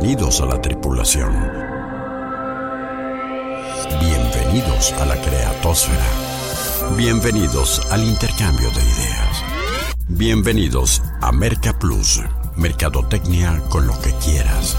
Bienvenidos 0.00 0.40
a 0.40 0.46
la 0.46 0.62
tripulación. 0.62 1.30
Bienvenidos 4.00 4.92
a 4.94 5.04
la 5.04 5.14
creatosfera. 5.20 6.96
Bienvenidos 6.96 7.82
al 7.90 8.04
intercambio 8.04 8.70
de 8.70 8.80
ideas. 8.80 9.44
Bienvenidos 10.08 11.02
a 11.20 11.32
Merca 11.32 11.78
Plus, 11.78 12.22
Mercadotecnia 12.56 13.60
con 13.68 13.86
lo 13.86 14.00
que 14.00 14.12
quieras. 14.24 14.74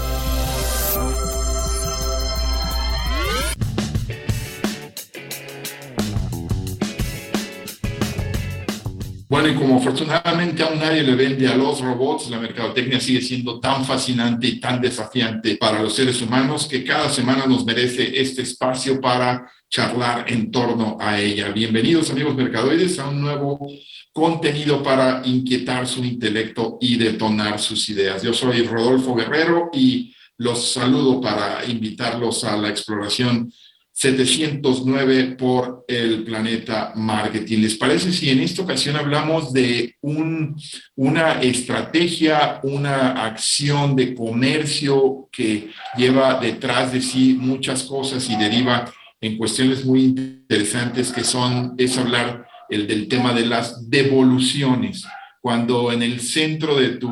Y 9.44 9.54
como 9.54 9.78
afortunadamente 9.78 10.62
aún 10.62 10.78
nadie 10.78 11.02
le 11.02 11.16
vende 11.16 11.48
a 11.48 11.56
los 11.56 11.80
robots, 11.80 12.30
la 12.30 12.38
mercadotecnia 12.38 13.00
sigue 13.00 13.20
siendo 13.20 13.58
tan 13.58 13.84
fascinante 13.84 14.46
y 14.46 14.60
tan 14.60 14.80
desafiante 14.80 15.56
para 15.56 15.82
los 15.82 15.94
seres 15.96 16.22
humanos 16.22 16.68
que 16.68 16.84
cada 16.84 17.10
semana 17.10 17.44
nos 17.46 17.64
merece 17.64 18.20
este 18.20 18.42
espacio 18.42 19.00
para 19.00 19.50
charlar 19.68 20.26
en 20.28 20.52
torno 20.52 20.96
a 21.00 21.20
ella. 21.20 21.48
Bienvenidos 21.48 22.10
amigos 22.10 22.36
mercadoides 22.36 23.00
a 23.00 23.08
un 23.08 23.20
nuevo 23.20 23.58
contenido 24.12 24.80
para 24.80 25.22
inquietar 25.24 25.88
su 25.88 26.04
intelecto 26.04 26.78
y 26.80 26.96
detonar 26.96 27.58
sus 27.58 27.88
ideas. 27.88 28.22
Yo 28.22 28.32
soy 28.32 28.62
Rodolfo 28.62 29.14
Guerrero 29.16 29.70
y 29.72 30.14
los 30.38 30.72
saludo 30.72 31.20
para 31.20 31.64
invitarlos 31.66 32.44
a 32.44 32.56
la 32.56 32.68
exploración 32.68 33.52
709 33.92 35.36
por 35.36 35.84
el 35.86 36.24
planeta 36.24 36.92
marketing. 36.96 37.58
¿Les 37.58 37.76
parece 37.76 38.10
si 38.12 38.30
en 38.30 38.40
esta 38.40 38.62
ocasión 38.62 38.96
hablamos 38.96 39.52
de 39.52 39.94
un, 40.00 40.56
una 40.96 41.42
estrategia, 41.42 42.60
una 42.62 43.24
acción 43.24 43.94
de 43.94 44.14
comercio 44.14 45.28
que 45.30 45.70
lleva 45.96 46.40
detrás 46.40 46.92
de 46.92 47.02
sí 47.02 47.36
muchas 47.38 47.82
cosas 47.84 48.28
y 48.30 48.36
deriva 48.36 48.90
en 49.20 49.36
cuestiones 49.36 49.84
muy 49.84 50.04
interesantes 50.04 51.12
que 51.12 51.22
son, 51.22 51.74
es 51.78 51.96
hablar 51.96 52.46
el 52.68 52.86
del 52.86 53.06
tema 53.08 53.32
de 53.34 53.46
las 53.46 53.88
devoluciones. 53.88 55.04
Cuando 55.40 55.92
en 55.92 56.02
el 56.02 56.20
centro 56.20 56.76
de 56.76 56.90
tus 56.96 57.10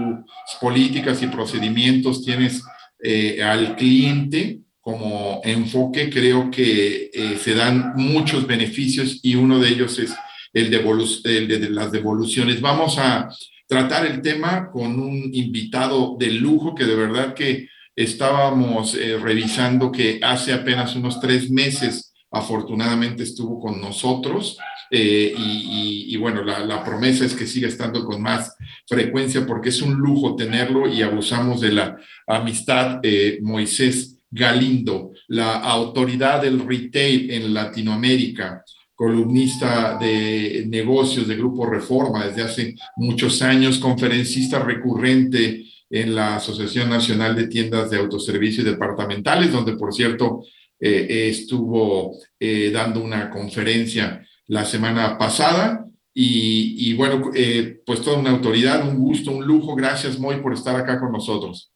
políticas 0.61 1.22
y 1.22 1.27
procedimientos 1.27 2.25
tienes 2.25 2.62
eh, 3.03 3.42
al 3.42 3.77
cliente, 3.77 4.61
como 4.91 5.41
enfoque, 5.44 6.10
creo 6.10 6.50
que 6.50 7.10
eh, 7.12 7.38
se 7.41 7.55
dan 7.55 7.92
muchos 7.94 8.44
beneficios 8.44 9.20
y 9.22 9.36
uno 9.36 9.60
de 9.60 9.69
ellos 9.69 9.98
es 10.00 10.12
el 10.52 10.69
de, 10.69 11.58
de, 11.58 11.70
las 11.70 11.92
devoluciones. 11.92 12.60
Vamos 12.60 12.98
a 12.98 13.28
tratar 13.69 14.05
el 14.05 14.20
tema 14.20 14.69
con 14.69 14.98
un 14.98 15.30
invitado 15.32 16.16
de 16.19 16.32
lujo 16.32 16.74
que 16.74 16.86
de 16.86 16.97
verdad 16.97 17.34
que 17.34 17.69
estábamos 17.94 18.97
eh, 18.97 19.16
revisando 19.16 19.92
que 19.92 20.19
hace 20.22 20.52
apenas 20.52 20.97
unos 20.97 21.20
tres 21.20 21.50
meses 21.50 22.12
afortunadamente 22.32 23.22
estuvo 23.22 23.60
con 23.60 23.80
nosotros 23.80 24.58
eh, 24.91 25.32
y, 25.36 26.16
bueno, 26.16 26.42
la, 26.42 26.58
la, 26.60 26.82
promesa 26.82 27.25
es 27.25 27.34
que 27.34 27.47
siga 27.47 27.69
estando 27.69 28.04
con 28.04 28.20
más 28.20 28.56
frecuencia 28.88 29.47
porque 29.47 29.69
es 29.69 29.80
un 29.82 29.94
lujo 29.94 30.34
tenerlo 30.34 30.88
y 30.88 31.02
abusamos 31.02 31.60
de 31.60 31.70
la 31.70 31.97
amistad. 32.27 33.00
Moisés 33.41 34.19
Galindo, 34.31 35.12
la 35.28 35.59
autoridad 35.59 36.42
del 36.42 36.67
retail 36.67 37.31
en 37.31 37.53
Latinoamérica, 37.53 38.64
columnista 38.95 39.98
de 39.98 40.67
negocios 40.69 41.27
de 41.27 41.37
Grupo 41.37 41.67
Reforma 41.67 42.27
desde 42.27 42.42
hace 42.42 42.75
muchos 42.97 43.42
años, 43.42 43.78
conferencista 43.78 44.59
recurrente 44.59 45.64
en 45.89 46.14
la 46.14 46.37
Asociación 46.37 46.89
Nacional 46.89 47.34
de 47.34 47.48
Tiendas 47.48 47.91
de 47.91 47.98
Autoservicio 47.98 48.62
y 48.62 48.67
Departamentales, 48.67 49.53
donde 49.53 49.72
por 49.72 49.92
cierto 49.92 50.44
eh, 50.78 51.28
estuvo 51.28 52.16
eh, 52.38 52.71
dando 52.72 53.03
una 53.03 53.31
conferencia 53.31 54.25
la 54.47 54.65
semana 54.65 55.19
pasada. 55.19 55.87
Y, 56.12 56.93
bueno, 56.94 57.31
eh, 57.34 57.81
pues 57.87 58.03
toda 58.03 58.19
una 58.19 58.31
autoridad, 58.31 58.87
un 58.87 58.99
gusto, 58.99 59.31
un 59.31 59.47
lujo. 59.47 59.75
Gracias, 59.75 60.19
Moy, 60.19 60.37
por 60.43 60.53
estar 60.53 60.77
acá 60.77 61.00
con 61.00 61.12
nosotros. 61.12 61.69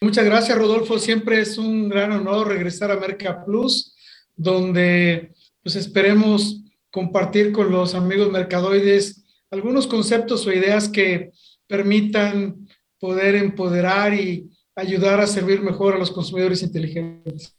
Muchas 0.00 0.24
gracias, 0.24 0.58
Rodolfo. 0.58 0.98
Siempre 0.98 1.40
es 1.40 1.56
un 1.56 1.88
gran 1.88 2.12
honor 2.12 2.48
regresar 2.48 2.90
a 2.90 3.00
Merca 3.00 3.44
Plus, 3.44 3.96
donde 4.36 5.32
pues 5.62 5.76
esperemos 5.76 6.62
compartir 6.90 7.52
con 7.52 7.70
los 7.70 7.94
amigos 7.94 8.30
mercadoides 8.30 9.24
algunos 9.50 9.86
conceptos 9.86 10.46
o 10.46 10.52
ideas 10.52 10.88
que 10.88 11.32
permitan 11.66 12.68
poder 12.98 13.34
empoderar 13.36 14.14
y 14.14 14.50
ayudar 14.74 15.20
a 15.20 15.26
servir 15.26 15.62
mejor 15.62 15.94
a 15.94 15.98
los 15.98 16.10
consumidores 16.10 16.62
inteligentes 16.62 17.54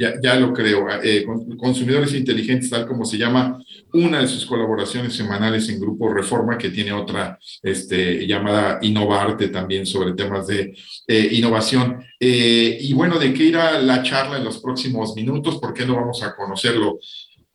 ya, 0.00 0.14
ya 0.20 0.34
lo 0.36 0.54
creo. 0.54 0.86
Eh, 1.02 1.26
consumidores 1.58 2.14
inteligentes, 2.14 2.70
tal 2.70 2.86
como 2.86 3.04
se 3.04 3.18
llama 3.18 3.62
una 3.92 4.20
de 4.20 4.28
sus 4.28 4.46
colaboraciones 4.46 5.12
semanales 5.12 5.68
en 5.68 5.78
Grupo 5.78 6.12
Reforma, 6.12 6.56
que 6.56 6.70
tiene 6.70 6.92
otra 6.92 7.38
este, 7.62 8.26
llamada 8.26 8.78
Innovarte 8.80 9.48
también 9.48 9.84
sobre 9.84 10.14
temas 10.14 10.46
de 10.46 10.74
eh, 11.06 11.28
innovación. 11.32 12.02
Eh, 12.18 12.78
y 12.80 12.94
bueno, 12.94 13.18
¿de 13.18 13.34
qué 13.34 13.44
irá 13.44 13.78
la 13.78 14.02
charla 14.02 14.38
en 14.38 14.44
los 14.44 14.58
próximos 14.58 15.14
minutos? 15.14 15.58
¿Por 15.58 15.74
qué 15.74 15.84
no 15.84 15.96
vamos 15.96 16.22
a 16.22 16.34
conocerlo 16.34 16.98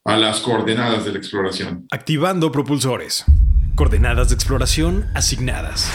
a 0.03 0.15
las 0.15 0.39
coordenadas 0.41 1.03
de 1.03 1.13
la 1.13 1.17
exploración? 1.17 1.87
Activando 1.89 2.51
propulsores. 2.51 3.25
Coordenadas 3.73 4.29
de 4.29 4.35
exploración 4.35 5.07
asignadas. 5.15 5.91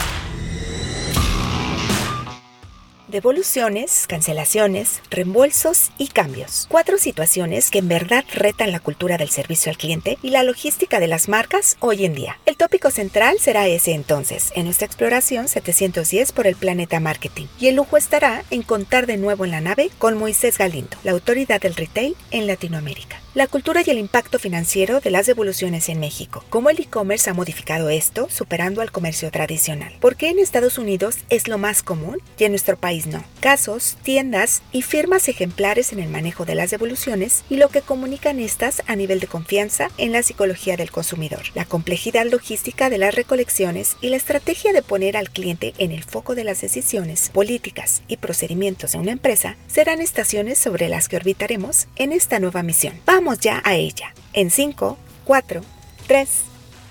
Devoluciones, 3.11 4.05
cancelaciones, 4.07 5.01
reembolsos 5.09 5.91
y 5.97 6.07
cambios. 6.07 6.65
Cuatro 6.69 6.97
situaciones 6.97 7.69
que 7.69 7.79
en 7.79 7.89
verdad 7.89 8.23
retan 8.33 8.71
la 8.71 8.79
cultura 8.79 9.17
del 9.17 9.27
servicio 9.27 9.69
al 9.69 9.77
cliente 9.77 10.17
y 10.21 10.29
la 10.29 10.43
logística 10.43 10.97
de 11.01 11.07
las 11.07 11.27
marcas 11.27 11.75
hoy 11.81 12.05
en 12.05 12.13
día. 12.13 12.39
El 12.45 12.55
tópico 12.55 12.89
central 12.89 13.37
será 13.37 13.67
ese 13.67 13.91
entonces, 13.91 14.53
en 14.55 14.63
nuestra 14.63 14.85
exploración 14.85 15.49
710 15.49 16.31
por 16.31 16.47
el 16.47 16.55
planeta 16.55 17.01
marketing. 17.01 17.47
Y 17.59 17.67
el 17.67 17.75
lujo 17.75 17.97
estará 17.97 18.45
en 18.49 18.61
contar 18.61 19.07
de 19.07 19.17
nuevo 19.17 19.43
en 19.43 19.51
la 19.51 19.59
nave 19.59 19.89
con 19.97 20.17
Moisés 20.17 20.57
Galindo, 20.57 20.95
la 21.03 21.11
autoridad 21.11 21.59
del 21.59 21.75
retail 21.75 22.15
en 22.31 22.47
Latinoamérica. 22.47 23.21
La 23.33 23.47
cultura 23.47 23.81
y 23.85 23.89
el 23.89 23.97
impacto 23.97 24.39
financiero 24.39 24.99
de 24.99 25.09
las 25.09 25.25
devoluciones 25.25 25.87
en 25.87 26.01
México. 26.01 26.43
¿Cómo 26.49 26.69
el 26.69 26.81
e-commerce 26.81 27.29
ha 27.29 27.33
modificado 27.33 27.89
esto, 27.89 28.27
superando 28.29 28.81
al 28.81 28.91
comercio 28.91 29.31
tradicional? 29.31 29.93
¿Por 30.01 30.17
qué 30.17 30.29
en 30.29 30.39
Estados 30.39 30.77
Unidos 30.77 31.17
es 31.29 31.47
lo 31.47 31.57
más 31.57 31.81
común 31.81 32.21
y 32.37 32.43
en 32.43 32.51
nuestro 32.51 32.75
país 32.77 33.00
no? 33.07 33.23
Casos, 33.39 33.97
tiendas 34.03 34.61
y 34.71 34.81
firmas 34.81 35.27
ejemplares 35.27 35.93
en 35.93 35.99
el 35.99 36.09
manejo 36.09 36.45
de 36.45 36.55
las 36.55 36.71
devoluciones 36.71 37.43
y 37.49 37.57
lo 37.57 37.69
que 37.69 37.81
comunican 37.81 38.39
estas 38.39 38.83
a 38.87 38.95
nivel 38.95 39.19
de 39.19 39.27
confianza 39.27 39.89
en 39.97 40.11
la 40.11 40.23
psicología 40.23 40.77
del 40.77 40.91
consumidor. 40.91 41.43
La 41.55 41.65
complejidad 41.65 42.25
logística 42.25 42.89
de 42.89 42.97
las 42.97 43.15
recolecciones 43.15 43.97
y 44.01 44.09
la 44.09 44.17
estrategia 44.17 44.73
de 44.73 44.81
poner 44.81 45.17
al 45.17 45.29
cliente 45.29 45.73
en 45.77 45.91
el 45.91 46.03
foco 46.03 46.35
de 46.35 46.43
las 46.43 46.61
decisiones 46.61 47.29
políticas 47.29 48.03
y 48.07 48.17
procedimientos 48.17 48.91
de 48.93 48.99
una 48.99 49.11
empresa 49.11 49.57
serán 49.67 50.01
estaciones 50.01 50.57
sobre 50.57 50.89
las 50.89 51.07
que 51.07 51.17
orbitaremos 51.17 51.87
en 51.95 52.11
esta 52.11 52.39
nueva 52.39 52.63
misión. 52.63 52.99
Vamos 53.05 53.39
ya 53.39 53.61
a 53.63 53.75
ella. 53.75 54.13
En 54.33 54.49
5, 54.49 54.97
4, 55.25 55.61
3, 56.07 56.29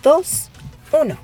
2, 0.02 0.50
1. 0.92 1.18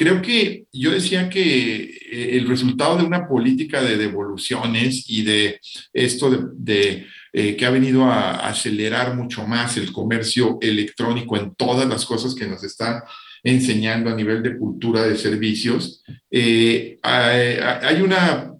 Creo 0.00 0.22
que 0.22 0.64
yo 0.72 0.92
decía 0.92 1.28
que 1.28 1.82
eh, 2.10 2.38
el 2.38 2.48
resultado 2.48 2.96
de 2.96 3.04
una 3.04 3.28
política 3.28 3.82
de 3.82 3.98
devoluciones 3.98 5.04
y 5.10 5.24
de 5.24 5.60
esto 5.92 6.30
de, 6.54 7.06
eh, 7.34 7.54
que 7.54 7.66
ha 7.66 7.70
venido 7.70 8.04
a 8.04 8.48
acelerar 8.48 9.14
mucho 9.14 9.46
más 9.46 9.76
el 9.76 9.92
comercio 9.92 10.56
electrónico 10.62 11.36
en 11.36 11.54
todas 11.54 11.86
las 11.86 12.06
cosas 12.06 12.34
que 12.34 12.46
nos 12.46 12.64
está 12.64 13.04
enseñando 13.44 14.08
a 14.08 14.14
nivel 14.14 14.42
de 14.42 14.56
cultura 14.56 15.02
de 15.02 15.18
servicios. 15.18 16.02
Eh, 16.30 16.98
hay 17.02 18.00
una 18.00 18.54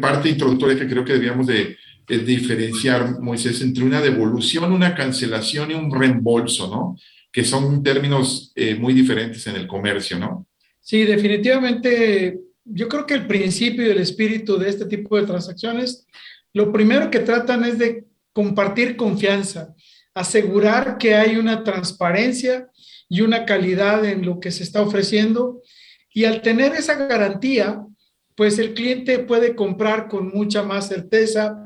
parte 0.00 0.28
introductoria 0.28 0.78
que 0.78 0.86
creo 0.86 1.04
que 1.04 1.14
debíamos 1.14 1.48
de, 1.48 1.76
diferenciar, 2.06 3.20
Moisés, 3.20 3.62
entre 3.62 3.82
una 3.82 4.00
devolución, 4.00 4.72
una 4.72 4.94
cancelación 4.94 5.72
y 5.72 5.74
un 5.74 5.90
reembolso, 5.90 6.68
¿no? 6.68 6.96
Que 7.32 7.42
son 7.42 7.82
términos 7.82 8.52
muy 8.78 8.92
diferentes 8.92 9.44
en 9.48 9.56
el 9.56 9.66
comercio, 9.66 10.20
¿no? 10.20 10.46
Sí, 10.92 11.04
definitivamente. 11.04 12.38
Yo 12.66 12.86
creo 12.86 13.06
que 13.06 13.14
el 13.14 13.26
principio 13.26 13.86
y 13.86 13.90
el 13.92 14.00
espíritu 14.00 14.58
de 14.58 14.68
este 14.68 14.84
tipo 14.84 15.16
de 15.16 15.26
transacciones, 15.26 16.06
lo 16.52 16.70
primero 16.70 17.10
que 17.10 17.20
tratan 17.20 17.64
es 17.64 17.78
de 17.78 18.04
compartir 18.34 18.94
confianza, 18.94 19.74
asegurar 20.12 20.98
que 20.98 21.14
hay 21.14 21.36
una 21.36 21.64
transparencia 21.64 22.68
y 23.08 23.22
una 23.22 23.46
calidad 23.46 24.04
en 24.04 24.26
lo 24.26 24.38
que 24.38 24.50
se 24.50 24.64
está 24.64 24.82
ofreciendo. 24.82 25.62
Y 26.12 26.26
al 26.26 26.42
tener 26.42 26.74
esa 26.74 26.96
garantía, 26.96 27.82
pues 28.36 28.58
el 28.58 28.74
cliente 28.74 29.18
puede 29.20 29.56
comprar 29.56 30.08
con 30.08 30.28
mucha 30.28 30.62
más 30.62 30.88
certeza 30.88 31.56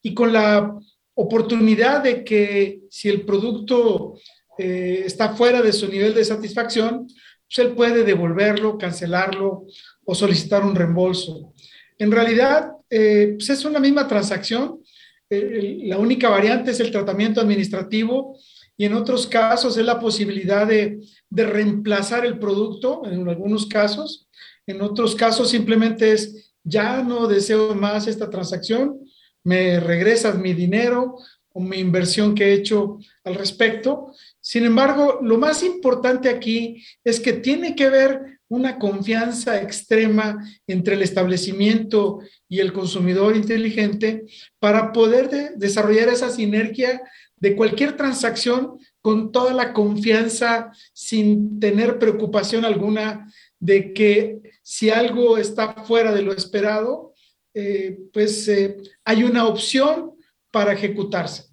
y 0.00 0.14
con 0.14 0.32
la 0.32 0.74
oportunidad 1.12 2.02
de 2.02 2.24
que 2.24 2.80
si 2.88 3.10
el 3.10 3.26
producto 3.26 4.14
eh, 4.56 5.02
está 5.04 5.34
fuera 5.34 5.60
de 5.60 5.74
su 5.74 5.86
nivel 5.86 6.14
de 6.14 6.24
satisfacción, 6.24 7.06
pues 7.50 7.66
él 7.66 7.74
puede 7.74 8.04
devolverlo, 8.04 8.78
cancelarlo 8.78 9.66
o 10.04 10.14
solicitar 10.14 10.64
un 10.64 10.76
reembolso. 10.76 11.52
En 11.98 12.12
realidad, 12.12 12.70
eh, 12.88 13.34
pues 13.36 13.50
es 13.50 13.64
una 13.64 13.80
misma 13.80 14.06
transacción. 14.06 14.80
la 15.28 15.98
única 15.98 16.28
variante 16.28 16.70
es 16.72 16.80
el 16.80 16.90
tratamiento 16.90 17.40
administrativo 17.40 18.36
y 18.76 18.84
en 18.84 18.94
otros 18.94 19.26
casos 19.26 19.76
es 19.76 19.84
la 19.84 20.00
posibilidad 20.00 20.66
de, 20.66 21.00
de 21.28 21.46
reemplazar 21.46 22.24
el 22.24 22.38
producto, 22.38 23.02
en 23.04 23.28
algunos 23.28 23.66
casos. 23.66 24.28
En 24.66 24.80
otros 24.80 25.14
casos 25.14 25.50
simplemente 25.50 26.12
es, 26.12 26.52
ya 26.62 27.02
no 27.02 27.26
deseo 27.26 27.74
más 27.74 28.06
esta 28.06 28.30
transacción, 28.30 29.00
me 29.42 29.80
regresas 29.80 30.38
mi 30.38 30.52
dinero 30.52 31.16
o 31.52 31.60
mi 31.60 31.78
inversión 31.78 32.34
que 32.34 32.44
he 32.44 32.54
hecho 32.54 32.98
al 33.24 33.34
respecto. 33.34 34.12
Sin 34.50 34.64
embargo, 34.64 35.20
lo 35.22 35.38
más 35.38 35.62
importante 35.62 36.28
aquí 36.28 36.84
es 37.04 37.20
que 37.20 37.34
tiene 37.34 37.76
que 37.76 37.88
ver 37.88 38.40
una 38.48 38.80
confianza 38.80 39.62
extrema 39.62 40.44
entre 40.66 40.96
el 40.96 41.02
establecimiento 41.02 42.18
y 42.48 42.58
el 42.58 42.72
consumidor 42.72 43.36
inteligente 43.36 44.24
para 44.58 44.90
poder 44.90 45.54
desarrollar 45.54 46.08
esa 46.08 46.30
sinergia 46.30 47.00
de 47.36 47.54
cualquier 47.54 47.96
transacción 47.96 48.76
con 49.00 49.30
toda 49.30 49.54
la 49.54 49.72
confianza 49.72 50.72
sin 50.92 51.60
tener 51.60 52.00
preocupación 52.00 52.64
alguna 52.64 53.32
de 53.60 53.92
que 53.92 54.40
si 54.64 54.90
algo 54.90 55.38
está 55.38 55.74
fuera 55.84 56.12
de 56.12 56.22
lo 56.22 56.32
esperado, 56.32 57.14
eh, 57.54 58.00
pues 58.12 58.48
eh, 58.48 58.78
hay 59.04 59.22
una 59.22 59.46
opción 59.46 60.10
para 60.50 60.72
ejecutarse. 60.72 61.44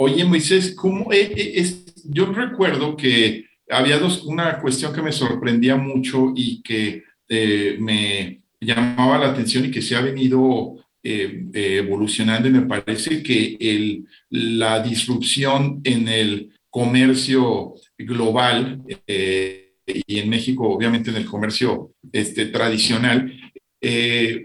Oye, 0.00 0.24
Moisés, 0.24 0.72
¿cómo 0.76 1.12
eh, 1.12 1.32
es? 1.56 1.87
Yo 2.10 2.32
recuerdo 2.32 2.96
que 2.96 3.44
había 3.68 4.00
una 4.24 4.60
cuestión 4.60 4.94
que 4.94 5.02
me 5.02 5.12
sorprendía 5.12 5.76
mucho 5.76 6.32
y 6.34 6.62
que 6.62 7.02
eh, 7.28 7.76
me 7.78 8.40
llamaba 8.58 9.18
la 9.18 9.28
atención 9.28 9.66
y 9.66 9.70
que 9.70 9.82
se 9.82 9.94
ha 9.94 10.00
venido 10.00 10.76
eh, 11.02 11.44
evolucionando 11.52 12.48
y 12.48 12.52
me 12.52 12.62
parece 12.62 13.22
que 13.22 14.02
la 14.30 14.82
disrupción 14.82 15.82
en 15.84 16.08
el 16.08 16.52
comercio 16.70 17.74
global 17.98 18.82
eh, 19.06 19.74
y 19.86 20.18
en 20.18 20.30
México 20.30 20.66
obviamente 20.66 21.10
en 21.10 21.16
el 21.16 21.26
comercio 21.26 21.92
este, 22.10 22.46
tradicional 22.46 23.32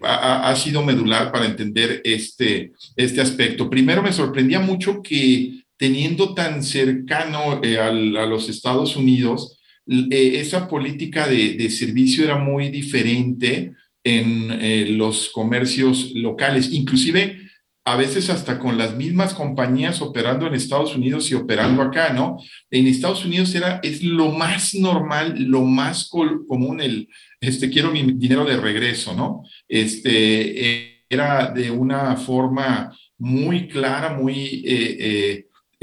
ha, 0.04 0.50
ha, 0.50 0.56
sido 0.58 0.84
medular 0.84 1.32
para 1.32 1.46
entender 1.46 2.02
este, 2.04 2.74
este 2.96 3.22
aspecto. 3.22 3.70
Primero 3.70 4.04
me 4.04 4.14
sorprendía 4.14 4.60
mucho 4.60 5.02
que 5.02 5.63
teniendo 5.78 6.34
tan 6.34 6.64
cercano 6.64 7.62
eh, 7.64 7.80
a 7.80 7.92
los 7.92 8.50
Estados 8.50 8.96
Unidos, 8.96 9.60
eh, 9.88 10.40
esa 10.40 10.68
política 10.68 11.28
de, 11.28 11.70
servicio 11.70 12.24
era 12.24 12.38
muy 12.38 12.70
diferente 12.70 13.74
en 14.04 14.50
eh, 14.52 14.86
los 14.90 15.30
comercios 15.30 16.12
locales, 16.14 16.72
inclusive 16.72 17.40
a 17.86 17.98
veces 17.98 18.30
hasta 18.30 18.60
con 18.60 18.78
las 18.78 18.96
mismas 18.96 19.34
compañías 19.34 20.02
operando 20.02 20.48
en 20.48 20.54
Estados 20.54 20.96
Unidos 20.96 21.30
y 21.30 21.34
operando 21.34 21.82
acá, 21.82 22.14
¿no? 22.14 22.38
En 22.72 22.88
Estados 22.88 23.26
Unidos 23.26 23.54
era, 23.56 23.82
es 23.84 24.02
lo 24.02 24.32
más 24.32 24.74
normal, 24.74 25.36
lo 25.38 25.64
más 25.64 26.08
común, 26.08 26.80
el, 26.80 27.10
este, 27.42 27.70
quiero 27.70 27.92
mi 27.92 28.04
dinero 28.14 28.46
de 28.46 28.56
regreso, 28.56 29.14
¿no? 29.14 29.44
Este, 29.68 31.04
era 31.10 31.52
de 31.52 31.72
una 31.72 32.16
forma 32.16 32.98
muy 33.18 33.68
clara, 33.68 34.14
muy 34.14 34.64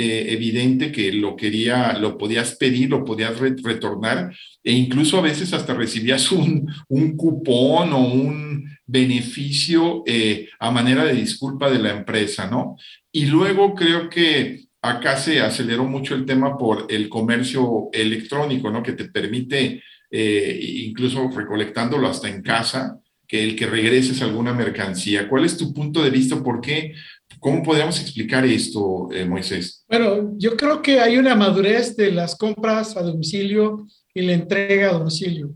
evidente 0.01 0.93
que 0.93 1.13
lo 1.13 1.37
quería, 1.37 1.99
lo 1.99 2.17
podías 2.17 2.57
pedir, 2.57 2.91
lo 2.91 3.05
podías 3.05 3.39
retornar 3.39 4.33
e 4.63 4.73
incluso 4.73 5.19
a 5.19 5.23
veces 5.23 5.53
hasta 5.53 5.75
recibías 5.75 6.31
un, 6.33 6.71
un 6.89 7.17
cupón 7.17 7.93
o 7.93 7.99
un 7.99 8.65
beneficio 8.87 10.03
eh, 10.07 10.49
a 10.59 10.71
manera 10.71 11.05
de 11.05 11.15
disculpa 11.15 11.71
de 11.71 11.79
la 11.79 11.91
empresa, 11.91 12.51
¿no? 12.51 12.77
Y 13.13 13.27
luego 13.27 13.75
creo 13.75 14.09
que 14.09 14.65
acá 14.83 15.17
se 15.17 15.41
aceleró 15.41 15.85
mucho 15.85 16.15
el 16.15 16.25
tema 16.25 16.59
por 16.59 16.87
el 16.89 17.09
comercio 17.09 17.89
electrónico, 17.93 18.71
¿no? 18.71 18.83
Que 18.83 18.93
te 18.93 19.07
permite, 19.07 19.83
eh, 20.11 20.61
incluso 20.87 21.29
recolectándolo 21.31 22.09
hasta 22.09 22.29
en 22.29 22.43
casa, 22.43 22.99
que 23.29 23.45
el 23.45 23.55
que 23.55 23.67
regreses 23.67 24.23
alguna 24.23 24.53
mercancía. 24.53 25.29
¿Cuál 25.29 25.45
es 25.45 25.57
tu 25.57 25.73
punto 25.73 26.03
de 26.03 26.11
vista? 26.11 26.43
¿Por 26.43 26.61
qué 26.61 26.95
¿Cómo 27.39 27.63
podríamos 27.63 28.01
explicar 28.01 28.45
esto, 28.45 29.09
eh, 29.13 29.25
Moisés? 29.25 29.85
Bueno, 29.89 30.35
yo 30.37 30.57
creo 30.57 30.83
que 30.83 31.01
hay 31.01 31.17
una 31.17 31.35
madurez 31.35 31.97
de 31.97 32.11
las 32.13 32.37
compras 32.37 32.97
a 32.97 33.03
domicilio 33.03 33.87
y 34.13 34.23
la 34.23 34.33
entrega 34.33 34.91
a 34.91 34.95
domicilio. 34.95 35.55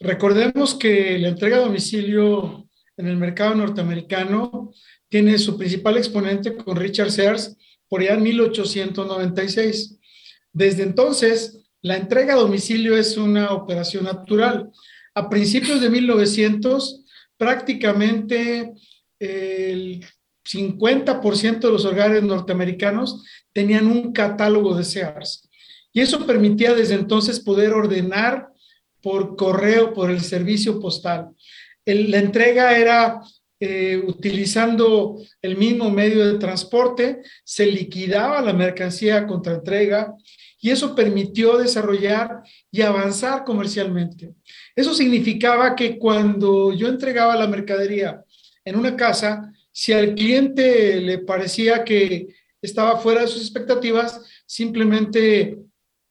Recordemos 0.00 0.74
que 0.74 1.18
la 1.18 1.28
entrega 1.28 1.58
a 1.58 1.60
domicilio 1.60 2.68
en 2.96 3.06
el 3.06 3.16
mercado 3.16 3.54
norteamericano 3.54 4.72
tiene 5.08 5.38
su 5.38 5.56
principal 5.56 5.96
exponente 5.96 6.56
con 6.56 6.76
Richard 6.76 7.10
Sears 7.10 7.56
por 7.88 8.00
allá 8.00 8.14
en 8.14 8.22
1896. 8.22 9.98
Desde 10.52 10.82
entonces, 10.82 11.64
la 11.80 11.96
entrega 11.96 12.34
a 12.34 12.38
domicilio 12.38 12.96
es 12.96 13.16
una 13.16 13.52
operación 13.52 14.04
natural. 14.04 14.70
A 15.14 15.28
principios 15.28 15.80
de 15.80 15.90
1900, 15.90 17.04
prácticamente 17.36 18.72
el 19.18 20.04
50% 20.44 21.60
de 21.60 21.72
los 21.72 21.84
hogares 21.84 22.22
norteamericanos 22.22 23.24
tenían 23.52 23.86
un 23.86 24.12
catálogo 24.12 24.76
de 24.76 24.84
Sears. 24.84 25.48
Y 25.92 26.00
eso 26.00 26.26
permitía 26.26 26.74
desde 26.74 26.94
entonces 26.94 27.40
poder 27.40 27.72
ordenar 27.72 28.48
por 29.00 29.36
correo, 29.36 29.92
por 29.92 30.10
el 30.10 30.20
servicio 30.20 30.80
postal. 30.80 31.30
la 31.84 32.18
entrega 32.18 32.76
era 32.76 33.20
eh, 33.60 34.02
utilizando 34.06 35.16
el 35.40 35.56
mismo 35.56 35.88
medio 35.90 36.26
de 36.26 36.38
transporte, 36.38 37.22
se 37.44 37.66
liquidaba 37.66 38.42
la 38.42 38.52
mercancía 38.52 39.26
contra 39.26 39.54
entrega 39.54 40.14
y 40.60 40.70
eso 40.70 40.94
permitió 40.94 41.56
desarrollar 41.58 42.42
y 42.70 42.82
avanzar 42.82 43.44
comercialmente. 43.44 44.34
Eso 44.74 44.92
significaba 44.92 45.76
que 45.76 45.98
cuando 45.98 46.72
yo 46.72 46.88
entregaba 46.88 47.36
la 47.36 47.46
mercadería 47.46 48.24
en 48.64 48.76
una 48.76 48.96
casa, 48.96 49.52
si 49.76 49.92
al 49.92 50.14
cliente 50.14 51.00
le 51.00 51.18
parecía 51.18 51.82
que 51.82 52.28
estaba 52.62 52.96
fuera 52.96 53.22
de 53.22 53.26
sus 53.26 53.42
expectativas, 53.42 54.20
simplemente 54.46 55.58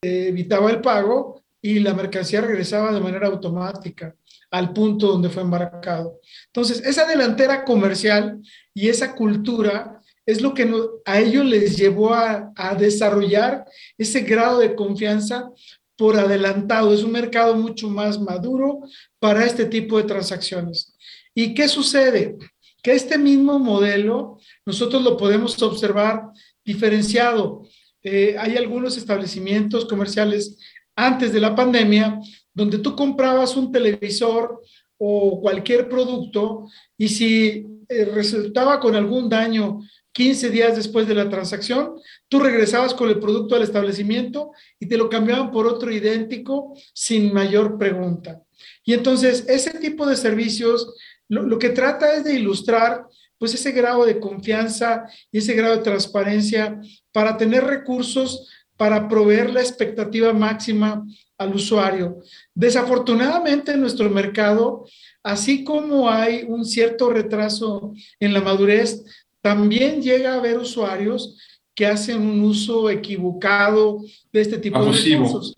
eh, 0.01 0.27
evitaba 0.27 0.69
el 0.69 0.81
pago 0.81 1.41
y 1.61 1.79
la 1.79 1.93
mercancía 1.93 2.41
regresaba 2.41 2.91
de 2.91 2.99
manera 2.99 3.27
automática 3.27 4.13
al 4.51 4.73
punto 4.73 5.07
donde 5.07 5.29
fue 5.29 5.43
embarcado. 5.43 6.19
Entonces, 6.47 6.83
esa 6.85 7.07
delantera 7.07 7.63
comercial 7.63 8.41
y 8.73 8.89
esa 8.89 9.15
cultura 9.15 10.01
es 10.25 10.41
lo 10.41 10.53
que 10.53 10.69
a 11.05 11.21
ellos 11.21 11.45
les 11.45 11.77
llevó 11.77 12.13
a, 12.13 12.51
a 12.57 12.75
desarrollar 12.75 13.65
ese 13.97 14.21
grado 14.21 14.59
de 14.59 14.75
confianza 14.75 15.49
por 15.95 16.17
adelantado. 16.17 16.93
Es 16.93 17.01
un 17.01 17.13
mercado 17.13 17.55
mucho 17.55 17.89
más 17.89 18.19
maduro 18.19 18.81
para 19.19 19.45
este 19.45 19.65
tipo 19.65 19.97
de 19.97 20.03
transacciones. 20.03 20.97
¿Y 21.33 21.53
qué 21.53 21.69
sucede? 21.69 22.37
Que 22.83 22.91
este 22.91 23.17
mismo 23.17 23.57
modelo 23.57 24.37
nosotros 24.65 25.01
lo 25.01 25.17
podemos 25.17 25.59
observar 25.63 26.25
diferenciado. 26.63 27.63
Eh, 28.03 28.35
hay 28.37 28.57
algunos 28.57 28.97
establecimientos 28.97 29.85
comerciales 29.85 30.57
antes 30.95 31.31
de 31.31 31.39
la 31.39 31.55
pandemia 31.55 32.19
donde 32.53 32.77
tú 32.77 32.95
comprabas 32.95 33.55
un 33.55 33.71
televisor 33.71 34.61
o 34.97 35.41
cualquier 35.41 35.89
producto 35.89 36.67
y 36.97 37.07
si 37.07 37.65
eh, 37.87 38.05
resultaba 38.05 38.79
con 38.79 38.95
algún 38.95 39.29
daño 39.29 39.79
15 40.11 40.49
días 40.49 40.75
después 40.75 41.07
de 41.07 41.15
la 41.15 41.29
transacción, 41.29 41.95
tú 42.27 42.39
regresabas 42.39 42.93
con 42.93 43.09
el 43.09 43.19
producto 43.19 43.55
al 43.55 43.63
establecimiento 43.63 44.51
y 44.79 44.87
te 44.87 44.97
lo 44.97 45.09
cambiaban 45.09 45.51
por 45.51 45.65
otro 45.65 45.91
idéntico 45.91 46.77
sin 46.93 47.33
mayor 47.33 47.79
pregunta. 47.79 48.43
Y 48.83 48.93
entonces 48.93 49.45
ese 49.47 49.71
tipo 49.79 50.05
de 50.05 50.15
servicios 50.15 50.93
lo, 51.29 51.57
que 51.59 51.69
trata 51.69 52.15
es 52.15 52.23
de 52.23 52.33
ilustrar 52.33 53.05
pues 53.37 53.53
ese 53.53 53.71
grado 53.71 54.05
de 54.05 54.19
confianza 54.19 55.05
y 55.31 55.39
ese 55.39 55.53
grado 55.53 55.77
de 55.77 55.83
transparencia 55.83 56.79
para 57.11 57.37
tener 57.37 57.63
recursos 57.63 58.49
para 58.77 59.07
proveer 59.07 59.51
la 59.51 59.61
expectativa 59.61 60.33
máxima 60.33 61.05
al 61.37 61.55
usuario. 61.55 62.19
Desafortunadamente 62.53 63.73
en 63.73 63.81
nuestro 63.81 64.09
mercado, 64.09 64.85
así 65.21 65.63
como 65.63 66.09
hay 66.09 66.43
un 66.47 66.65
cierto 66.65 67.09
retraso 67.09 67.93
en 68.19 68.33
la 68.33 68.41
madurez, 68.41 69.03
también 69.41 70.01
llega 70.01 70.33
a 70.33 70.37
haber 70.37 70.57
usuarios 70.57 71.37
que 71.75 71.85
hacen 71.85 72.21
un 72.21 72.41
uso 72.41 72.89
equivocado 72.89 74.01
de 74.31 74.41
este 74.41 74.57
tipo 74.57 74.83
de 74.83 74.91
recursos. 74.91 75.53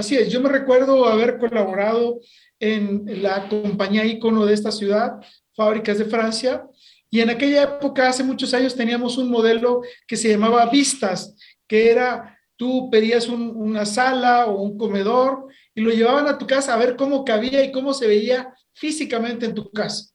Así 0.00 0.16
es, 0.16 0.32
yo 0.32 0.40
me 0.40 0.48
recuerdo 0.48 1.04
haber 1.04 1.36
colaborado 1.36 2.20
en 2.58 3.22
la 3.22 3.50
compañía 3.50 4.06
icono 4.06 4.46
de 4.46 4.54
esta 4.54 4.72
ciudad, 4.72 5.20
Fábricas 5.54 5.98
de 5.98 6.06
Francia, 6.06 6.64
y 7.10 7.20
en 7.20 7.28
aquella 7.28 7.64
época, 7.64 8.08
hace 8.08 8.24
muchos 8.24 8.54
años, 8.54 8.74
teníamos 8.74 9.18
un 9.18 9.30
modelo 9.30 9.82
que 10.06 10.16
se 10.16 10.30
llamaba 10.30 10.64
Vistas, 10.70 11.36
que 11.68 11.90
era 11.90 12.38
tú 12.56 12.88
pedías 12.90 13.28
una 13.28 13.84
sala 13.84 14.46
o 14.46 14.62
un 14.62 14.78
comedor 14.78 15.48
y 15.74 15.82
lo 15.82 15.90
llevaban 15.90 16.28
a 16.28 16.38
tu 16.38 16.46
casa 16.46 16.72
a 16.72 16.78
ver 16.78 16.96
cómo 16.96 17.22
cabía 17.22 17.62
y 17.62 17.70
cómo 17.70 17.92
se 17.92 18.06
veía 18.06 18.54
físicamente 18.72 19.44
en 19.44 19.54
tu 19.54 19.70
casa. 19.70 20.14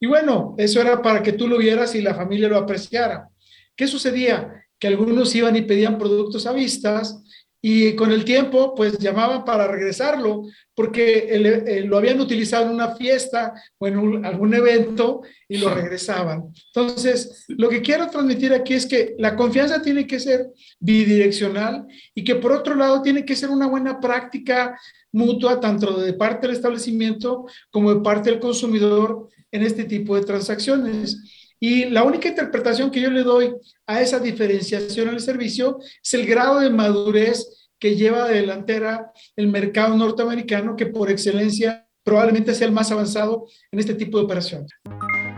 Y 0.00 0.06
bueno, 0.06 0.54
eso 0.56 0.80
era 0.80 1.02
para 1.02 1.22
que 1.22 1.34
tú 1.34 1.46
lo 1.46 1.58
vieras 1.58 1.94
y 1.94 2.00
la 2.00 2.14
familia 2.14 2.48
lo 2.48 2.56
apreciara. 2.56 3.28
¿Qué 3.76 3.86
sucedía? 3.86 4.64
Que 4.78 4.86
algunos 4.86 5.34
iban 5.34 5.56
y 5.56 5.62
pedían 5.62 5.98
productos 5.98 6.46
a 6.46 6.52
vistas 6.54 7.22
y 7.60 7.94
con 7.96 8.12
el 8.12 8.24
tiempo 8.24 8.74
pues 8.74 8.98
llamaban 8.98 9.44
para 9.44 9.66
regresarlo 9.66 10.44
porque 10.74 11.28
eh, 11.30 11.82
lo 11.84 11.96
habían 11.96 12.20
utilizado 12.20 12.66
en 12.66 12.74
una 12.74 12.94
fiesta 12.94 13.54
o 13.78 13.86
en 13.86 14.24
algún 14.24 14.54
evento 14.54 15.22
y 15.48 15.58
lo 15.58 15.74
regresaban. 15.74 16.44
Entonces, 16.74 17.44
lo 17.48 17.68
que 17.68 17.80
quiero 17.80 18.08
transmitir 18.08 18.52
aquí 18.52 18.74
es 18.74 18.86
que 18.86 19.14
la 19.18 19.34
confianza 19.34 19.80
tiene 19.80 20.06
que 20.06 20.20
ser 20.20 20.48
bidireccional 20.78 21.86
y 22.14 22.24
que 22.24 22.34
por 22.34 22.52
otro 22.52 22.74
lado 22.74 23.02
tiene 23.02 23.24
que 23.24 23.36
ser 23.36 23.48
una 23.48 23.66
buena 23.66 24.00
práctica 24.00 24.78
mutua 25.12 25.58
tanto 25.58 25.98
de 25.98 26.12
parte 26.12 26.46
del 26.46 26.56
establecimiento 26.56 27.46
como 27.70 27.94
de 27.94 28.00
parte 28.02 28.30
del 28.30 28.38
consumidor 28.38 29.28
en 29.50 29.62
este 29.62 29.84
tipo 29.84 30.14
de 30.14 30.24
transacciones. 30.24 31.35
Y 31.58 31.86
la 31.86 32.02
única 32.02 32.28
interpretación 32.28 32.90
que 32.90 33.00
yo 33.00 33.10
le 33.10 33.22
doy 33.22 33.54
a 33.86 34.00
esa 34.00 34.18
diferenciación 34.18 35.08
al 35.08 35.20
servicio 35.20 35.78
es 36.02 36.14
el 36.14 36.26
grado 36.26 36.60
de 36.60 36.70
madurez 36.70 37.70
que 37.78 37.94
lleva 37.94 38.28
de 38.28 38.40
delantera 38.40 39.12
el 39.36 39.48
mercado 39.48 39.96
norteamericano, 39.96 40.76
que 40.76 40.86
por 40.86 41.10
excelencia 41.10 41.86
probablemente 42.02 42.54
sea 42.54 42.66
el 42.66 42.72
más 42.72 42.90
avanzado 42.92 43.46
en 43.70 43.78
este 43.78 43.94
tipo 43.94 44.18
de 44.18 44.24
operaciones. 44.24 44.70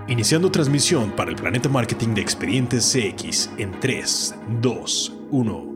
Iniciando 0.08 0.50
transmisión 0.50 1.14
para 1.14 1.30
el 1.30 1.36
Planeta 1.36 1.68
Marketing 1.68 2.14
de 2.14 2.22
Expedientes 2.22 2.92
CX 2.92 3.50
en 3.58 3.78
3, 3.78 4.34
2, 4.62 5.12
1. 5.30 5.67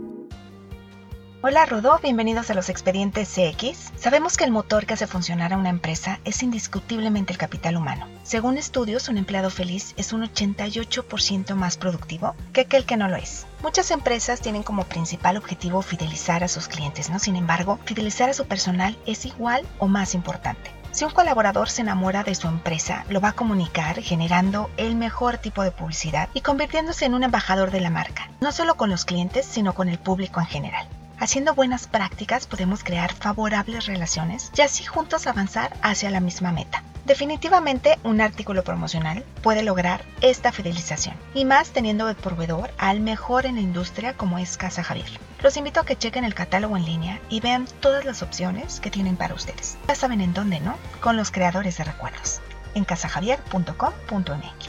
Hola 1.44 1.66
Rodó, 1.66 1.99
bienvenidos 2.00 2.50
a 2.50 2.54
los 2.54 2.68
expedientes 2.68 3.28
CX. 3.34 3.90
Sabemos 3.96 4.37
que 4.37 4.44
el 4.44 4.52
motor 4.52 4.87
que 4.87 4.94
hace 4.94 5.08
funcionar 5.08 5.52
a 5.52 5.56
una 5.56 5.70
empresa 5.70 6.20
es 6.25 6.40
indiscutiblemente 6.44 7.32
el 7.32 7.38
capital 7.38 7.76
humano. 7.76 8.06
Según 8.22 8.58
estudios, 8.58 9.08
un 9.08 9.18
empleado 9.18 9.50
feliz 9.50 9.92
es 9.96 10.12
un 10.12 10.22
88% 10.22 11.56
más 11.56 11.78
productivo 11.78 12.37
que 12.52 12.61
aquel 12.61 12.84
que 12.84 12.96
no 12.96 13.08
lo 13.08 13.16
es. 13.16 13.44
Muchas 13.61 13.90
empresas 13.90 14.40
tienen 14.40 14.62
como 14.62 14.84
principal 14.84 15.37
objetivo 15.37 15.82
fidelizar 15.82 16.44
a 16.44 16.49
sus 16.49 16.68
clientes, 16.68 17.11
¿no? 17.11 17.18
Sin 17.18 17.34
embargo, 17.34 17.80
fidelizar 17.87 18.30
a 18.30 18.34
su 18.34 18.46
personal 18.46 18.96
es 19.04 19.26
igual 19.26 19.66
o 19.80 19.88
más 19.88 20.14
importante. 20.14 20.70
Si 20.92 21.04
un 21.04 21.11
colaborador 21.11 21.70
se 21.70 21.82
enamora 21.82 22.22
de 22.22 22.37
su 22.37 22.46
empresa, 22.46 23.04
lo 23.08 23.20
va 23.20 23.30
a 23.30 23.32
comunicar 23.32 24.00
generando 24.00 24.70
el 24.76 24.94
mejor 24.94 25.38
tipo 25.38 25.64
de 25.64 25.72
publicidad 25.72 26.28
y 26.34 26.42
convirtiéndose 26.42 27.04
en 27.04 27.14
un 27.14 27.25
embajador 27.25 27.72
de 27.72 27.80
la 27.80 27.90
marca, 27.90 28.30
no 28.40 28.52
solo 28.52 28.76
con 28.76 28.90
los 28.90 29.04
clientes, 29.04 29.44
sino 29.44 29.75
con 29.75 29.88
el 29.88 29.99
público 29.99 30.38
en 30.38 30.46
general. 30.46 30.87
Haciendo 31.22 31.54
buenas 31.54 31.86
prácticas 31.86 32.48
podemos 32.48 32.82
crear 32.82 33.12
favorables 33.14 33.86
relaciones 33.86 34.50
y 34.56 34.62
así 34.62 34.82
juntos 34.82 35.28
avanzar 35.28 35.72
hacia 35.80 36.10
la 36.10 36.18
misma 36.18 36.50
meta. 36.50 36.82
Definitivamente 37.04 37.96
un 38.02 38.20
artículo 38.20 38.64
promocional 38.64 39.24
puede 39.40 39.62
lograr 39.62 40.04
esta 40.20 40.50
fidelización 40.50 41.14
y 41.32 41.44
más 41.44 41.70
teniendo 41.70 42.08
de 42.08 42.16
proveedor 42.16 42.72
al 42.76 42.98
mejor 42.98 43.46
en 43.46 43.54
la 43.54 43.60
industria 43.60 44.16
como 44.16 44.40
es 44.40 44.56
Casa 44.56 44.82
Javier. 44.82 45.06
Los 45.44 45.56
invito 45.56 45.78
a 45.78 45.84
que 45.84 45.94
chequen 45.94 46.24
el 46.24 46.34
catálogo 46.34 46.76
en 46.76 46.86
línea 46.86 47.20
y 47.28 47.38
vean 47.38 47.68
todas 47.78 48.04
las 48.04 48.24
opciones 48.24 48.80
que 48.80 48.90
tienen 48.90 49.14
para 49.14 49.34
ustedes. 49.34 49.78
Ya 49.86 49.94
saben 49.94 50.22
en 50.22 50.34
dónde, 50.34 50.58
¿no? 50.58 50.76
Con 51.00 51.16
los 51.16 51.30
creadores 51.30 51.78
de 51.78 51.84
recuerdos 51.84 52.40
en 52.74 52.84
casajavier.com.mx. 52.84 54.68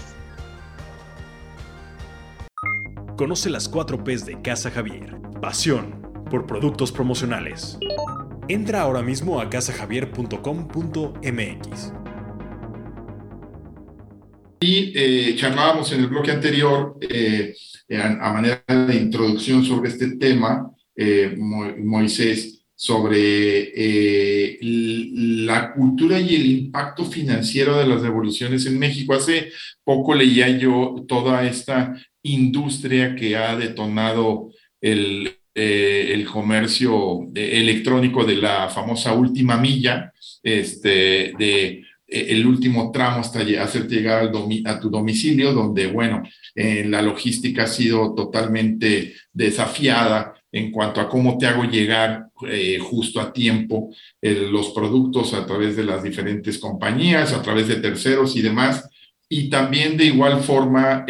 Conoce 3.18 3.50
las 3.50 3.68
4 3.68 4.04
P's 4.04 4.28
de 4.28 4.40
Casa 4.44 4.70
Javier. 4.70 5.18
Pasión 5.42 6.03
por 6.34 6.48
productos 6.48 6.92
promocionales. 6.92 7.78
Entra 8.48 8.82
ahora 8.82 9.04
mismo 9.04 9.40
a 9.40 9.52
casajavier.com.mx. 9.52 11.94
Y 14.60 14.94
eh, 14.96 15.36
charlábamos 15.36 15.92
en 15.92 16.00
el 16.00 16.08
bloque 16.08 16.32
anterior, 16.32 16.98
eh, 17.08 17.54
a, 18.02 18.34
manera 18.34 18.64
de 18.68 18.96
introducción 18.96 19.64
sobre 19.64 19.92
este 19.92 20.16
tema, 20.16 20.72
eh, 20.96 21.36
Moisés, 21.38 22.64
sobre 22.74 23.72
eh, 23.76 24.58
la 24.60 25.72
cultura 25.72 26.20
y 26.20 26.34
el 26.34 26.48
impacto 26.48 27.06
financiero 27.06 27.78
de 27.78 27.86
las 27.86 28.02
devoluciones 28.02 28.66
en 28.66 28.80
México. 28.80 29.14
Hace 29.14 29.52
poco 29.84 30.16
leía 30.16 30.50
yo 30.58 31.06
toda 31.08 31.46
esta 31.46 31.96
industria 32.24 33.16
que 33.16 33.38
ha 33.38 33.56
detonado 33.56 34.52
el, 34.82 35.38
eh, 35.56 36.12
el 36.14 36.26
comercio 36.26 37.30
eh, 37.36 37.60
electrónico 37.60 38.26
de 38.26 38.38
la 38.38 38.70
famosa 38.70 39.14
última 39.14 39.56
milla, 39.56 40.12
este, 40.42 41.32
eh, 41.38 41.84
el 42.08 42.46
último 42.48 42.92
tramo 42.92 43.20
hasta 43.20 43.42
hacerte 43.62 43.96
llegar 43.96 44.32
a 44.66 44.80
tu 44.80 44.90
domicilio, 44.90 45.54
donde, 45.54 45.88
bueno, 45.88 46.24
la 46.56 47.02
logística 47.02 47.64
ha 47.64 47.68
sido 47.68 48.14
totalmente 48.14 49.16
desafiada 49.32 50.36
en 50.52 50.72
cuanto 50.72 51.02
a 51.02 51.10
cómo 51.10 51.40
te 51.40 51.48
hago 51.48 51.64
llegar 51.64 52.28
justo 52.82 53.20
a 53.20 53.34
tiempo 53.34 53.92
los 54.22 54.70
productos 54.70 55.34
a 55.34 55.48
través 55.48 55.76
de 55.76 55.86
las 55.86 56.04
diferentes 56.04 56.60
compañías, 56.60 57.34
a 57.34 57.42
través 57.42 57.68
de 57.68 57.78
terceros 57.78 58.36
y 58.36 58.44
demás. 58.44 58.88
Y 59.28 59.50
también 59.50 59.98
de 59.98 60.06
igual 60.06 60.40
forma, 60.42 61.06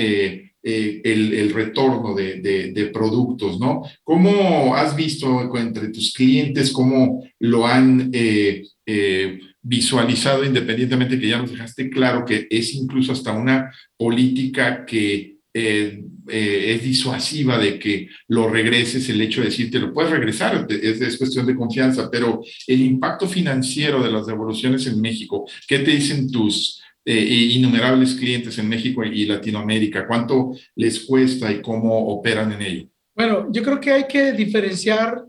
el, 0.63 1.51
retorno 1.53 2.15
de, 2.15 2.91
productos, 2.93 3.59
¿no? 3.59 3.83
¿Cómo 4.03 4.75
has 4.75 4.95
visto 4.95 5.55
entre 5.57 5.89
tus 5.89 6.13
clientes, 6.13 6.71
cómo 6.71 7.23
lo 7.39 7.67
han 7.67 8.09
eh, 8.13 8.63
eh, 8.85 9.39
visualizado 9.61 10.43
independientemente 10.43 11.19
que 11.19 11.27
ya 11.27 11.39
nos 11.39 11.51
dejaste 11.51 11.89
claro 11.89 12.25
que 12.25 12.47
es 12.49 12.73
incluso 12.73 13.11
hasta 13.11 13.33
una 13.33 13.71
política 13.97 14.85
que 14.85 15.33
es 15.55 16.83
disuasiva 16.83 17.59
de 17.59 17.77
que 17.77 18.07
lo 18.27 18.49
regreses, 18.49 19.07
el 19.09 19.21
hecho 19.21 19.41
de 19.41 19.49
decirte 19.49 19.77
lo 19.77 19.93
puedes 19.93 20.09
regresar, 20.09 20.65
es, 20.67 20.99
es, 20.99 21.17
cuestión 21.17 21.45
de 21.45 21.55
confianza, 21.55 22.09
pero 22.09 22.41
el 22.65 22.81
impacto 22.81 23.27
financiero 23.27 24.01
de 24.01 24.11
las 24.11 24.25
devoluciones 24.25 24.87
en 24.87 24.99
México, 24.99 25.47
¿qué 25.67 25.79
te 25.79 25.91
dicen 25.91 26.31
tus, 26.31 26.82
eh, 27.05 27.49
innumerables 27.51 28.15
clientes 28.15 28.57
en 28.57 28.69
México 28.69 29.03
y 29.03 29.25
Latinoamérica? 29.25 30.07
¿Cuánto 30.07 30.55
les 30.75 31.01
cuesta 31.01 31.51
y 31.51 31.61
cómo 31.61 32.07
operan 32.07 32.51
en 32.53 32.61
ello? 32.61 32.87
Bueno, 33.15 33.47
yo 33.51 33.61
creo 33.61 33.79
que 33.79 33.91
hay 33.91 34.07
que 34.07 34.31
diferenciar 34.31 35.25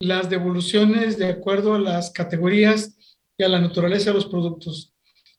las 0.00 0.30
devoluciones 0.30 1.18
de 1.18 1.26
acuerdo 1.26 1.74
a 1.74 1.78
las 1.78 2.10
categorías 2.10 2.96
y 3.36 3.44
a 3.44 3.48
la 3.48 3.60
naturaleza 3.60 4.10
de 4.10 4.14
los 4.14 4.26
productos. 4.26 4.92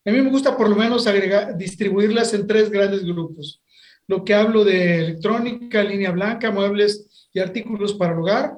A 0.06 0.12
mí 0.12 0.22
me 0.22 0.30
gusta 0.30 0.56
por 0.56 0.70
lo 0.70 0.76
menos 0.76 1.08
agregar, 1.08 1.58
distribuirlas 1.58 2.34
en 2.34 2.48
tres 2.48 2.70
grandes 2.70 3.04
grupos. 3.04 3.62
Lo 4.08 4.24
que 4.24 4.34
hablo 4.34 4.64
de 4.64 5.00
electrónica, 5.00 5.84
línea 5.84 6.12
blanca, 6.12 6.52
muebles 6.52 7.30
y 7.34 7.40
artículos 7.40 7.94
para 7.94 8.14
el 8.14 8.20
hogar, 8.20 8.54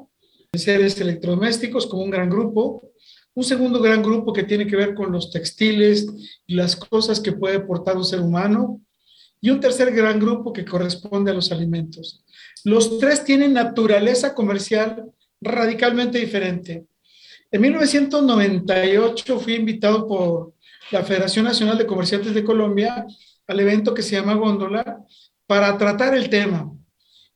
seres 0.53 0.99
electrodomésticos 1.01 1.87
como 1.87 2.03
un 2.03 2.11
gran 2.11 2.29
grupo, 2.29 2.90
un 3.33 3.43
segundo 3.43 3.81
gran 3.81 4.03
grupo 4.03 4.33
que 4.33 4.43
tiene 4.43 4.67
que 4.67 4.75
ver 4.75 4.93
con 4.93 5.11
los 5.11 5.31
textiles 5.31 6.07
y 6.45 6.55
las 6.55 6.75
cosas 6.75 7.19
que 7.19 7.31
puede 7.31 7.59
portar 7.59 7.97
un 7.97 8.05
ser 8.05 8.19
humano. 8.19 8.81
Y 9.43 9.49
un 9.49 9.59
tercer 9.59 9.91
gran 9.91 10.19
grupo 10.19 10.53
que 10.53 10.63
corresponde 10.63 11.31
a 11.31 11.33
los 11.33 11.51
alimentos. 11.51 12.23
Los 12.63 12.99
tres 12.99 13.23
tienen 13.23 13.53
naturaleza 13.53 14.35
comercial 14.35 15.11
radicalmente 15.41 16.19
diferente. 16.19 16.85
En 17.49 17.61
1998 17.61 19.39
fui 19.39 19.55
invitado 19.55 20.07
por 20.07 20.53
la 20.91 21.03
Federación 21.03 21.45
Nacional 21.45 21.77
de 21.77 21.87
Comerciantes 21.87 22.35
de 22.35 22.43
Colombia 22.43 23.05
al 23.47 23.59
evento 23.59 23.93
que 23.93 24.03
se 24.03 24.15
llama 24.15 24.35
Góndola 24.35 25.03
para 25.47 25.75
tratar 25.77 26.15
el 26.15 26.29
tema. 26.29 26.71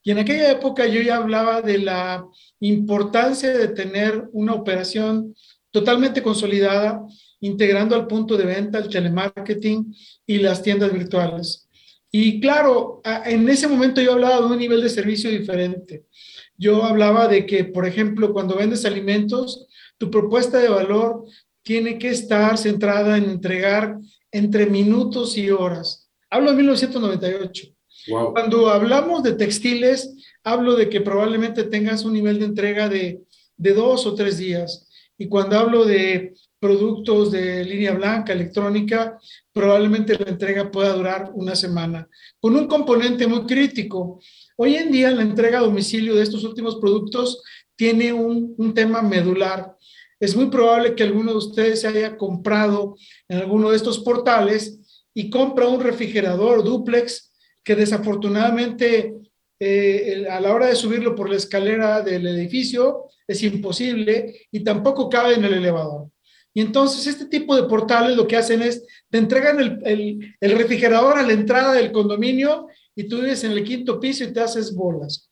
Y 0.04 0.12
en 0.12 0.20
aquella 0.20 0.52
época 0.52 0.86
yo 0.86 1.02
ya 1.02 1.18
hablaba 1.18 1.62
de 1.62 1.80
la 1.80 2.26
importancia 2.60 3.50
de 3.50 3.70
tener 3.70 4.30
una 4.32 4.54
operación 4.54 5.36
totalmente 5.76 6.24
consolidada, 6.24 7.06
integrando 7.42 7.98
al 7.98 8.08
punto 8.08 8.38
de 8.38 8.46
venta 8.46 8.78
el 8.78 8.88
telemarketing 8.88 9.94
y 10.26 10.38
las 10.38 10.64
tiendas 10.64 10.94
virtuales. 10.94 11.68
Y 12.10 12.40
claro, 12.40 13.02
en 13.26 13.50
ese 13.50 13.68
momento 13.68 14.00
yo 14.00 14.14
hablaba 14.14 14.40
de 14.40 14.54
un 14.54 14.58
nivel 14.58 14.82
de 14.82 14.88
servicio 14.88 15.30
diferente. 15.30 16.06
Yo 16.56 16.86
hablaba 16.86 17.28
de 17.28 17.46
que, 17.46 17.66
por 17.66 17.86
ejemplo, 17.86 18.32
cuando 18.32 18.56
vendes 18.56 18.86
alimentos, 18.86 19.68
tu 19.98 20.10
propuesta 20.10 20.60
de 20.60 20.70
valor 20.70 21.26
tiene 21.62 22.00
que 22.00 22.10
estar 22.10 22.58
centrada 22.58 23.18
en 23.18 23.26
entregar 23.26 23.98
entre 24.32 24.68
minutos 24.68 25.38
y 25.38 25.52
horas. 25.52 26.10
Hablo 26.30 26.52
de 26.52 26.58
1998. 26.58 27.68
Cuando 28.32 28.70
hablamos 28.70 29.24
de 29.24 29.34
textiles, 29.34 30.16
hablo 30.42 30.78
de 30.78 30.88
que 30.88 31.02
probablemente 31.02 31.66
tengas 31.66 32.06
un 32.06 32.14
nivel 32.14 32.40
de 32.40 32.46
entrega 32.46 32.88
de, 32.88 33.24
de 33.58 33.74
dos 33.74 34.06
o 34.06 34.16
tres 34.16 34.38
días. 34.38 34.85
Y 35.18 35.28
cuando 35.28 35.58
hablo 35.58 35.86
de 35.86 36.34
productos 36.60 37.32
de 37.32 37.64
línea 37.64 37.94
blanca, 37.94 38.34
electrónica, 38.34 39.18
probablemente 39.54 40.18
la 40.18 40.30
entrega 40.30 40.72
pueda 40.72 40.94
durar 40.94 41.32
una 41.34 41.56
semana, 41.56 42.10
con 42.40 42.56
un 42.56 42.68
componente 42.68 43.28
muy 43.28 43.46
crítico. 43.46 44.20
Hoy 44.58 44.76
en 44.76 44.92
día 44.92 45.12
la 45.12 45.22
entrega 45.22 45.60
a 45.60 45.64
domicilio 45.64 46.16
de 46.16 46.24
estos 46.24 46.44
últimos 46.44 46.78
productos 46.78 47.42
tiene 47.76 48.12
un, 48.14 48.56
un 48.58 48.74
tema 48.74 49.02
medular. 49.02 49.76
Es 50.20 50.36
muy 50.36 50.48
probable 50.48 50.96
que 50.96 51.04
alguno 51.04 51.32
de 51.32 51.38
ustedes 51.38 51.82
se 51.82 51.88
haya 51.88 52.18
comprado 52.18 52.96
en 53.28 53.40
alguno 53.40 53.70
de 53.70 53.78
estos 53.78 54.00
portales 54.00 54.80
y 55.14 55.30
compra 55.30 55.68
un 55.68 55.82
refrigerador 55.82 56.64
duplex 56.64 57.32
que 57.64 57.76
desafortunadamente 57.76 59.16
eh, 59.60 60.26
a 60.30 60.40
la 60.40 60.54
hora 60.54 60.68
de 60.68 60.76
subirlo 60.76 61.16
por 61.16 61.30
la 61.30 61.38
escalera 61.38 62.02
del 62.02 62.28
edificio 62.28 63.06
es 63.28 63.42
imposible 63.44 64.48
y 64.52 64.64
tampoco 64.64 65.10
cabe 65.10 65.36
en 65.36 65.46
el 65.46 65.54
elevador. 65.54 66.10
Y 66.54 66.62
entonces 66.62 67.06
este 67.08 67.26
tipo 67.26 67.56
de 67.56 67.64
portales 67.64 68.16
lo 68.16 68.28
que 68.28 68.38
hacen 68.38 68.62
es, 68.62 68.86
te 69.10 69.18
entregan 69.18 69.60
el, 69.60 70.36
refrigerador 70.40 71.18
a 71.18 71.24
la 71.24 71.34
entrada 71.34 71.74
del 71.74 71.92
condominio 71.92 72.68
y 72.96 73.08
tú 73.10 73.18
vives 73.18 73.44
en 73.44 73.52
el 73.52 73.64
quinto 73.64 74.00
piso 74.00 74.24
y 74.24 74.32
te 74.32 74.40
haces 74.40 74.74
bolas. 74.74 75.30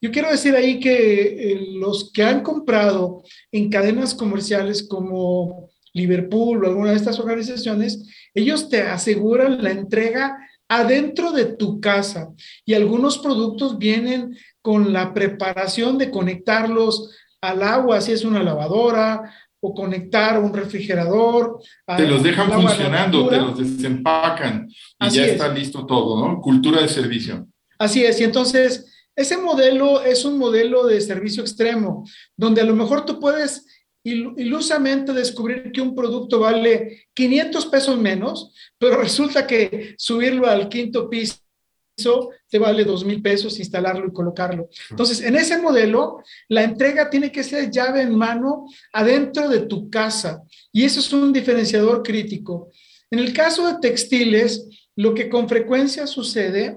Yo 0.00 0.10
quiero 0.10 0.30
decir 0.30 0.54
ahí 0.54 0.80
que 0.80 1.52
eh, 1.52 1.66
los 1.74 2.10
que 2.12 2.24
han 2.24 2.42
comprado 2.42 3.22
en 3.52 3.70
cadenas 3.70 4.14
comerciales 4.14 4.86
como 4.88 5.70
Liverpool 5.92 6.64
o 6.64 6.68
alguna 6.68 6.90
de 6.90 6.96
estas 6.96 7.20
organizaciones, 7.20 8.04
ellos 8.34 8.68
te 8.68 8.82
aseguran 8.82 9.62
la 9.62 9.70
entrega 9.70 10.36
adentro 10.78 11.30
de 11.30 11.44
tu 11.44 11.80
casa 11.80 12.30
y 12.64 12.74
algunos 12.74 13.18
productos 13.18 13.78
vienen 13.78 14.36
con 14.60 14.92
la 14.92 15.14
preparación 15.14 15.98
de 15.98 16.10
conectarlos 16.10 17.10
al 17.40 17.62
agua, 17.62 18.00
si 18.00 18.12
es 18.12 18.24
una 18.24 18.42
lavadora 18.42 19.32
o 19.60 19.74
conectar 19.74 20.38
un 20.38 20.52
refrigerador. 20.52 21.60
Te 21.96 22.06
los 22.06 22.22
dejan 22.22 22.50
funcionando, 22.50 23.28
te 23.28 23.36
los 23.36 23.58
desempacan 23.58 24.68
y 25.00 25.10
ya 25.10 25.26
está 25.26 25.48
listo 25.48 25.86
todo, 25.86 26.26
¿no? 26.26 26.40
Cultura 26.40 26.82
de 26.82 26.88
servicio. 26.88 27.46
Así 27.78 28.04
es, 28.04 28.20
y 28.20 28.24
entonces 28.24 28.90
ese 29.16 29.36
modelo 29.36 30.02
es 30.02 30.24
un 30.24 30.38
modelo 30.38 30.86
de 30.86 31.00
servicio 31.00 31.42
extremo, 31.42 32.04
donde 32.36 32.60
a 32.62 32.64
lo 32.64 32.74
mejor 32.74 33.04
tú 33.04 33.20
puedes 33.20 33.66
ilusamente 34.04 35.12
descubrir 35.12 35.72
que 35.72 35.80
un 35.80 35.94
producto 35.94 36.38
vale 36.38 37.06
500 37.14 37.66
pesos 37.66 37.98
menos, 37.98 38.52
pero 38.78 39.00
resulta 39.00 39.46
que 39.46 39.94
subirlo 39.96 40.46
al 40.46 40.68
quinto 40.68 41.08
piso 41.08 41.40
te 42.48 42.58
vale 42.58 42.84
dos 42.84 43.04
mil 43.04 43.22
pesos 43.22 43.58
instalarlo 43.58 44.08
y 44.08 44.12
colocarlo. 44.12 44.68
Entonces, 44.90 45.20
en 45.22 45.36
ese 45.36 45.58
modelo, 45.58 46.22
la 46.48 46.64
entrega 46.64 47.08
tiene 47.08 47.30
que 47.30 47.44
ser 47.44 47.70
llave 47.70 48.02
en 48.02 48.16
mano 48.16 48.66
adentro 48.92 49.48
de 49.48 49.60
tu 49.60 49.88
casa 49.90 50.42
y 50.72 50.84
eso 50.84 51.00
es 51.00 51.12
un 51.12 51.32
diferenciador 51.32 52.02
crítico. 52.02 52.70
En 53.10 53.20
el 53.20 53.32
caso 53.32 53.66
de 53.66 53.78
textiles, 53.80 54.68
lo 54.96 55.14
que 55.14 55.28
con 55.28 55.48
frecuencia 55.48 56.06
sucede 56.06 56.76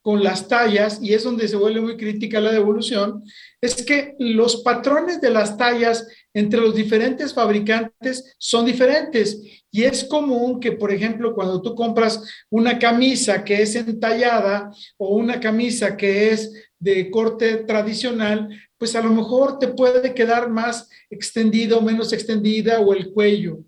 con 0.00 0.22
las 0.22 0.48
tallas, 0.48 1.00
y 1.02 1.12
es 1.12 1.24
donde 1.24 1.48
se 1.48 1.56
vuelve 1.56 1.80
muy 1.80 1.96
crítica 1.96 2.40
la 2.40 2.52
devolución, 2.52 3.24
es 3.60 3.82
que 3.82 4.14
los 4.18 4.62
patrones 4.62 5.20
de 5.20 5.30
las 5.30 5.56
tallas 5.58 6.06
entre 6.38 6.60
los 6.60 6.74
diferentes 6.74 7.34
fabricantes 7.34 8.36
son 8.38 8.64
diferentes. 8.64 9.42
Y 9.70 9.82
es 9.82 10.04
común 10.04 10.60
que, 10.60 10.72
por 10.72 10.92
ejemplo, 10.92 11.34
cuando 11.34 11.60
tú 11.60 11.74
compras 11.74 12.22
una 12.48 12.78
camisa 12.78 13.44
que 13.44 13.60
es 13.60 13.74
entallada 13.74 14.70
o 14.96 15.16
una 15.16 15.40
camisa 15.40 15.96
que 15.96 16.30
es 16.30 16.52
de 16.78 17.10
corte 17.10 17.56
tradicional, 17.58 18.48
pues 18.76 18.94
a 18.94 19.02
lo 19.02 19.10
mejor 19.10 19.58
te 19.58 19.68
puede 19.68 20.14
quedar 20.14 20.48
más 20.48 20.88
extendida 21.10 21.76
o 21.76 21.82
menos 21.82 22.12
extendida 22.12 22.78
o 22.78 22.94
el 22.94 23.12
cuello. 23.12 23.58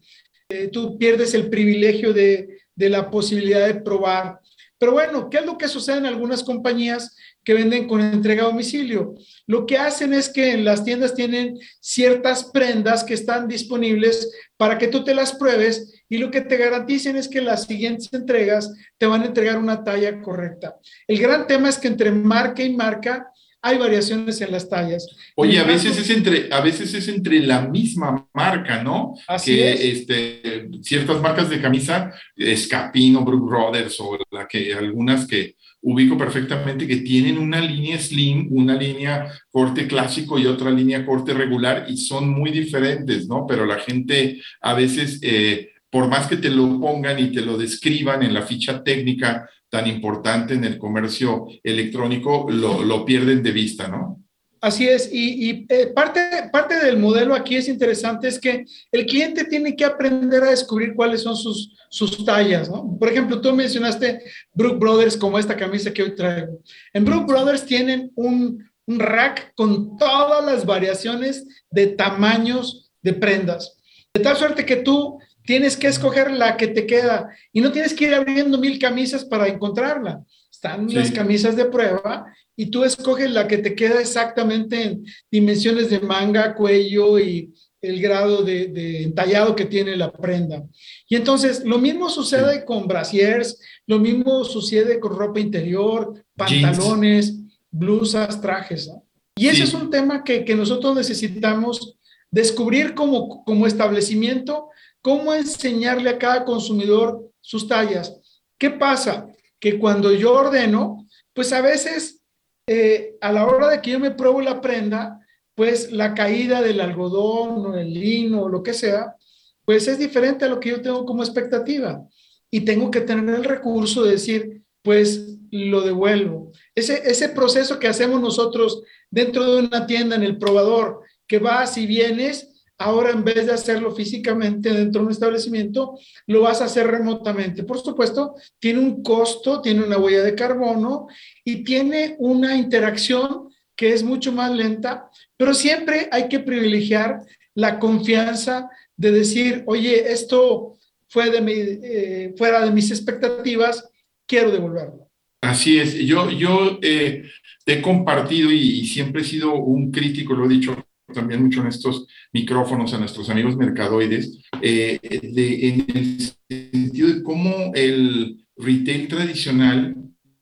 Eh, 0.48 0.68
tú 0.68 0.96
pierdes 0.96 1.34
el 1.34 1.50
privilegio 1.50 2.12
de, 2.12 2.60
de 2.74 2.88
la 2.88 3.10
posibilidad 3.10 3.66
de 3.66 3.74
probar. 3.74 4.38
Pero 4.78 4.92
bueno, 4.92 5.28
¿qué 5.28 5.38
es 5.38 5.46
lo 5.46 5.58
que 5.58 5.68
sucede 5.68 5.98
en 5.98 6.06
algunas 6.06 6.42
compañías 6.42 7.16
que 7.44 7.54
venden 7.54 7.88
con 7.88 8.00
entrega 8.00 8.44
a 8.44 8.47
domicilio? 8.47 9.14
Lo 9.47 9.66
que 9.66 9.78
hacen 9.78 10.12
es 10.14 10.28
que 10.28 10.52
en 10.52 10.64
las 10.64 10.85
tiendas 10.85 11.14
tienen 11.14 11.59
ciertas 11.80 12.44
prendas 12.52 13.04
que 13.04 13.14
están 13.14 13.49
disponibles 13.49 14.30
para 14.56 14.78
que 14.78 14.88
tú 14.88 15.04
te 15.04 15.14
las 15.14 15.35
pruebes 15.35 16.02
y 16.08 16.19
lo 16.19 16.30
que 16.30 16.41
te 16.41 16.56
garanticen 16.56 17.17
es 17.17 17.28
que 17.28 17.41
las 17.41 17.67
siguientes 17.67 18.12
entregas 18.12 18.73
te 18.99 19.06
van 19.06 19.23
a 19.23 19.26
entregar 19.26 19.58
una 19.58 19.84
talla 19.84 20.21
correcta. 20.21 20.76
El 21.06 21.19
gran 21.19 21.47
tema 21.47 21.69
es 21.69 21.78
que 21.78 21.88
entre 21.88 22.10
marca 22.10 22.62
y 22.62 22.75
marca 22.75 23.30
hay 23.62 23.78
variaciones 23.78 24.41
en 24.41 24.52
las 24.52 24.69
tallas. 24.69 25.06
Oye, 25.34 25.58
a 25.58 25.64
veces 25.64 25.99
es 25.99 26.10
entre, 26.10 26.49
a 26.50 26.60
veces 26.60 26.95
es 26.95 27.08
entre 27.08 27.41
la 27.41 27.62
misma 27.62 28.26
marca, 28.32 28.82
¿no? 28.82 29.14
Así 29.28 29.54
que, 29.54 29.73
es. 29.73 29.80
Este, 29.80 30.69
ciertas 30.82 31.21
marcas 31.21 31.50
de 31.50 31.60
camisa, 31.60 32.12
Scapino, 32.56 33.25
Brook 33.25 33.49
Brothers 33.49 34.00
o 34.00 34.19
la 34.30 34.49
que 34.49 34.73
algunas 34.75 35.26
que 35.26 35.56
ubico 35.82 36.16
perfectamente 36.19 36.86
que 36.86 36.99
tienen 36.99 37.38
una 37.38 37.60
línea 37.60 37.99
slim, 37.99 38.49
una 38.50 38.75
línea 38.75 39.30
corte 39.50 39.86
clásico 39.86 40.38
y 40.38 40.47
otra 40.47 40.71
línea 40.71 41.06
corte 41.06 41.32
regular 41.32 41.86
y 41.88 41.97
son 41.97 42.28
muy 42.28 42.50
diferentes, 42.50 43.26
¿no? 43.28 43.47
Pero 43.47 43.64
la 43.64 43.78
gente 43.78 44.40
a 44.60 44.75
veces, 44.75 45.19
eh, 45.23 45.71
por 45.90 46.08
más 46.08 46.26
que 46.26 46.36
te 46.36 46.50
lo 46.50 46.80
pongan 46.80 47.19
y 47.19 47.32
te 47.32 47.40
lo 47.40 47.56
describan 47.56 48.23
en 48.23 48.34
la 48.34 48.43
ficha 48.43 48.82
técnica 48.82 49.49
tan 49.69 49.86
importante 49.86 50.54
en 50.54 50.64
el 50.64 50.78
comercio 50.78 51.47
electrónico, 51.62 52.47
lo, 52.50 52.84
lo 52.84 53.04
pierden 53.04 53.43
de 53.43 53.52
vista, 53.52 53.88
¿no? 53.88 54.21
Así 54.60 54.86
es, 54.86 55.08
y, 55.10 55.64
eh, 55.70 55.86
parte, 55.86 56.20
parte 56.52 56.75
del 56.84 56.99
modelo 56.99 57.34
aquí 57.34 57.56
es 57.56 57.66
interesante, 57.66 58.28
es 58.28 58.38
que 58.38 58.66
el 58.92 59.06
cliente 59.06 59.44
tiene 59.44 59.75
que 59.75 59.86
aprender 59.86 60.42
a 60.42 60.50
descubrir 60.50 60.94
cuáles 60.94 61.23
son 61.23 61.34
sus, 61.34 61.75
sus 61.88 62.25
tallas, 62.26 62.68
¿no? 62.68 62.99
Por 62.99 63.08
ejemplo, 63.08 63.40
tú 63.40 63.54
mencionaste 63.54 64.23
Brook 64.52 64.78
Brothers 64.78 65.16
como 65.16 65.38
esta 65.38 65.56
camisa 65.56 65.94
que 65.94 66.02
hoy 66.02 66.14
traigo. 66.14 66.60
En 66.92 67.06
Brook 67.06 67.26
Brothers 67.26 67.64
tienen 67.64 68.12
un, 68.14 68.70
un 68.84 68.99
rack 68.99 69.54
con 69.54 69.96
todas 69.96 70.44
las 70.44 70.66
variaciones 70.66 71.46
de 71.70 71.86
tamaños 71.86 72.90
de 73.00 73.14
prendas, 73.14 73.78
de 74.12 74.20
tal 74.20 74.36
suerte 74.36 74.66
que 74.66 74.76
tú 74.76 75.18
tienes 75.44 75.75
que 75.75 75.86
escoger 75.86 76.30
la 76.30 76.58
que 76.58 76.68
te 76.68 76.86
queda 76.86 77.30
y 77.50 77.62
no 77.62 77.73
tienes 77.73 77.94
que 77.94 78.04
ir 78.04 78.14
abriendo 78.14 78.58
mil 78.58 78.78
camisas 78.78 79.25
para 79.25 79.49
encontrarla. 79.49 80.23
Están 80.62 80.90
Sí. 80.90 80.94
las 80.96 81.10
camisas 81.10 81.56
de 81.56 81.64
prueba 81.64 82.26
y 82.54 82.66
tú 82.66 82.84
escoges 82.84 83.30
la 83.30 83.49
que 83.49 83.56
te 83.56 83.75
queda 83.75 83.99
exactamente 83.99 84.82
en 84.82 85.04
dimensiones 85.30 85.88
de 85.88 86.00
manga, 86.00 86.54
cuello 86.54 87.18
y 87.18 87.54
el 87.80 88.02
grado 88.02 88.42
de, 88.42 88.66
de 88.66 89.04
entallado 89.04 89.56
que 89.56 89.64
tiene 89.64 89.96
la 89.96 90.12
prenda. 90.12 90.62
Y 91.08 91.16
entonces 91.16 91.64
lo 91.64 91.78
mismo 91.78 92.10
sucede 92.10 92.66
con 92.66 92.86
brasiers, 92.86 93.58
lo 93.86 93.99
mismo 93.99 94.44
sucede 94.44 95.00
con 95.00 95.16
ropa 95.16 95.40
interior, 95.40 96.23
pantalones, 96.36 97.36
blusas, 97.70 98.38
trajes. 98.42 98.86
¿no? 98.88 99.02
Y 99.36 99.46
ese 99.49 99.56
Sí. 99.56 99.62
es 99.62 99.73
un 99.73 99.88
tema 99.88 100.23
que, 100.23 100.44
que 100.44 100.54
nosotros 100.54 100.94
necesitamos 100.94 101.96
descubrir 102.30 102.92
como, 102.94 103.42
como 103.46 103.66
establecimiento, 103.66 104.68
cómo 105.00 105.32
enseñarle 105.32 106.10
a 106.10 106.18
cada 106.18 106.44
consumidor 106.44 107.26
sus 107.40 107.66
tallas. 107.66 108.14
¿Qué 108.58 108.68
pasa? 108.68 109.26
Que 109.60 109.78
cuando 109.78 110.12
yo 110.12 110.32
ordeno, 110.32 111.06
pues 111.32 111.52
a 111.52 111.60
veces 111.60 112.23
eh, 112.66 113.16
a 113.20 113.32
la 113.32 113.46
hora 113.46 113.68
de 113.68 113.80
que 113.80 113.90
yo 113.90 114.00
me 114.00 114.10
pruebo 114.10 114.40
la 114.40 114.60
prenda, 114.60 115.20
pues 115.54 115.92
la 115.92 116.14
caída 116.14 116.62
del 116.62 116.80
algodón 116.80 117.66
o 117.66 117.76
el 117.76 117.92
lino 117.92 118.42
o 118.42 118.49
lo 118.49 118.62
que 118.62 118.73
sea, 118.73 119.16
pues 119.64 119.88
es 119.88 119.99
diferente 119.99 120.44
a 120.44 120.49
lo 120.49 120.60
que 120.60 120.70
yo 120.70 120.80
tengo 120.80 121.04
como 121.04 121.23
expectativa. 121.23 122.02
Y 122.50 122.62
tengo 122.62 122.90
que 122.90 123.02
tener 123.02 123.34
el 123.34 123.44
recurso 123.44 124.04
de 124.04 124.12
decir, 124.12 124.62
pues 124.82 125.38
lo 125.50 125.82
devuelvo. 125.82 126.52
Ese, 126.75 127.02
ese 127.04 127.28
proceso 127.28 127.78
que 127.78 127.88
hacemos 127.88 128.20
nosotros 128.20 128.82
dentro 129.10 129.44
de 129.44 129.60
una 129.60 129.86
tienda 129.86 130.16
en 130.16 130.23
el 130.23 130.38
probador, 130.38 131.02
que 131.26 131.38
vas 131.38 131.76
y 131.76 131.86
vienes, 131.86 132.50
ahora 132.80 133.10
en 133.10 133.23
vez 133.23 133.47
de 133.47 133.52
hacerlo 133.52 133.95
físicamente 133.95 134.73
dentro 134.73 135.02
de 135.02 135.06
un 135.06 135.12
establecimiento, 135.12 135.99
lo 136.26 136.40
vas 136.40 136.62
a 136.62 136.64
hacer 136.64 136.86
remotamente. 136.86 137.62
Por 137.62 137.78
supuesto, 137.78 138.34
tiene 138.58 138.80
un 138.80 139.02
costo, 139.02 139.60
tiene 139.60 139.84
una 139.84 139.99
huella 139.99 140.23
de 140.23 140.34
carbono 140.34 141.06
y 141.45 141.62
tiene 141.62 142.16
una 142.19 142.56
interacción 142.56 143.50
que 143.76 143.93
es 143.93 144.02
mucho 144.02 144.32
más 144.32 144.50
lenta, 144.50 145.10
pero 145.36 145.52
siempre 145.52 146.08
hay 146.10 146.28
que 146.28 146.40
privilegiar 146.40 147.21
la 147.54 147.78
confianza 147.78 148.71
de 148.97 149.12
decir, 149.12 149.62
oye, 149.66 150.10
esto 150.10 150.78
fue 151.08 151.30
de 151.30 151.40
eh, 151.82 152.34
fuera 152.36 152.64
de 152.64 152.71
mis 152.71 152.90
expectativas, 152.90 153.90
quiero 154.26 154.50
devolverlo. 154.50 155.08
Así 155.43 155.78
es, 155.78 155.95
yo, 155.95 156.30
yo 156.30 156.78
eh, 156.82 157.25
he 157.66 157.82
compartido 157.82 158.50
y, 158.50 158.86
siempre 158.86 159.21
he 159.21 159.25
sido 159.25 159.54
un 159.54 159.90
crítico, 159.90 160.34
lo 160.34 160.47
he 160.47 160.49
dicho 160.49 160.76
también 161.12 161.42
mucho 161.42 161.60
en 161.60 161.68
estos 161.68 162.06
micrófonos 162.32 162.92
a 162.92 162.99
nuestros 162.99 163.30
amigos 163.30 163.56
mercadoides, 163.56 164.38
eh, 164.62 164.99
de, 165.02 165.68
en 165.68 165.86
el 165.94 166.18
sentido 166.49 167.08
de 167.08 167.23
cómo 167.23 167.73
el 167.75 168.44
retail 168.56 169.08
tradicional 169.08 169.96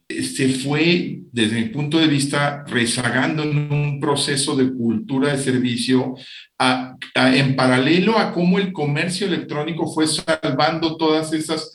se 0.09 0.49
fue, 0.49 1.21
desde 1.33 1.61
mi 1.61 1.69
punto 1.69 1.99
de 1.99 2.07
vista, 2.07 2.65
rezagando 2.67 3.43
en 3.43 3.71
un 3.71 4.01
proceso 4.01 4.57
de 4.57 4.73
cultura 4.73 5.33
de 5.33 5.43
servicio 5.43 6.15
a, 6.59 6.97
en 7.15 7.55
paralelo 7.55 8.19
a 8.19 8.33
cómo 8.33 8.59
el 8.59 8.73
comercio 8.73 9.27
electrónico 9.27 9.93
fue 9.93 10.07
salvando 10.07 10.97
todas 10.97 11.33
esas 11.35 11.75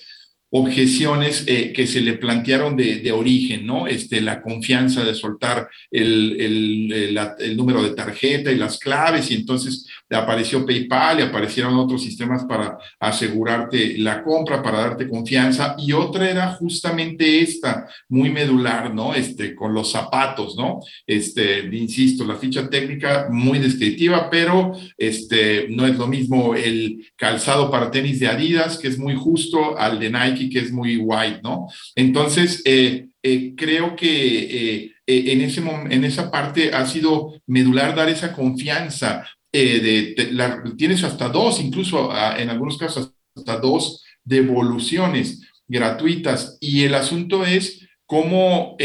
objeciones 0.55 1.45
eh, 1.47 1.73
que 1.73 1.87
se 1.87 1.99
le 1.99 2.13
plantearon 2.13 2.77
de, 2.77 3.11
origen, 3.11 3.65
¿no? 3.65 3.87
Este, 3.87 4.21
la 4.21 4.39
confianza 4.39 5.03
de 5.03 5.15
soltar 5.15 5.67
el, 5.89 6.37
el, 6.39 7.17
el, 7.39 7.57
número 7.57 7.81
de 7.81 7.95
tarjeta 7.95 8.51
y 8.51 8.57
las 8.57 8.77
claves, 8.77 9.31
y 9.31 9.33
entonces 9.33 9.87
apareció 10.11 10.63
PayPal 10.63 11.19
y 11.19 11.23
aparecieron 11.23 11.73
otros 11.73 12.03
sistemas 12.03 12.45
para 12.45 12.77
asegurarte 12.99 13.97
la 13.97 14.23
compra, 14.23 14.61
para 14.61 14.81
darte 14.81 15.09
confianza, 15.09 15.75
y 15.79 15.91
otra 15.91 16.29
era 16.29 16.53
justamente 16.53 17.41
esta, 17.41 17.87
muy 18.07 18.29
medular, 18.29 18.93
¿no? 18.93 19.15
Este, 19.15 19.55
con 19.55 19.73
los 19.73 19.91
zapatos, 19.91 20.55
¿no? 20.55 20.81
Este, 21.07 21.61
insisto, 21.75 22.25
la 22.25 22.35
ficha 22.35 22.69
técnica 22.69 23.27
muy 23.31 23.57
descriptiva, 23.57 24.29
pero 24.29 24.73
este, 24.99 25.65
no 25.69 25.87
es 25.87 25.97
lo 25.97 26.05
mismo 26.05 26.53
el 26.53 27.07
calzado 27.15 27.71
para 27.71 27.89
tenis 27.89 28.19
de 28.19 28.27
Adidas, 28.27 28.77
que 28.77 28.87
es 28.87 28.99
muy 28.99 29.15
justo, 29.15 29.79
al 29.79 29.99
de 29.99 30.11
Nike 30.11 30.42
que 30.49 30.59
es 30.59 30.71
muy 30.71 30.97
white, 30.97 31.41
¿no? 31.43 31.67
Entonces, 31.95 32.61
eh, 32.65 33.07
eh, 33.21 33.53
creo 33.55 33.95
que 33.95 34.85
eh, 34.85 34.91
en, 35.05 35.41
ese, 35.41 35.61
en 35.61 36.03
esa 36.03 36.31
parte 36.31 36.73
ha 36.73 36.85
sido 36.85 37.41
medular 37.47 37.95
dar 37.95 38.09
esa 38.09 38.33
confianza. 38.33 39.27
tienes 39.51 41.03
hasta 41.03 41.29
dos, 41.29 41.59
incluso 41.59 42.11
ah, 42.11 42.35
en 42.39 42.49
algunos 42.49 42.77
casos 42.77 43.13
hasta 43.35 43.57
dos 43.57 44.03
devoluciones 44.23 45.41
gratuitas. 45.67 46.57
Y 46.59 46.83
el 46.83 46.95
asunto 46.95 47.45
es 47.45 47.87
cómo 48.05 48.75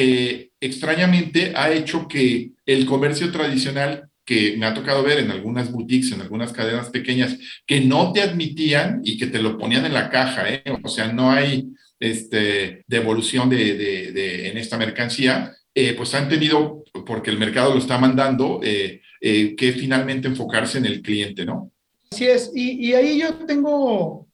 extrañamente 0.61 1.53
ha 1.55 1.73
hecho 1.73 2.09
que 2.09 2.53
el 2.66 2.87
comercio 2.87 3.31
tradicional 3.31 4.08
que 4.29 4.59
me 4.59 4.67
ha 4.67 4.75
tocado 4.75 5.03
ver 5.03 5.21
en 5.21 5.31
algunas 5.31 5.73
boutiques, 5.73 6.12
en 6.12 6.21
algunas 6.21 6.53
cadenas 6.53 6.91
pequeñas, 6.91 7.38
que 7.67 7.81
no 7.81 8.12
te 8.12 8.21
admitían 8.21 9.01
y 9.03 9.17
que 9.17 9.29
te 9.29 9.38
lo 9.38 9.57
ponían 9.57 9.87
en 9.87 9.95
la 9.95 10.11
caja, 10.11 10.53
¿eh? 10.53 10.62
o 10.83 10.88
sea, 10.91 11.11
no 11.11 11.31
hay 11.31 11.67
este, 11.99 12.85
devolución 12.87 13.49
de, 13.49 13.75
de, 14.12 14.49
en 14.51 14.59
esta 14.59 14.77
mercancía, 14.77 15.57
eh, 15.75 15.95
pues 15.95 16.12
han 16.14 16.29
tenido, 16.29 16.85
porque 17.07 17.31
el 17.31 17.38
mercado 17.38 17.73
lo 17.73 17.79
está 17.79 17.97
mandando, 17.97 18.61
eh, 18.62 19.01
eh, 19.19 19.57
que 19.57 19.73
finalmente 19.73 20.29
enfocarse 20.29 20.77
en 20.77 20.85
el 20.85 21.01
cliente, 21.01 21.47
¿no? 21.47 21.73
Así 22.12 22.27
es, 22.27 22.53
y, 22.55 22.87
y 22.87 22.93
ahí 22.93 23.19
yo 23.19 23.33
tengo, 23.47 24.29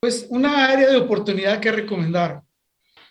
pues, 0.00 0.26
una 0.30 0.66
área 0.66 0.90
de 0.90 0.96
oportunidad 0.96 1.60
que 1.60 1.70
recomendar. 1.70 2.42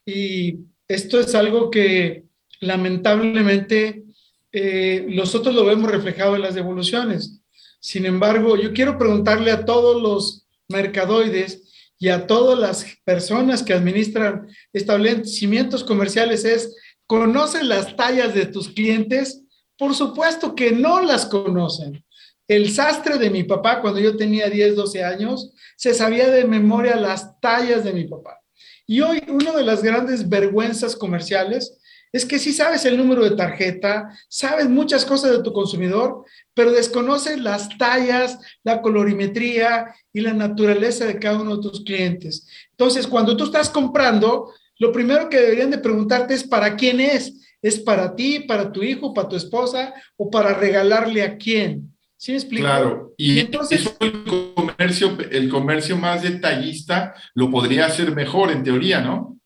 Y 0.05 0.57
esto 0.89 1.21
es 1.21 1.33
algo 1.35 1.71
que 1.71 2.23
lamentablemente 2.59 4.06
eh, 4.51 5.05
nosotros 5.09 5.53
lo 5.53 5.65
vemos 5.65 5.91
reflejado 5.91 6.35
en 6.35 6.41
las 6.41 6.55
devoluciones. 6.55 7.41
Sin 7.79 8.05
embargo, 8.05 8.57
yo 8.57 8.73
quiero 8.73 8.97
preguntarle 8.97 9.51
a 9.51 9.65
todos 9.65 10.01
los 10.01 10.47
mercadoides 10.67 11.63
y 11.99 12.09
a 12.09 12.27
todas 12.27 12.57
las 12.57 12.85
personas 13.03 13.63
que 13.63 13.73
administran 13.73 14.47
establecimientos 14.73 15.83
comerciales 15.83 16.45
es, 16.45 16.75
¿conocen 17.05 17.69
las 17.69 17.95
tallas 17.95 18.33
de 18.33 18.45
tus 18.45 18.69
clientes? 18.69 19.43
Por 19.77 19.95
supuesto 19.95 20.55
que 20.55 20.71
no 20.71 21.01
las 21.01 21.25
conocen. 21.25 22.03
El 22.47 22.71
sastre 22.71 23.17
de 23.17 23.29
mi 23.29 23.43
papá, 23.43 23.81
cuando 23.81 23.99
yo 23.99 24.15
tenía 24.15 24.49
10, 24.49 24.75
12 24.75 25.03
años, 25.03 25.53
se 25.75 25.93
sabía 25.93 26.29
de 26.29 26.45
memoria 26.45 26.95
las 26.95 27.39
tallas 27.39 27.83
de 27.83 27.93
mi 27.93 28.05
papá. 28.05 28.39
Y 28.85 29.01
hoy 29.01 29.21
una 29.27 29.51
de 29.51 29.63
las 29.63 29.83
grandes 29.83 30.29
vergüenzas 30.29 30.95
comerciales 30.95 31.77
es 32.11 32.25
que 32.25 32.39
sí 32.39 32.53
sabes 32.53 32.85
el 32.85 32.97
número 32.97 33.23
de 33.23 33.35
tarjeta, 33.35 34.09
sabes 34.29 34.69
muchas 34.69 35.05
cosas 35.05 35.31
de 35.31 35.43
tu 35.43 35.53
consumidor, 35.53 36.23
pero 36.53 36.71
desconoces 36.71 37.39
las 37.39 37.77
tallas, 37.77 38.39
la 38.63 38.81
colorimetría 38.81 39.93
y 40.13 40.21
la 40.21 40.33
naturaleza 40.33 41.05
de 41.05 41.19
cada 41.19 41.41
uno 41.41 41.57
de 41.57 41.69
tus 41.69 41.83
clientes. 41.83 42.47
Entonces, 42.71 43.07
cuando 43.07 43.35
tú 43.35 43.45
estás 43.45 43.69
comprando, 43.69 44.51
lo 44.79 44.91
primero 44.91 45.29
que 45.29 45.39
deberían 45.39 45.71
de 45.71 45.79
preguntarte 45.79 46.33
es 46.33 46.43
para 46.43 46.75
quién 46.75 46.99
es. 46.99 47.33
¿Es 47.61 47.79
para 47.79 48.15
ti, 48.15 48.41
para 48.41 48.71
tu 48.71 48.83
hijo, 48.83 49.13
para 49.13 49.27
tu 49.27 49.35
esposa 49.35 49.93
o 50.15 50.29
para 50.29 50.53
regalarle 50.53 51.23
a 51.23 51.37
quién? 51.37 51.97
¿Sí 52.15 52.31
me 52.31 52.37
explico? 52.37 52.63
Claro, 52.63 53.13
y, 53.17 53.39
entonces 53.39 53.95
el 53.99 54.23
comercio, 54.55 55.17
el 55.31 55.49
comercio 55.49 55.97
más 55.97 56.23
detallista 56.23 57.13
lo 57.33 57.49
podría 57.49 57.87
hacer 57.87 58.13
mejor 58.15 58.51
en 58.51 58.63
teoría, 58.63 59.01
¿no? 59.01 59.37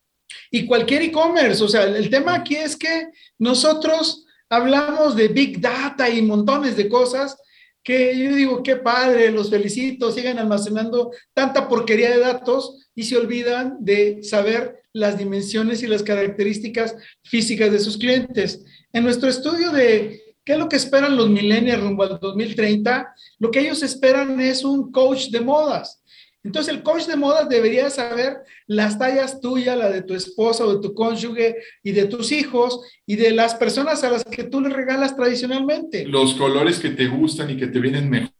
Y 0.51 0.65
cualquier 0.65 1.01
e-commerce. 1.01 1.63
O 1.63 1.67
sea, 1.67 1.83
el 1.85 2.09
tema 2.09 2.35
aquí 2.35 2.55
es 2.55 2.75
que 2.75 3.07
nosotros 3.39 4.25
hablamos 4.49 5.15
de 5.15 5.29
big 5.29 5.59
data 5.59 6.09
y 6.09 6.21
montones 6.21 6.75
de 6.75 6.89
cosas 6.89 7.37
que 7.83 8.15
yo 8.15 8.35
digo, 8.35 8.61
qué 8.61 8.75
padre, 8.75 9.31
los 9.31 9.49
felicito, 9.49 10.11
sigan 10.11 10.37
almacenando 10.37 11.11
tanta 11.33 11.67
porquería 11.67 12.11
de 12.11 12.19
datos 12.19 12.89
y 12.93 13.03
se 13.03 13.17
olvidan 13.17 13.77
de 13.79 14.21
saber 14.23 14.83
las 14.93 15.17
dimensiones 15.17 15.81
y 15.81 15.87
las 15.87 16.03
características 16.03 16.95
físicas 17.23 17.71
de 17.71 17.79
sus 17.79 17.97
clientes. 17.97 18.63
En 18.93 19.03
nuestro 19.03 19.29
estudio 19.29 19.71
de 19.71 20.21
qué 20.43 20.53
es 20.53 20.59
lo 20.59 20.69
que 20.69 20.75
esperan 20.75 21.17
los 21.17 21.29
millennials 21.29 21.81
rumbo 21.81 22.03
al 22.03 22.19
2030, 22.19 23.15
lo 23.39 23.49
que 23.49 23.61
ellos 23.61 23.81
esperan 23.81 24.39
es 24.39 24.63
un 24.63 24.91
coach 24.91 25.29
de 25.29 25.41
modas. 25.41 26.00
Entonces 26.43 26.73
el 26.73 26.81
coach 26.81 27.05
de 27.05 27.15
moda 27.15 27.45
debería 27.45 27.89
saber 27.89 28.37
las 28.65 28.97
tallas 28.97 29.39
tuyas, 29.39 29.77
la 29.77 29.89
de 29.89 30.01
tu 30.01 30.15
esposa 30.15 30.65
o 30.65 30.75
de 30.75 30.81
tu 30.81 30.93
cónyuge 30.95 31.57
y 31.83 31.91
de 31.91 32.05
tus 32.05 32.31
hijos 32.31 32.81
y 33.05 33.15
de 33.15 33.31
las 33.31 33.53
personas 33.55 34.03
a 34.03 34.09
las 34.09 34.23
que 34.23 34.45
tú 34.45 34.59
le 34.59 34.69
regalas 34.69 35.15
tradicionalmente. 35.15 36.05
Los 36.05 36.33
colores 36.33 36.79
que 36.79 36.89
te 36.89 37.07
gustan 37.07 37.51
y 37.51 37.57
que 37.57 37.67
te 37.67 37.79
vienen 37.79 38.09
mejor. 38.09 38.31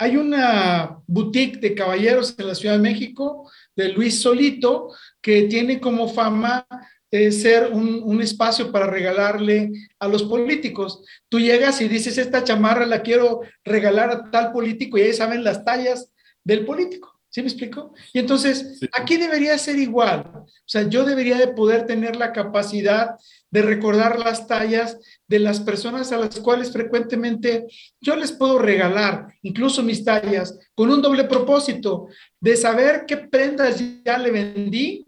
Hay, 0.00 0.16
una 0.16 0.98
boutique 1.06 1.60
de 1.60 1.74
caballeros 1.74 2.34
en 2.38 2.46
la 2.46 2.54
Ciudad 2.54 2.76
de 2.76 2.82
México 2.82 3.48
de 3.76 3.90
Luis 3.90 4.20
Solito 4.20 4.90
que 5.20 5.42
tiene 5.42 5.80
como 5.80 6.08
fama 6.08 6.66
eh, 7.10 7.30
ser 7.30 7.70
un, 7.72 8.02
un, 8.04 8.20
espacio 8.20 8.72
para 8.72 8.86
regalarle 8.86 9.70
a 9.98 10.08
los 10.08 10.24
políticos. 10.24 11.04
Tú 11.28 11.38
llegas 11.38 11.80
y 11.80 11.88
dices, 11.88 12.18
esta 12.18 12.42
chamarra 12.42 12.86
la 12.86 13.02
quiero 13.02 13.40
regalar 13.64 14.10
a 14.10 14.30
tal 14.30 14.52
político 14.52 14.98
y 14.98 15.02
ahí 15.02 15.12
saben 15.12 15.44
las 15.44 15.64
tallas 15.64 16.12
del 16.48 16.64
político. 16.64 17.14
¿Sí 17.30 17.42
me 17.42 17.48
explico? 17.48 17.92
Y 18.14 18.20
entonces, 18.20 18.80
aquí 18.98 19.18
debería 19.18 19.58
ser 19.58 19.78
igual. 19.78 20.32
O 20.34 20.46
sea, 20.64 20.88
yo 20.88 21.04
debería 21.04 21.36
de 21.36 21.48
poder 21.48 21.84
tener 21.84 22.16
la 22.16 22.32
capacidad 22.32 23.16
de 23.50 23.60
recordar 23.60 24.18
las 24.18 24.46
tallas 24.46 24.98
de 25.26 25.38
las 25.38 25.60
personas 25.60 26.10
a 26.10 26.16
las 26.16 26.40
cuales 26.40 26.72
frecuentemente 26.72 27.66
yo 28.00 28.16
les 28.16 28.32
puedo 28.32 28.58
regalar, 28.58 29.28
incluso 29.42 29.82
mis 29.82 30.02
tallas, 30.02 30.58
con 30.74 30.90
un 30.90 31.02
doble 31.02 31.24
propósito 31.24 32.08
de 32.40 32.56
saber 32.56 33.04
qué 33.06 33.18
prendas 33.18 33.82
ya 34.02 34.16
le 34.16 34.30
vendí, 34.30 35.04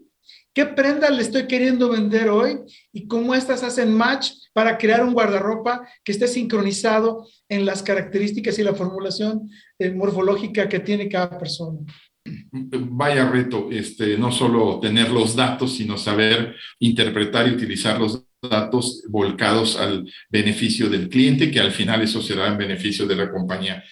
qué 0.53 0.65
prendas 0.65 1.11
le 1.11 1.21
estoy 1.21 1.47
queriendo 1.47 1.89
vender 1.89 2.29
hoy 2.29 2.59
y 2.91 3.07
cómo 3.07 3.33
estas 3.33 3.63
hacen 3.63 3.93
match 3.93 4.31
para 4.53 4.77
crear 4.77 5.03
un 5.03 5.13
guardarropa 5.13 5.87
que 6.03 6.11
esté 6.11 6.27
sincronizado 6.27 7.27
en 7.49 7.65
las 7.65 7.83
características 7.83 8.59
y 8.59 8.63
la 8.63 8.75
formulación 8.75 9.49
eh, 9.79 9.91
morfológica 9.91 10.67
que 10.67 10.79
tiene 10.79 11.09
cada 11.09 11.37
persona. 11.37 11.79
Vaya 12.23 13.29
reto, 13.29 13.69
este, 13.71 14.17
no 14.17 14.31
solo 14.31 14.79
tener 14.79 15.09
los 15.09 15.35
datos, 15.35 15.75
sino 15.75 15.97
saber 15.97 16.55
interpretar 16.79 17.47
y 17.47 17.51
utilizar 17.51 17.99
los 17.99 18.25
datos 18.41 19.03
volcados 19.09 19.77
al 19.77 20.09
beneficio 20.29 20.89
del 20.89 21.09
cliente, 21.09 21.51
que 21.51 21.59
al 21.59 21.71
final 21.71 22.01
eso 22.01 22.21
será 22.21 22.47
en 22.47 22.57
beneficio 22.57 23.05
de 23.05 23.15
la 23.15 23.29
compañía. 23.29 23.83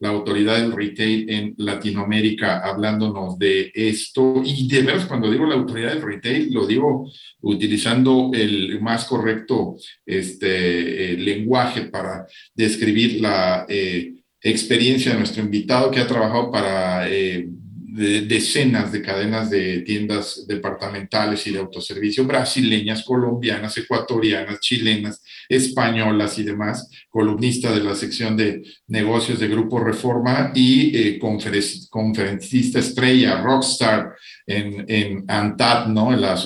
La 0.00 0.10
autoridad 0.10 0.60
del 0.60 0.72
retail 0.72 1.30
en 1.30 1.54
Latinoamérica 1.56 2.58
hablándonos 2.58 3.38
de 3.38 3.72
esto, 3.74 4.42
y 4.44 4.68
de 4.68 4.82
veras 4.82 5.06
cuando 5.06 5.30
digo 5.30 5.46
la 5.46 5.54
autoridad 5.54 5.94
del 5.94 6.02
retail, 6.02 6.52
lo 6.52 6.66
digo 6.66 7.10
utilizando 7.40 8.30
el 8.34 8.80
más 8.82 9.06
correcto 9.06 9.76
este, 10.04 11.12
eh, 11.12 11.16
lenguaje 11.16 11.82
para 11.82 12.26
describir 12.54 13.20
la... 13.20 13.64
Eh, 13.68 14.14
experiencia 14.44 15.12
de 15.12 15.18
nuestro 15.18 15.42
invitado 15.42 15.90
que 15.90 16.00
ha 16.00 16.06
trabajado 16.06 16.50
para 16.50 17.08
eh, 17.08 17.48
decenas 17.94 18.90
de 18.90 19.02
cadenas 19.02 19.50
de 19.50 19.82
tiendas 19.82 20.46
departamentales 20.48 21.46
y 21.46 21.52
de 21.52 21.60
autoservicio 21.60 22.24
brasileñas, 22.24 23.04
colombianas, 23.04 23.76
ecuatorianas, 23.76 24.58
chilenas, 24.58 25.22
españolas 25.48 26.36
y 26.38 26.42
demás, 26.42 26.90
columnista 27.08 27.72
de 27.72 27.84
la 27.84 27.94
sección 27.94 28.36
de 28.36 28.62
negocios 28.88 29.38
de 29.38 29.46
Grupo 29.46 29.78
Reforma 29.78 30.50
y 30.54 30.96
eh, 30.96 31.18
conferencista 31.18 32.80
estrella, 32.80 33.40
rockstar 33.40 34.14
en, 34.44 34.84
en 34.88 35.24
ANTAD, 35.28 35.86
¿no? 35.86 36.10
la, 36.16 36.36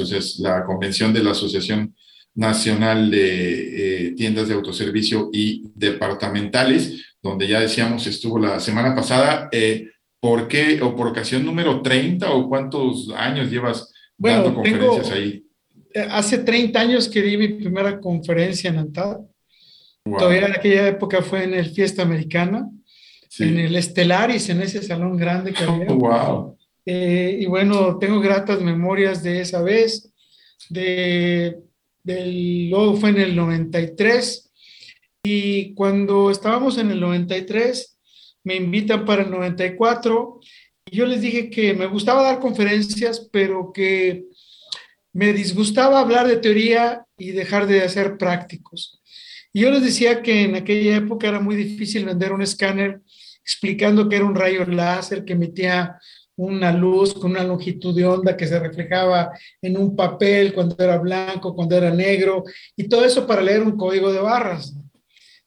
la 0.40 0.64
convención 0.64 1.14
de 1.14 1.22
la 1.22 1.30
Asociación 1.30 1.94
Nacional 2.34 3.10
de 3.10 4.08
eh, 4.08 4.14
Tiendas 4.14 4.48
de 4.48 4.54
Autoservicio 4.54 5.30
y 5.32 5.64
Departamentales 5.74 7.06
donde 7.22 7.48
ya 7.48 7.60
decíamos 7.60 8.06
estuvo 8.06 8.38
la 8.38 8.60
semana 8.60 8.94
pasada. 8.94 9.48
Eh, 9.50 9.88
¿Por 10.20 10.48
qué 10.48 10.80
o 10.82 10.96
por 10.96 11.08
ocasión 11.08 11.44
número 11.44 11.80
30 11.80 12.30
o 12.32 12.48
cuántos 12.48 13.10
años 13.16 13.50
llevas 13.50 13.92
dando 14.16 14.54
conferencias 14.54 15.10
ahí? 15.10 15.44
Eh, 15.94 16.06
hace 16.10 16.38
30 16.38 16.80
años 16.80 17.08
que 17.08 17.22
di 17.22 17.36
mi 17.36 17.48
primera 17.48 18.00
conferencia 18.00 18.70
en 18.70 18.78
ANTAD. 18.78 19.18
Todavía 20.04 20.46
en 20.46 20.52
aquella 20.52 20.88
época 20.88 21.22
fue 21.22 21.44
en 21.44 21.54
el 21.54 21.66
Fiesta 21.66 22.02
Americana, 22.02 22.68
en 23.38 23.58
el 23.58 23.76
Estelaris, 23.76 24.48
en 24.48 24.62
ese 24.62 24.82
salón 24.82 25.16
grande 25.16 25.52
que 25.52 25.64
había. 25.64 25.86
wow. 25.88 26.56
Eh, 26.84 27.38
y 27.42 27.46
bueno, 27.46 27.98
tengo 27.98 28.18
gratas 28.18 28.62
memorias 28.62 29.22
de 29.22 29.42
esa 29.42 29.62
vez. 29.62 30.10
De, 30.70 31.58
del, 32.02 32.70
luego 32.70 32.96
fue 32.96 33.10
en 33.10 33.18
el 33.18 33.36
93. 33.36 34.50
Y 35.22 35.74
cuando 35.74 36.30
estábamos 36.30 36.78
en 36.78 36.90
el 36.90 37.00
93, 37.00 37.97
me 38.48 38.56
invitan 38.56 39.04
para 39.04 39.24
el 39.24 39.30
94. 39.30 40.40
Y 40.86 40.96
yo 40.96 41.04
les 41.04 41.20
dije 41.20 41.50
que 41.50 41.74
me 41.74 41.84
gustaba 41.84 42.22
dar 42.22 42.40
conferencias, 42.40 43.28
pero 43.30 43.72
que 43.74 44.24
me 45.12 45.34
disgustaba 45.34 46.00
hablar 46.00 46.26
de 46.26 46.38
teoría 46.38 47.04
y 47.18 47.32
dejar 47.32 47.66
de 47.66 47.82
hacer 47.82 48.16
prácticos. 48.16 49.02
Y 49.52 49.60
yo 49.60 49.70
les 49.70 49.82
decía 49.82 50.22
que 50.22 50.44
en 50.44 50.54
aquella 50.54 50.96
época 50.96 51.28
era 51.28 51.40
muy 51.40 51.56
difícil 51.56 52.06
vender 52.06 52.32
un 52.32 52.40
escáner 52.40 53.02
explicando 53.42 54.08
que 54.08 54.16
era 54.16 54.24
un 54.24 54.34
rayo 54.34 54.64
láser 54.64 55.26
que 55.26 55.34
emitía 55.34 55.98
una 56.36 56.72
luz 56.72 57.12
con 57.12 57.32
una 57.32 57.44
longitud 57.44 57.94
de 57.94 58.06
onda 58.06 58.34
que 58.34 58.46
se 58.46 58.58
reflejaba 58.58 59.30
en 59.60 59.76
un 59.76 59.94
papel 59.94 60.54
cuando 60.54 60.74
era 60.78 60.96
blanco, 60.96 61.54
cuando 61.54 61.76
era 61.76 61.90
negro, 61.90 62.44
y 62.76 62.88
todo 62.88 63.04
eso 63.04 63.26
para 63.26 63.42
leer 63.42 63.62
un 63.62 63.76
código 63.76 64.10
de 64.10 64.20
barras. 64.20 64.74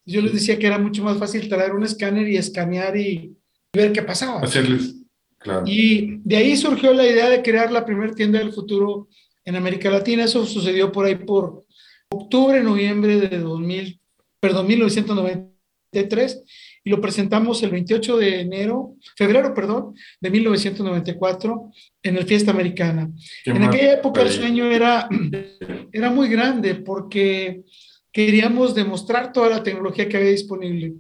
Yo 0.06 0.22
les 0.22 0.34
decía 0.34 0.58
que 0.58 0.68
era 0.68 0.78
mucho 0.78 1.04
más 1.04 1.18
fácil 1.18 1.48
traer 1.48 1.74
un 1.74 1.84
escáner 1.84 2.28
y 2.28 2.38
escanear 2.38 2.98
y 2.98 3.36
ver 3.74 3.92
qué 3.92 4.02
pasaba. 4.02 4.42
Hacerles, 4.42 4.96
claro. 5.38 5.64
Y 5.66 6.20
de 6.24 6.38
ahí 6.38 6.58
surgió 6.58 6.94
la 6.94 7.08
idea 7.08 7.30
de 7.30 7.42
crear 7.42 7.72
la 7.72 7.86
primera 7.86 8.14
tienda 8.14 8.40
del 8.40 8.54
futuro 8.54 9.10
en 9.46 9.56
América 9.56 9.90
Latina. 9.90 10.26
Eso 10.26 10.46
sucedió 10.46 10.92
por 10.92 11.06
ahí 11.06 11.16
por 11.16 11.66
octubre, 12.10 12.62
noviembre 12.62 13.20
de 13.20 13.40
2000, 13.40 14.00
perdón, 14.40 14.68
1993 14.68 16.44
y 16.84 16.90
lo 16.90 17.00
presentamos 17.00 17.62
el 17.64 17.72
28 17.72 18.18
de 18.18 18.42
enero, 18.42 18.96
febrero, 19.16 19.54
perdón, 19.54 19.94
de 20.20 20.30
1994 20.30 21.72
en 22.04 22.18
el 22.18 22.26
Fiesta 22.26 22.52
Americana. 22.52 23.10
en 23.46 23.64
aquella 23.64 23.94
época 23.94 24.22
el 24.22 24.30
sueño 24.30 24.66
era, 24.66 25.08
era 25.92 26.10
muy 26.10 26.28
grande 26.28 26.76
porque 26.76 27.64
queríamos 28.12 28.76
demostrar 28.76 29.32
toda 29.32 29.50
la 29.50 29.64
tecnología 29.64 30.08
que 30.08 30.18
había 30.18 30.32
disponible. 30.32 30.94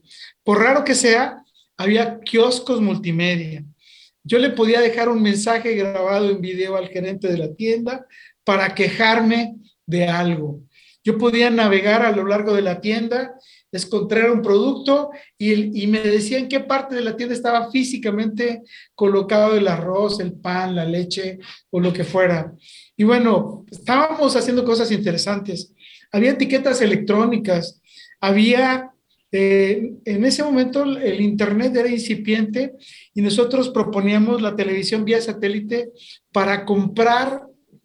Por 0.43 0.59
raro 0.59 0.83
que 0.83 0.95
sea, 0.95 1.43
había 1.77 2.19
kioscos 2.19 2.81
multimedia. 2.81 3.63
Yo 4.23 4.37
le 4.37 4.51
podía 4.51 4.81
dejar 4.81 5.09
un 5.09 5.21
mensaje 5.21 5.73
grabado 5.75 6.29
en 6.29 6.41
video 6.41 6.75
al 6.75 6.89
gerente 6.89 7.27
de 7.27 7.37
la 7.37 7.53
tienda 7.53 8.05
para 8.43 8.75
quejarme 8.75 9.55
de 9.85 10.07
algo. 10.07 10.61
Yo 11.03 11.17
podía 11.17 11.49
navegar 11.49 12.03
a 12.03 12.11
lo 12.11 12.25
largo 12.25 12.53
de 12.53 12.61
la 12.61 12.79
tienda, 12.79 13.33
encontrar 13.71 14.29
un 14.31 14.41
producto 14.41 15.09
y, 15.37 15.87
me 15.87 15.99
decía 16.01 16.37
en 16.37 16.47
qué 16.47 16.59
parte 16.59 16.93
de 16.93 17.01
la 17.01 17.15
tienda 17.15 17.33
estaba 17.33 17.71
físicamente 17.71 18.61
colocado 18.93 19.55
el 19.55 19.67
arroz, 19.67 20.19
el 20.19 20.33
pan, 20.33 20.75
la 20.75 20.85
leche 20.85 21.39
o 21.71 21.79
lo 21.79 21.91
que 21.91 22.03
fuera. 22.03 22.53
Y 22.95 23.03
bueno, 23.03 23.65
estábamos 23.71 24.35
haciendo 24.35 24.63
cosas 24.63 24.91
interesantes. 24.91 25.73
Había 26.11 26.31
etiquetas 26.31 26.81
electrónicas, 26.81 27.81
había, 28.19 28.91
eh, 29.31 29.93
en 30.05 30.25
ese 30.25 30.43
momento 30.43 30.83
el 30.83 31.21
Internet 31.21 31.75
era 31.75 31.89
incipiente 31.89 32.73
y 33.13 33.21
nosotros 33.21 33.69
proponíamos 33.69 34.41
la 34.41 34.55
televisión 34.55 35.05
vía 35.05 35.21
satélite 35.21 35.89
para 36.31 36.65
comprar 36.65 37.43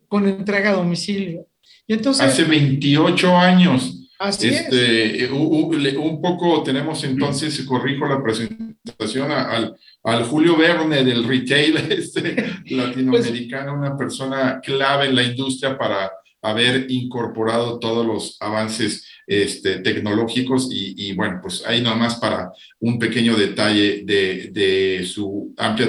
con 0.09 0.29
entrega 0.29 0.71
a 0.71 0.75
domicilio. 0.75 1.47
Y 1.87 1.95
entonces, 1.95 2.27
Hace 2.27 2.45
28 2.45 3.37
años. 3.37 4.03
Así 4.19 4.49
este, 4.49 5.25
es. 5.25 5.31
Un 5.31 6.21
poco 6.23 6.63
tenemos 6.63 7.05
entonces, 7.05 7.61
corrijo 7.63 8.07
la 8.07 8.23
presentación, 8.23 9.31
al, 9.31 9.77
al 10.05 10.25
Julio 10.25 10.57
Verne 10.57 11.05
del 11.05 11.25
retail 11.25 11.77
este, 11.91 12.35
latinoamericano, 12.71 13.75
una 13.75 13.97
persona 13.97 14.61
clave 14.63 15.07
en 15.07 15.17
la 15.17 15.23
industria 15.23 15.77
para 15.77 16.11
haber 16.43 16.91
incorporado 16.91 17.79
todos 17.79 18.07
los 18.07 18.37
avances 18.41 19.07
este, 19.27 19.79
tecnológicos 19.79 20.69
y, 20.71 21.13
bueno, 21.15 21.41
pues 21.43 21.65
ahí 21.67 21.83
nada 21.83 21.97
más 21.97 22.17
para 22.17 22.51
un 22.81 22.99
pequeño 22.99 23.37
detalle 23.37 24.03
de, 24.05 24.51
de 24.53 25.05
su 25.05 25.53
amplia 25.57 25.89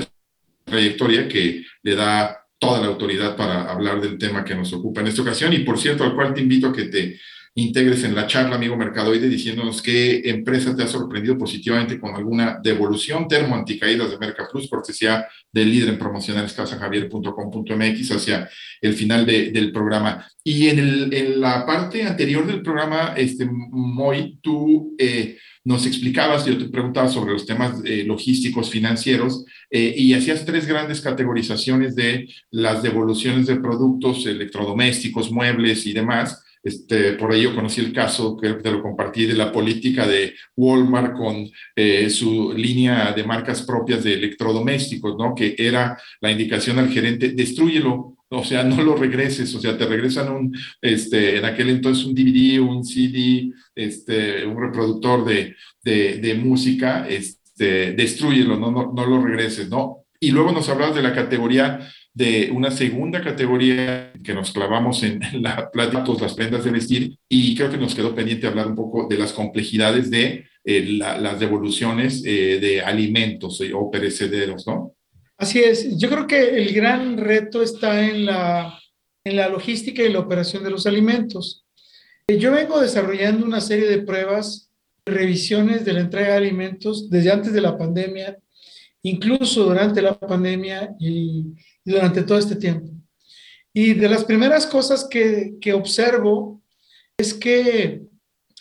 trayectoria 0.66 1.28
que 1.28 1.64
le 1.84 1.96
da 1.96 2.44
toda 2.60 2.82
la 2.82 2.88
autoridad 2.88 3.36
para 3.36 3.72
hablar 3.72 4.02
del 4.02 4.18
tema 4.18 4.44
que 4.44 4.56
nos 4.56 4.74
ocupa 4.74 5.02
en 5.02 5.08
esta 5.08 5.22
ocasión. 5.22 5.54
Y 5.54 5.60
por 5.60 5.78
cierto 5.78 6.04
al 6.04 6.16
cual 6.16 6.34
te 6.34 6.42
invito 6.42 6.68
a 6.68 6.74
que 6.74 6.86
te 6.86 7.20
integres 7.58 8.04
en 8.04 8.14
la 8.14 8.28
charla, 8.28 8.56
amigo 8.56 8.78
Mercadoide, 8.78 9.28
diciéndonos 9.28 9.82
qué 9.82 10.22
empresa 10.26 10.76
te 10.76 10.84
ha 10.84 10.88
sorprendido 10.88 11.40
positivamente 11.40 12.00
con 12.00 12.14
alguna 12.14 12.60
devolución 12.64 13.28
termo 13.28 13.56
anticaídas 13.56 14.12
de 14.12 14.20
Mercaplus, 14.20 14.70
cortesía 14.70 15.28
del 15.52 15.72
líder 15.72 15.90
en 15.90 15.98
promocionales 15.98 16.54
casajavier.com.mx 16.54 18.12
hacia 18.12 18.48
el 18.80 18.94
final 18.94 19.26
de, 19.26 19.52
del 19.52 19.72
programa. 19.72 20.24
Y 20.44 20.68
en, 20.68 21.42
la 21.42 21.66
parte 21.66 22.04
anterior 22.04 22.46
del 22.46 22.62
programa, 22.62 23.16
este, 23.18 23.50
Moy, 23.50 24.38
tú 24.40 24.96
eh, 25.00 25.40
nos 25.64 25.88
explicabas, 25.88 26.46
yo 26.46 26.60
te 26.60 26.70
preguntaba 26.70 27.08
sobre 27.08 27.34
los 27.34 27.48
temas 27.48 27.82
eh, 27.84 28.04
logísticos 28.06 28.70
financieros 28.70 29.46
eh, 29.72 29.96
y 29.98 30.14
hacías 30.14 30.46
tres 30.46 30.68
grandes 30.68 31.02
categorizaciones 31.02 31.96
de 31.96 32.30
las 32.52 32.84
devoluciones 32.84 33.48
de 33.48 33.56
productos 33.56 34.28
electrodomésticos, 34.28 35.32
muebles 35.32 35.88
y 35.88 35.94
demás. 35.94 36.44
Este, 36.68 37.14
por 37.14 37.34
ello 37.34 37.56
conocí 37.56 37.80
el 37.80 37.94
caso, 37.94 38.36
que 38.36 38.56
te 38.56 38.72
lo 38.72 38.82
compartí, 38.82 39.26
de 39.26 39.36
la 39.36 39.54
política 39.54 40.06
de 40.06 40.34
Walmart 40.58 41.16
con 41.16 41.50
eh, 41.74 42.10
su 42.10 42.52
línea 42.52 43.14
de 43.14 43.24
marcas 43.24 43.62
propias 43.62 44.04
de 44.04 44.16
electrodomésticos, 44.16 45.16
¿no? 45.18 45.34
Que 45.34 45.56
era 45.58 45.98
la 46.20 46.30
indicación 46.30 46.78
al 46.78 46.90
gerente, 46.90 47.30
destruyelo, 47.30 48.18
o 48.28 48.44
sea, 48.44 48.66
no 48.66 48.84
lo 48.84 48.98
regreses, 48.98 49.56
o 49.56 49.62
sea, 49.62 49.78
te 49.78 49.86
regresan 49.86 50.30
un, 50.30 50.54
este, 50.82 51.38
en 51.38 51.46
aquel 51.46 51.70
entonces 51.70 52.04
un 52.04 52.14
DVD, 52.14 52.60
un 52.60 52.84
CD, 52.84 53.54
este, 53.74 54.46
un 54.46 54.62
reproductor 54.62 55.24
de, 55.24 55.56
de, 55.86 56.18
de 56.18 56.34
música, 56.34 57.08
este, 57.08 57.94
destruyelo, 57.94 58.60
no, 58.60 58.72
no, 58.72 58.92
no 58.94 59.06
lo 59.06 59.24
regreses, 59.24 59.70
¿no? 59.70 60.04
Y 60.20 60.32
luego 60.32 60.52
nos 60.52 60.68
hablabas 60.68 60.96
de 60.96 61.04
la 61.04 61.14
categoría 61.14 61.80
de 62.18 62.50
una 62.52 62.72
segunda 62.72 63.22
categoría 63.22 64.12
que 64.24 64.34
nos 64.34 64.52
clavamos 64.52 65.04
en 65.04 65.20
la 65.44 65.70
plática, 65.70 66.04
las 66.20 66.34
prendas 66.34 66.64
de 66.64 66.72
vestir, 66.72 67.16
y 67.30 67.56
creo 67.56 67.70
que 67.70 67.78
nos 67.78 67.94
quedó 67.94 68.16
pendiente 68.16 68.48
hablar 68.48 68.66
un 68.66 68.76
poco 68.76 69.08
de 69.08 69.20
las 69.20 69.34
complejidades 69.34 70.10
de 70.10 70.46
eh, 70.66 70.86
la, 70.98 71.20
las 71.20 71.40
devoluciones 71.40 72.24
eh, 72.26 72.58
de 72.60 72.82
alimentos 72.82 73.62
eh, 73.62 73.72
o 73.72 73.92
perecederos, 73.92 74.66
¿no? 74.66 74.96
Así 75.38 75.60
es, 75.60 75.96
yo 76.00 76.10
creo 76.10 76.26
que 76.26 76.58
el 76.58 76.74
gran 76.74 77.18
reto 77.18 77.62
está 77.62 78.04
en 78.04 78.26
la, 78.26 78.80
en 79.24 79.36
la 79.36 79.48
logística 79.48 80.02
y 80.02 80.12
la 80.12 80.20
operación 80.20 80.64
de 80.64 80.72
los 80.72 80.88
alimentos. 80.88 81.66
Yo 82.28 82.52
vengo 82.52 82.82
desarrollando 82.82 83.46
una 83.46 83.62
serie 83.62 83.88
de 83.88 84.02
pruebas, 84.02 84.72
revisiones 85.06 85.86
de 85.86 85.94
la 85.94 86.00
entrega 86.00 86.32
de 86.32 86.38
alimentos 86.38 87.12
desde 87.12 87.32
antes 87.32 87.54
de 87.54 87.62
la 87.62 87.78
pandemia, 87.78 88.40
incluso 89.04 89.64
durante 89.64 90.02
la 90.02 90.18
pandemia 90.18 90.96
y, 91.00 91.54
durante 91.84 92.24
todo 92.24 92.38
este 92.38 92.56
tiempo. 92.56 92.92
Y 93.74 93.94
de 93.94 94.10
las 94.10 94.26
primeras 94.26 94.66
cosas 94.66 95.08
que, 95.10 95.56
que 95.62 95.74
observo 95.74 96.62
es 97.18 97.34
que 97.34 98.02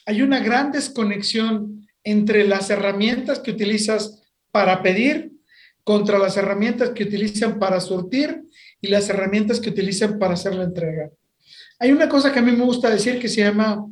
hay 0.05 0.23
una 0.23 0.41
gran 0.41 0.71
desconexión 0.71 1.87
entre 2.05 2.47
las 2.47 2.71
herramientas 2.71 3.41
que 3.41 3.51
utilizas 3.51 4.23
para 4.53 4.83
pedir 4.83 5.33
contra 5.83 6.19
las 6.19 6.37
herramientas 6.37 6.91
que 6.91 7.05
utilizan 7.05 7.59
para 7.59 7.81
surtir 7.81 8.45
y 8.81 8.89
las 8.89 9.09
herramientas 9.09 9.61
que 9.61 9.71
utilizan 9.71 10.19
para 10.19 10.35
hacer 10.35 10.55
la 10.55 10.65
entrega. 10.65 11.11
Hay 11.79 11.93
una 11.93 12.09
cosa 12.09 12.33
que 12.33 12.39
a 12.39 12.43
mí 12.43 12.53
me 12.53 12.65
gusta 12.65 12.91
decir 12.91 13.19
que 13.21 13.29
se 13.29 13.43
llama 13.43 13.87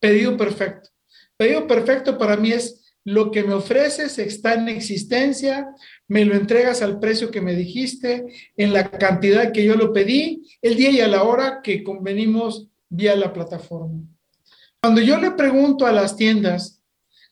pedido 0.00 0.36
perfecto. 0.36 0.90
Pedido 1.36 1.66
perfecto 1.66 2.16
para 2.16 2.36
mí 2.36 2.52
es 2.52 2.85
lo 3.06 3.30
que 3.30 3.44
me 3.44 3.54
ofreces 3.54 4.18
está 4.18 4.54
en 4.54 4.68
existencia, 4.68 5.68
me 6.08 6.24
lo 6.24 6.34
entregas 6.34 6.82
al 6.82 6.98
precio 6.98 7.30
que 7.30 7.40
me 7.40 7.54
dijiste, 7.54 8.26
en 8.56 8.72
la 8.72 8.90
cantidad 8.90 9.52
que 9.52 9.64
yo 9.64 9.76
lo 9.76 9.92
pedí, 9.92 10.42
el 10.60 10.74
día 10.74 10.90
y 10.90 11.00
a 11.00 11.06
la 11.06 11.22
hora 11.22 11.60
que 11.62 11.84
convenimos 11.84 12.66
vía 12.88 13.14
la 13.14 13.32
plataforma. 13.32 14.02
Cuando 14.82 15.00
yo 15.00 15.18
le 15.18 15.30
pregunto 15.30 15.86
a 15.86 15.92
las 15.92 16.16
tiendas 16.16 16.82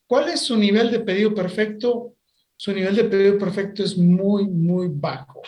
cuál 0.07 0.29
es 0.29 0.39
su 0.39 0.55
nivel 0.55 0.91
de 0.91 1.01
pedido 1.01 1.35
perfecto, 1.35 2.15
su 2.55 2.71
nivel 2.71 2.95
de 2.95 3.03
pedido 3.03 3.37
perfecto 3.37 3.83
es 3.83 3.97
muy, 3.97 4.47
muy 4.47 4.87
bajo. 4.89 5.41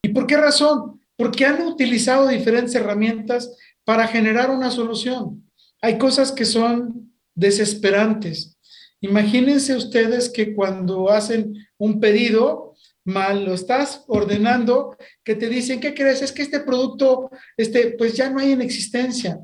¿Y 0.00 0.08
por 0.08 0.26
qué 0.26 0.38
razón? 0.38 1.02
Porque 1.16 1.44
han 1.44 1.60
utilizado 1.66 2.28
diferentes 2.28 2.74
herramientas 2.74 3.54
para 3.84 4.08
generar 4.08 4.48
una 4.48 4.70
solución. 4.70 5.50
Hay 5.82 5.98
cosas 5.98 6.32
que 6.32 6.46
son 6.46 7.12
desesperantes. 7.34 8.56
Imagínense 9.00 9.74
ustedes 9.74 10.28
que 10.28 10.54
cuando 10.54 11.10
hacen 11.10 11.54
un 11.78 12.00
pedido, 12.00 12.74
mal 13.04 13.44
lo 13.44 13.54
estás 13.54 14.04
ordenando, 14.08 14.96
que 15.24 15.34
te 15.34 15.48
dicen, 15.48 15.80
¿qué 15.80 15.94
crees? 15.94 16.22
Es 16.22 16.32
que 16.32 16.42
este 16.42 16.60
producto, 16.60 17.30
este, 17.56 17.92
pues 17.92 18.14
ya 18.14 18.30
no 18.30 18.40
hay 18.40 18.52
en 18.52 18.60
existencia. 18.60 19.38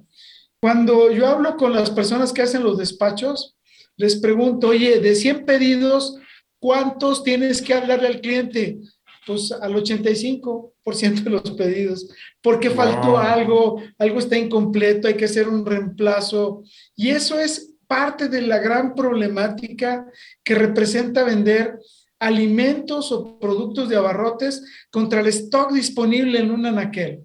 Cuando 0.60 1.10
yo 1.10 1.26
hablo 1.26 1.56
con 1.56 1.72
las 1.72 1.90
personas 1.90 2.32
que 2.32 2.42
hacen 2.42 2.62
los 2.62 2.78
despachos, 2.78 3.56
les 3.96 4.16
pregunto, 4.16 4.68
oye, 4.68 5.00
de 5.00 5.14
100 5.14 5.46
pedidos, 5.46 6.18
¿cuántos 6.58 7.22
tienes 7.22 7.62
que 7.62 7.74
hablarle 7.74 8.08
al 8.08 8.20
cliente? 8.20 8.78
pues 9.26 9.50
al 9.50 9.74
85% 9.74 11.24
de 11.24 11.30
los 11.30 11.50
pedidos, 11.50 12.08
porque 12.40 12.70
faltó 12.70 13.18
algo, 13.18 13.82
algo 13.98 14.18
está 14.20 14.38
incompleto, 14.38 15.08
hay 15.08 15.14
que 15.14 15.24
hacer 15.24 15.48
un 15.48 15.66
reemplazo. 15.66 16.62
Y 16.94 17.10
eso 17.10 17.38
es 17.38 17.75
parte 17.86 18.28
de 18.28 18.42
la 18.42 18.58
gran 18.58 18.94
problemática 18.94 20.06
que 20.42 20.54
representa 20.54 21.24
vender 21.24 21.78
alimentos 22.18 23.12
o 23.12 23.38
productos 23.38 23.88
de 23.88 23.96
abarrotes 23.96 24.64
contra 24.90 25.20
el 25.20 25.26
stock 25.28 25.72
disponible 25.72 26.38
en 26.38 26.50
un 26.50 26.66
anaquel. 26.66 27.24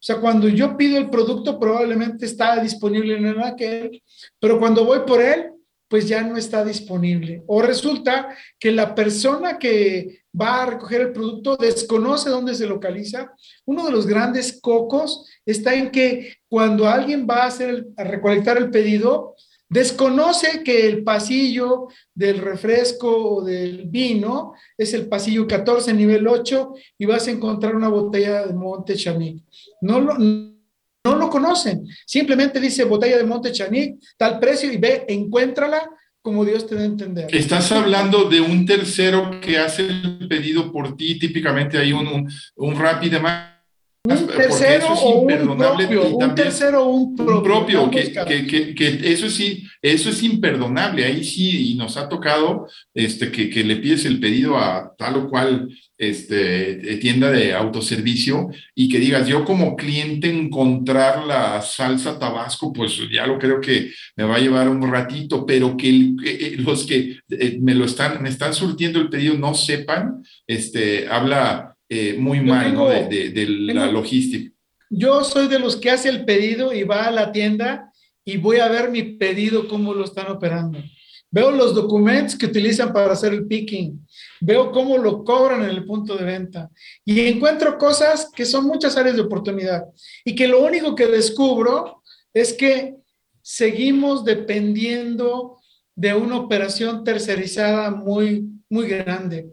O 0.00 0.02
sea, 0.02 0.16
cuando 0.16 0.48
yo 0.48 0.76
pido 0.76 0.96
el 0.96 1.10
producto, 1.10 1.60
probablemente 1.60 2.24
está 2.24 2.60
disponible 2.62 3.16
en 3.16 3.26
el 3.26 3.38
anaquel, 3.38 4.02
pero 4.38 4.58
cuando 4.58 4.84
voy 4.84 5.00
por 5.06 5.20
él, 5.20 5.50
pues 5.88 6.08
ya 6.08 6.22
no 6.22 6.36
está 6.36 6.64
disponible. 6.64 7.42
O 7.48 7.60
resulta 7.60 8.28
que 8.58 8.70
la 8.70 8.94
persona 8.94 9.58
que 9.58 10.22
va 10.40 10.62
a 10.62 10.66
recoger 10.66 11.00
el 11.00 11.12
producto 11.12 11.56
desconoce 11.56 12.30
dónde 12.30 12.54
se 12.54 12.66
localiza. 12.66 13.34
Uno 13.66 13.84
de 13.84 13.90
los 13.90 14.06
grandes 14.06 14.60
cocos 14.60 15.28
está 15.44 15.74
en 15.74 15.90
que 15.90 16.36
cuando 16.48 16.88
alguien 16.88 17.26
va 17.28 17.42
a, 17.42 17.46
hacer 17.46 17.88
a 17.96 18.04
recolectar 18.04 18.56
el 18.56 18.70
pedido, 18.70 19.34
desconoce 19.70 20.62
que 20.64 20.86
el 20.86 21.04
pasillo 21.04 21.88
del 22.12 22.38
refresco 22.38 23.36
o 23.36 23.44
del 23.44 23.84
vino 23.86 24.54
es 24.76 24.92
el 24.94 25.08
pasillo 25.08 25.46
14, 25.46 25.94
nivel 25.94 26.26
8, 26.26 26.74
y 26.98 27.06
vas 27.06 27.28
a 27.28 27.30
encontrar 27.30 27.76
una 27.76 27.88
botella 27.88 28.46
de 28.46 28.52
Monte 28.52 28.96
Chamic. 28.96 29.44
No 29.80 30.00
lo, 30.00 30.18
no 30.18 31.16
lo 31.16 31.30
conocen. 31.30 31.86
Simplemente 32.04 32.60
dice 32.60 32.84
botella 32.84 33.16
de 33.16 33.24
Monte 33.24 33.52
Chanic, 33.52 34.00
tal 34.18 34.40
precio 34.40 34.70
y 34.70 34.76
ve, 34.76 35.04
encuéntrala 35.08 35.88
como 36.20 36.44
Dios 36.44 36.66
te 36.66 36.74
dé 36.74 36.82
a 36.82 36.86
entender. 36.86 37.34
Estás 37.34 37.72
hablando 37.72 38.28
de 38.28 38.42
un 38.42 38.66
tercero 38.66 39.40
que 39.40 39.58
hace 39.58 39.86
el 39.86 40.28
pedido 40.28 40.70
por 40.70 40.96
ti, 40.96 41.18
típicamente 41.18 41.78
hay 41.78 41.92
un, 41.92 42.06
un, 42.06 42.30
un 42.56 42.78
rápido 42.78 43.20
un 44.02 44.26
tercero 44.26 44.94
o 44.94 45.20
un 45.20 45.56
propio, 45.56 46.16
un 46.16 46.34
tercero 46.34 46.84
o 46.84 46.90
un 46.90 47.16
propio. 47.16 47.36
Un 47.36 47.42
propio 47.42 47.90
que, 47.90 48.46
que, 48.46 48.74
que, 48.74 49.12
eso 49.12 49.28
sí, 49.28 49.64
eso 49.82 50.08
es 50.08 50.22
imperdonable. 50.22 51.04
Ahí 51.04 51.22
sí, 51.22 51.72
y 51.72 51.74
nos 51.74 51.98
ha 51.98 52.08
tocado 52.08 52.66
este, 52.94 53.30
que, 53.30 53.50
que 53.50 53.62
le 53.62 53.76
pides 53.76 54.06
el 54.06 54.18
pedido 54.18 54.56
a 54.56 54.94
tal 54.96 55.16
o 55.16 55.28
cual 55.28 55.68
este, 55.98 56.96
tienda 56.96 57.30
de 57.30 57.52
autoservicio 57.52 58.48
y 58.74 58.88
que 58.88 58.98
digas, 58.98 59.28
yo 59.28 59.44
como 59.44 59.76
cliente 59.76 60.30
encontrar 60.30 61.26
la 61.26 61.60
salsa 61.60 62.18
tabasco, 62.18 62.72
pues 62.72 62.98
ya 63.12 63.26
lo 63.26 63.38
creo 63.38 63.60
que 63.60 63.92
me 64.16 64.24
va 64.24 64.36
a 64.36 64.40
llevar 64.40 64.70
un 64.70 64.90
ratito, 64.90 65.44
pero 65.44 65.76
que 65.76 66.14
eh, 66.24 66.54
los 66.56 66.86
que 66.86 67.18
eh, 67.28 67.58
me 67.60 67.74
lo 67.74 67.84
están, 67.84 68.22
me 68.22 68.30
están 68.30 68.54
surtiendo 68.54 68.98
el 68.98 69.10
pedido 69.10 69.34
no 69.34 69.52
sepan, 69.52 70.22
este, 70.46 71.06
habla 71.06 71.69
eh, 71.92 72.14
muy 72.16 72.40
mal 72.40 72.76
de, 73.08 73.46
la 73.74 73.90
logística. 73.90 74.54
Yo 74.88 75.24
soy 75.24 75.48
de 75.48 75.58
los 75.58 75.74
que 75.74 75.90
hace 75.90 76.08
el 76.08 76.24
pedido 76.24 76.72
y 76.72 76.84
va 76.84 77.06
a 77.06 77.10
la 77.10 77.32
tienda 77.32 77.92
y 78.24 78.36
voy 78.36 78.58
a 78.58 78.68
ver 78.68 78.92
mi 78.92 79.02
pedido, 79.02 79.66
cómo 79.66 79.92
lo 79.92 80.04
están 80.04 80.30
operando. 80.30 80.78
Veo 81.32 81.50
los 81.50 81.74
documentos 81.74 82.36
que 82.36 82.46
utilizan 82.46 82.92
para 82.92 83.12
hacer 83.12 83.32
el 83.32 83.44
picking, 83.44 84.06
veo 84.40 84.70
cómo 84.70 84.98
lo 84.98 85.24
cobran 85.24 85.64
en 85.64 85.70
el 85.70 85.84
punto 85.84 86.16
de 86.16 86.24
venta 86.24 86.70
y 87.04 87.26
encuentro 87.26 87.76
cosas 87.76 88.30
que 88.34 88.44
son 88.44 88.66
muchas 88.66 88.96
áreas 88.96 89.16
de 89.16 89.22
oportunidad 89.22 89.82
y 90.24 90.36
que 90.36 90.46
lo 90.46 90.64
único 90.64 90.94
que 90.94 91.06
descubro 91.06 92.02
es 92.32 92.52
que 92.52 92.94
seguimos 93.42 94.24
dependiendo 94.24 95.58
de 95.96 96.14
una 96.14 96.36
operación 96.36 97.02
tercerizada 97.02 97.90
muy, 97.90 98.48
muy 98.68 98.86
grande. 98.86 99.50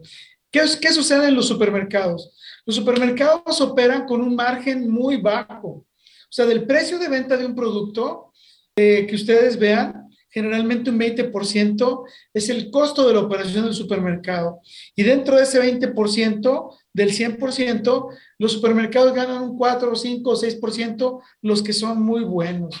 ¿Qué, 0.50 0.60
¿Qué 0.80 0.92
sucede 0.92 1.28
en 1.28 1.34
los 1.34 1.48
supermercados? 1.48 2.34
Los 2.64 2.76
supermercados 2.76 3.60
operan 3.60 4.06
con 4.06 4.20
un 4.20 4.34
margen 4.34 4.90
muy 4.90 5.16
bajo. 5.16 5.68
O 5.68 6.30
sea, 6.30 6.44
del 6.44 6.66
precio 6.66 6.98
de 6.98 7.08
venta 7.08 7.36
de 7.36 7.46
un 7.46 7.54
producto 7.54 8.32
eh, 8.76 9.06
que 9.08 9.14
ustedes 9.14 9.58
vean, 9.58 10.08
generalmente 10.30 10.90
un 10.90 10.98
20% 10.98 12.04
es 12.34 12.48
el 12.48 12.70
costo 12.70 13.08
de 13.08 13.14
la 13.14 13.20
operación 13.20 13.64
del 13.64 13.74
supermercado. 13.74 14.60
Y 14.94 15.02
dentro 15.02 15.36
de 15.36 15.42
ese 15.42 15.60
20%, 15.60 16.76
del 16.92 17.12
100%, 17.12 18.08
los 18.38 18.52
supermercados 18.52 19.14
ganan 19.14 19.42
un 19.42 19.56
4, 19.56 19.94
5 19.94 20.30
o 20.30 20.36
6%, 20.36 21.22
los 21.42 21.62
que 21.62 21.72
son 21.72 22.02
muy 22.02 22.24
buenos. 22.24 22.74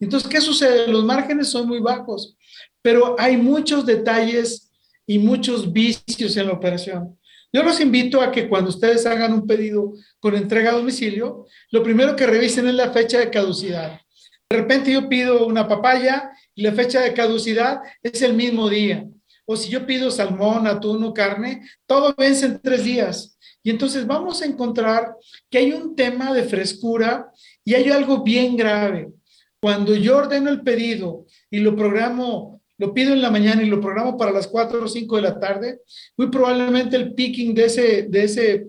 Entonces, 0.00 0.28
¿qué 0.28 0.40
sucede? 0.40 0.88
Los 0.88 1.04
márgenes 1.04 1.48
son 1.48 1.68
muy 1.68 1.80
bajos, 1.80 2.36
pero 2.82 3.16
hay 3.18 3.36
muchos 3.36 3.84
detalles 3.84 4.72
y 5.06 5.18
muchos 5.18 5.72
vicios 5.72 6.36
en 6.36 6.46
la 6.46 6.52
operación. 6.52 7.18
Yo 7.52 7.62
los 7.62 7.80
invito 7.80 8.20
a 8.20 8.32
que 8.32 8.48
cuando 8.48 8.70
ustedes 8.70 9.06
hagan 9.06 9.32
un 9.32 9.46
pedido 9.46 9.92
con 10.18 10.34
entrega 10.34 10.70
a 10.70 10.74
domicilio, 10.74 11.46
lo 11.70 11.82
primero 11.82 12.16
que 12.16 12.26
revisen 12.26 12.66
es 12.66 12.74
la 12.74 12.90
fecha 12.90 13.18
de 13.18 13.30
caducidad. 13.30 14.00
De 14.50 14.56
repente 14.56 14.92
yo 14.92 15.08
pido 15.08 15.46
una 15.46 15.68
papaya 15.68 16.32
y 16.54 16.62
la 16.62 16.72
fecha 16.72 17.00
de 17.00 17.14
caducidad 17.14 17.80
es 18.02 18.22
el 18.22 18.34
mismo 18.34 18.68
día. 18.68 19.06
O 19.46 19.56
si 19.56 19.70
yo 19.70 19.86
pido 19.86 20.10
salmón, 20.10 20.66
atún 20.66 21.04
o 21.04 21.14
carne, 21.14 21.62
todo 21.86 22.14
vence 22.16 22.46
en 22.46 22.60
tres 22.60 22.84
días. 22.84 23.38
Y 23.62 23.70
entonces 23.70 24.06
vamos 24.06 24.42
a 24.42 24.46
encontrar 24.46 25.14
que 25.50 25.58
hay 25.58 25.72
un 25.72 25.94
tema 25.94 26.32
de 26.32 26.44
frescura 26.44 27.30
y 27.64 27.74
hay 27.74 27.90
algo 27.90 28.22
bien 28.22 28.56
grave. 28.56 29.12
Cuando 29.60 29.94
yo 29.94 30.18
ordeno 30.18 30.50
el 30.50 30.62
pedido 30.62 31.24
y 31.50 31.60
lo 31.60 31.74
programo, 31.74 32.53
lo 32.78 32.92
pido 32.92 33.12
en 33.12 33.22
la 33.22 33.30
mañana 33.30 33.62
y 33.62 33.66
lo 33.66 33.80
programo 33.80 34.16
para 34.16 34.32
las 34.32 34.46
4 34.46 34.84
o 34.84 34.88
5 34.88 35.16
de 35.16 35.22
la 35.22 35.38
tarde, 35.38 35.80
muy 36.16 36.28
probablemente 36.28 36.96
el 36.96 37.14
picking 37.14 37.54
de 37.54 37.64
ese, 37.66 38.02
de 38.08 38.24
ese 38.24 38.66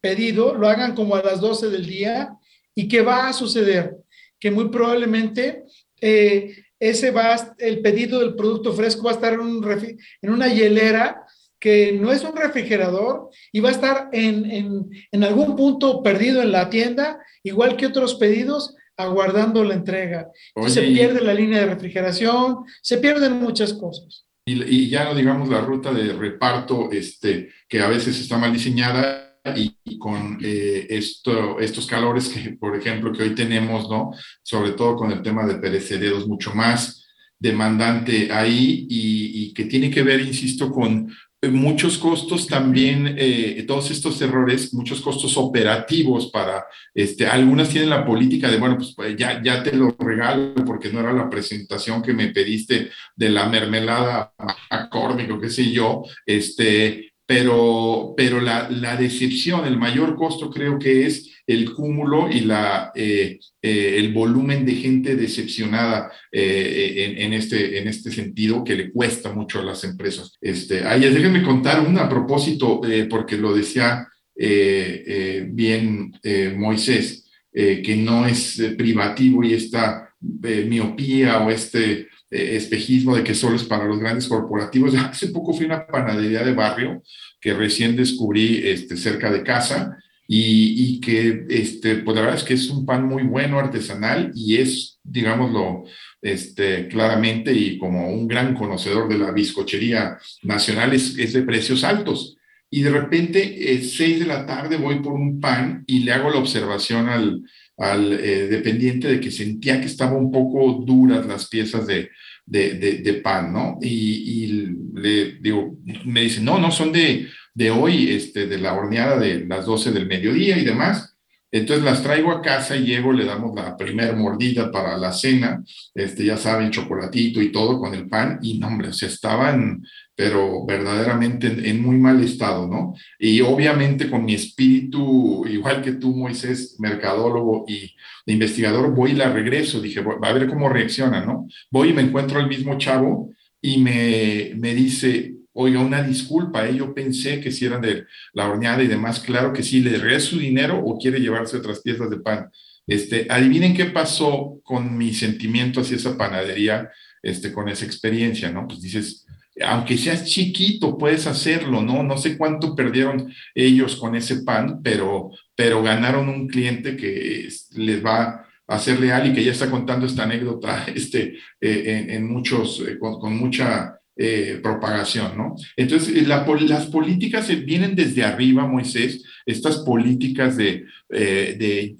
pedido 0.00 0.54
lo 0.54 0.68
hagan 0.68 0.94
como 0.94 1.14
a 1.14 1.22
las 1.22 1.40
12 1.40 1.70
del 1.70 1.86
día. 1.86 2.36
¿Y 2.74 2.88
qué 2.88 3.02
va 3.02 3.28
a 3.28 3.32
suceder? 3.32 3.96
Que 4.40 4.50
muy 4.50 4.68
probablemente 4.68 5.64
eh, 6.00 6.56
ese 6.78 7.10
va, 7.10 7.54
el 7.58 7.80
pedido 7.80 8.18
del 8.18 8.34
producto 8.34 8.72
fresco 8.72 9.04
va 9.04 9.12
a 9.12 9.14
estar 9.14 9.34
en, 9.34 9.40
un 9.40 9.98
en 10.22 10.30
una 10.30 10.48
hielera 10.48 11.24
que 11.60 11.92
no 11.92 12.10
es 12.10 12.24
un 12.24 12.34
refrigerador 12.34 13.30
y 13.52 13.60
va 13.60 13.68
a 13.68 13.72
estar 13.72 14.08
en, 14.10 14.90
en, 15.12 15.24
algún 15.24 15.54
punto 15.54 16.02
perdido 16.02 16.42
en 16.42 16.50
la 16.50 16.68
tienda, 16.68 17.20
igual 17.44 17.76
que 17.76 17.86
otros 17.86 18.16
pedidos, 18.16 18.74
aguardando 19.02 19.64
la 19.64 19.74
entrega. 19.74 20.28
se 20.66 20.82
pierde 20.82 21.20
la 21.20 21.34
línea 21.34 21.60
de 21.60 21.74
refrigeración, 21.74 22.64
se 22.80 22.98
pierden 22.98 23.34
muchas 23.34 23.72
cosas. 23.74 24.26
Y, 24.44 24.62
y, 24.62 24.88
ya 24.88 25.04
no 25.04 25.14
digamos 25.14 25.48
la 25.48 25.60
ruta 25.60 25.92
de 25.92 26.12
reparto, 26.12 26.90
este, 26.90 27.50
que 27.68 27.80
a 27.80 27.88
veces 27.88 28.18
está 28.18 28.38
mal 28.38 28.52
diseñada 28.52 29.38
y, 29.54 29.98
con 29.98 30.38
eh, 30.42 30.86
esto, 30.90 31.60
estos 31.60 31.86
calores 31.86 32.28
que, 32.28 32.50
por 32.52 32.76
ejemplo, 32.76 33.12
que 33.12 33.22
hoy 33.22 33.34
tenemos, 33.34 33.88
¿no? 33.88 34.10
Sobre 34.42 34.72
todo 34.72 34.96
con 34.96 35.12
el 35.12 35.22
tema 35.22 35.46
de 35.46 35.56
perecederos, 35.56 36.26
mucho 36.26 36.52
más 36.54 37.06
demandante 37.38 38.32
ahí 38.32 38.86
y, 38.88 39.46
y 39.46 39.52
que 39.52 39.64
tiene 39.64 39.90
que 39.90 40.02
ver, 40.02 40.20
insisto, 40.20 40.70
con 40.70 41.12
muchos 41.50 41.98
costos 41.98 42.46
también, 42.46 43.16
eh, 43.18 43.64
todos 43.66 43.90
estos 43.90 44.20
errores, 44.22 44.72
muchos 44.74 45.00
costos 45.00 45.36
operativos 45.36 46.30
para, 46.30 46.66
este, 46.94 47.26
algunas 47.26 47.68
tienen 47.68 47.90
la 47.90 48.04
política 48.04 48.48
de, 48.48 48.58
bueno, 48.58 48.76
pues, 48.76 48.94
pues 48.94 49.16
ya, 49.16 49.42
ya 49.42 49.62
te 49.62 49.74
lo 49.74 49.94
regalo 49.98 50.54
porque 50.64 50.92
no 50.92 51.00
era 51.00 51.12
la 51.12 51.28
presentación 51.28 52.00
que 52.00 52.12
me 52.12 52.28
pediste 52.28 52.90
de 53.16 53.28
la 53.28 53.48
mermelada 53.48 54.32
acórdico, 54.70 55.40
qué 55.40 55.50
sé 55.50 55.72
yo, 55.72 56.02
este, 56.24 57.11
pero, 57.32 58.12
pero 58.14 58.42
la, 58.42 58.96
decepción, 58.98 59.64
el 59.66 59.78
mayor 59.78 60.16
costo 60.16 60.50
creo 60.50 60.78
que 60.78 61.06
es 61.06 61.30
el 61.46 61.72
cúmulo 61.72 62.30
y 62.30 62.40
la, 62.40 62.92
eh, 62.94 63.40
eh, 63.62 63.94
el 63.96 64.12
volumen 64.12 64.66
de 64.66 64.74
gente 64.74 65.16
decepcionada 65.16 66.12
eh, 66.30 66.94
en, 66.98 67.18
en, 67.18 67.32
este, 67.32 67.78
en 67.78 67.88
este 67.88 68.12
sentido 68.12 68.62
que 68.62 68.76
le 68.76 68.92
cuesta 68.92 69.32
mucho 69.32 69.60
a 69.60 69.64
las 69.64 69.82
empresas. 69.84 70.36
Este, 70.42 70.84
ay, 70.84 71.00
déjenme 71.00 71.42
contar 71.42 71.80
una 71.80 72.02
a 72.02 72.08
propósito, 72.08 72.82
porque 73.08 73.38
lo 73.38 73.54
decía 73.54 74.06
bien 74.36 76.12
Moisés, 76.56 77.30
que 77.50 77.96
no 77.96 78.26
es 78.26 78.60
privativo 78.76 79.42
y 79.42 79.54
esta 79.54 80.10
miopía 80.20 81.40
o 81.40 81.50
este 81.50 82.08
espejismo 82.30 83.14
de 83.14 83.24
que 83.24 83.34
solo 83.34 83.56
es 83.56 83.64
para 83.64 83.84
los 83.84 83.98
grandes 83.98 84.26
corporativos. 84.26 84.94
Hace 84.96 85.28
poco 85.28 85.54
fui 85.54 85.64
a 85.64 85.68
una 85.68 85.86
panadería 85.86 86.42
de 86.42 86.52
barrio 86.52 87.02
que 87.42 87.52
recién 87.52 87.96
descubrí 87.96 88.62
este, 88.64 88.96
cerca 88.96 89.30
de 89.30 89.42
casa 89.42 89.98
y, 90.28 90.94
y, 90.94 91.00
que, 91.00 91.44
este, 91.50 91.96
pues 91.96 92.14
la 92.14 92.22
verdad 92.22 92.38
es 92.38 92.44
que 92.44 92.54
es 92.54 92.70
un 92.70 92.86
pan 92.86 93.04
muy 93.04 93.24
bueno, 93.24 93.58
artesanal 93.58 94.30
y 94.34 94.56
es, 94.56 95.00
digámoslo, 95.02 95.84
este, 96.22 96.86
claramente 96.86 97.52
y 97.52 97.76
como 97.76 98.08
un 98.08 98.28
gran 98.28 98.54
conocedor 98.54 99.08
de 99.08 99.18
la 99.18 99.32
bizcochería 99.32 100.16
nacional, 100.44 100.94
es, 100.94 101.18
es 101.18 101.32
de 101.32 101.42
precios 101.42 101.82
altos. 101.84 102.38
Y 102.70 102.82
de 102.82 102.90
repente, 102.90 103.74
eh, 103.74 103.82
seis 103.82 104.20
de 104.20 104.26
la 104.26 104.46
tarde, 104.46 104.78
voy 104.78 105.00
por 105.00 105.12
un 105.12 105.40
pan 105.40 105.84
y 105.86 106.04
le 106.04 106.12
hago 106.12 106.30
la 106.30 106.38
observación 106.38 107.08
al, 107.08 107.42
al 107.82 108.12
eh, 108.12 108.46
dependiente 108.46 109.08
de 109.08 109.18
que 109.18 109.32
sentía 109.32 109.80
que 109.80 109.86
estaban 109.86 110.16
un 110.16 110.30
poco 110.30 110.84
duras 110.86 111.26
las 111.26 111.48
piezas 111.48 111.84
de, 111.84 112.10
de, 112.46 112.74
de, 113.02 113.14
pan, 113.14 113.52
¿no? 113.52 113.78
Y, 113.82 114.44
y, 114.44 114.76
le 114.94 115.32
digo, 115.40 115.76
me 116.04 116.20
dice, 116.20 116.40
no, 116.40 116.60
no, 116.60 116.70
son 116.70 116.92
de, 116.92 117.26
de 117.54 117.70
hoy, 117.72 118.12
este, 118.12 118.46
de 118.46 118.58
la 118.58 118.74
horneada 118.74 119.18
de 119.18 119.44
las 119.46 119.66
12 119.66 119.90
del 119.90 120.06
mediodía 120.06 120.56
y 120.58 120.64
demás. 120.64 121.11
Entonces 121.52 121.84
las 121.84 122.02
traigo 122.02 122.32
a 122.32 122.40
casa 122.40 122.74
y 122.76 122.86
llego, 122.86 123.12
le 123.12 123.26
damos 123.26 123.54
la 123.54 123.76
primera 123.76 124.14
mordida 124.14 124.72
para 124.72 124.96
la 124.96 125.12
cena, 125.12 125.62
este, 125.94 126.24
ya 126.24 126.38
saben, 126.38 126.70
chocolatito 126.70 127.42
y 127.42 127.52
todo 127.52 127.78
con 127.78 127.94
el 127.94 128.08
pan, 128.08 128.38
y 128.40 128.58
no, 128.58 128.68
hombre, 128.68 128.94
se 128.94 129.06
estaban, 129.06 129.84
pero 130.14 130.64
verdaderamente 130.64 131.48
en, 131.68 131.82
muy 131.82 131.98
mal 131.98 132.24
estado, 132.24 132.66
¿no? 132.66 132.94
Y 133.18 133.42
obviamente 133.42 134.08
con 134.08 134.24
mi 134.24 134.32
espíritu, 134.32 135.46
igual 135.46 135.82
que 135.82 135.92
tú, 135.92 136.16
Moisés, 136.16 136.76
mercadólogo 136.78 137.66
y 137.68 137.94
investigador, 138.24 138.94
voy 138.94 139.10
y 139.10 139.16
la 139.16 139.30
regreso, 139.30 139.82
dije, 139.82 140.00
va 140.00 140.28
a 140.28 140.32
ver 140.32 140.48
cómo 140.48 140.70
reacciona, 140.70 141.22
¿no? 141.22 141.46
Voy 141.70 141.90
y 141.90 141.92
me 141.92 142.02
encuentro 142.02 142.40
al 142.40 142.48
mismo 142.48 142.78
chavo 142.78 143.30
y 143.60 143.76
me, 143.76 144.52
me 144.56 144.74
dice, 144.74 145.34
oiga, 145.54 145.80
una 145.80 146.02
disculpa, 146.02 146.66
¿eh? 146.66 146.76
yo 146.76 146.94
pensé 146.94 147.40
que 147.40 147.50
si 147.50 147.66
eran 147.66 147.82
de 147.82 148.06
la 148.32 148.48
horneada 148.48 148.82
y 148.82 148.88
demás, 148.88 149.20
claro 149.20 149.52
que 149.52 149.62
sí, 149.62 149.80
le 149.80 149.98
regresa 149.98 150.30
su 150.30 150.38
dinero 150.38 150.78
o 150.84 150.98
quiere 150.98 151.20
llevarse 151.20 151.56
otras 151.56 151.80
piezas 151.80 152.10
de 152.10 152.20
pan. 152.20 152.50
Este, 152.86 153.26
adivinen 153.30 153.74
qué 153.74 153.86
pasó 153.86 154.60
con 154.64 154.96
mi 154.96 155.14
sentimiento 155.14 155.80
hacia 155.80 155.96
esa 155.96 156.16
panadería, 156.16 156.90
este, 157.22 157.52
con 157.52 157.68
esa 157.68 157.84
experiencia, 157.84 158.50
¿no? 158.50 158.66
Pues 158.66 158.80
dices, 158.80 159.26
aunque 159.64 159.98
seas 159.98 160.24
chiquito, 160.24 160.96
puedes 160.96 161.26
hacerlo, 161.26 161.82
¿no? 161.82 162.02
No 162.02 162.16
sé 162.16 162.36
cuánto 162.36 162.74
perdieron 162.74 163.32
ellos 163.54 163.96
con 163.96 164.16
ese 164.16 164.42
pan, 164.42 164.80
pero, 164.82 165.30
pero 165.54 165.82
ganaron 165.82 166.28
un 166.28 166.48
cliente 166.48 166.96
que 166.96 167.48
les 167.76 168.04
va 168.04 168.46
a 168.66 168.78
ser 168.78 169.00
leal 169.00 169.26
y 169.26 169.34
que 169.34 169.44
ya 169.44 169.52
está 169.52 169.70
contando 169.70 170.06
esta 170.06 170.24
anécdota 170.24 170.86
este, 170.94 171.38
eh, 171.60 172.06
en, 172.08 172.32
muchos, 172.32 172.80
eh, 172.80 172.98
con, 172.98 173.36
mucha 173.36 173.98
eh, 174.14 174.60
propagación, 174.62 175.38
¿no? 175.38 175.56
Entonces, 175.74 176.14
eh, 176.14 176.26
las 176.26 176.86
políticas 176.86 177.48
vienen 177.64 177.94
desde 177.94 178.22
arriba, 178.22 178.66
Moisés, 178.66 179.24
estas 179.46 179.78
políticas 179.78 180.56
de, 180.58 180.84
eh, 181.10 181.96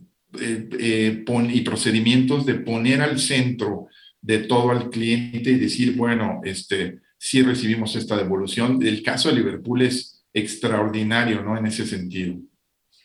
y 1.52 1.60
procedimientos 1.62 2.44
de 2.44 2.54
poner 2.56 3.00
al 3.00 3.18
centro 3.18 3.86
de 4.20 4.38
todo 4.40 4.70
al 4.70 4.90
cliente 4.90 5.50
y 5.52 5.58
decir, 5.58 5.96
bueno, 5.96 6.42
este, 6.44 6.98
sí 7.16 7.42
recibimos 7.42 7.96
esta 7.96 8.16
devolución. 8.16 8.78
El 8.82 9.02
caso 9.02 9.30
de 9.30 9.36
Liverpool 9.36 9.80
es 9.80 10.22
extraordinario, 10.34 11.42
¿no? 11.42 11.56
En 11.56 11.64
ese 11.66 11.86
sentido. 11.86 12.36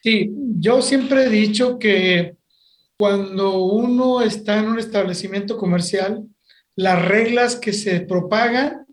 Sí, 0.04 0.30
yo 0.60 0.82
siempre 0.82 1.26
he 1.26 1.30
dicho 1.30 1.80
que 1.80 2.36
cuando 2.98 3.60
uno 3.64 4.22
está 4.22 4.60
en 4.60 4.70
un 4.70 4.80
establecimiento 4.80 5.58
comercial, 5.58 6.26
las 6.76 7.06
reglas 7.06 7.56
que 7.56 7.74
se 7.74 8.02
propagan 8.02 8.87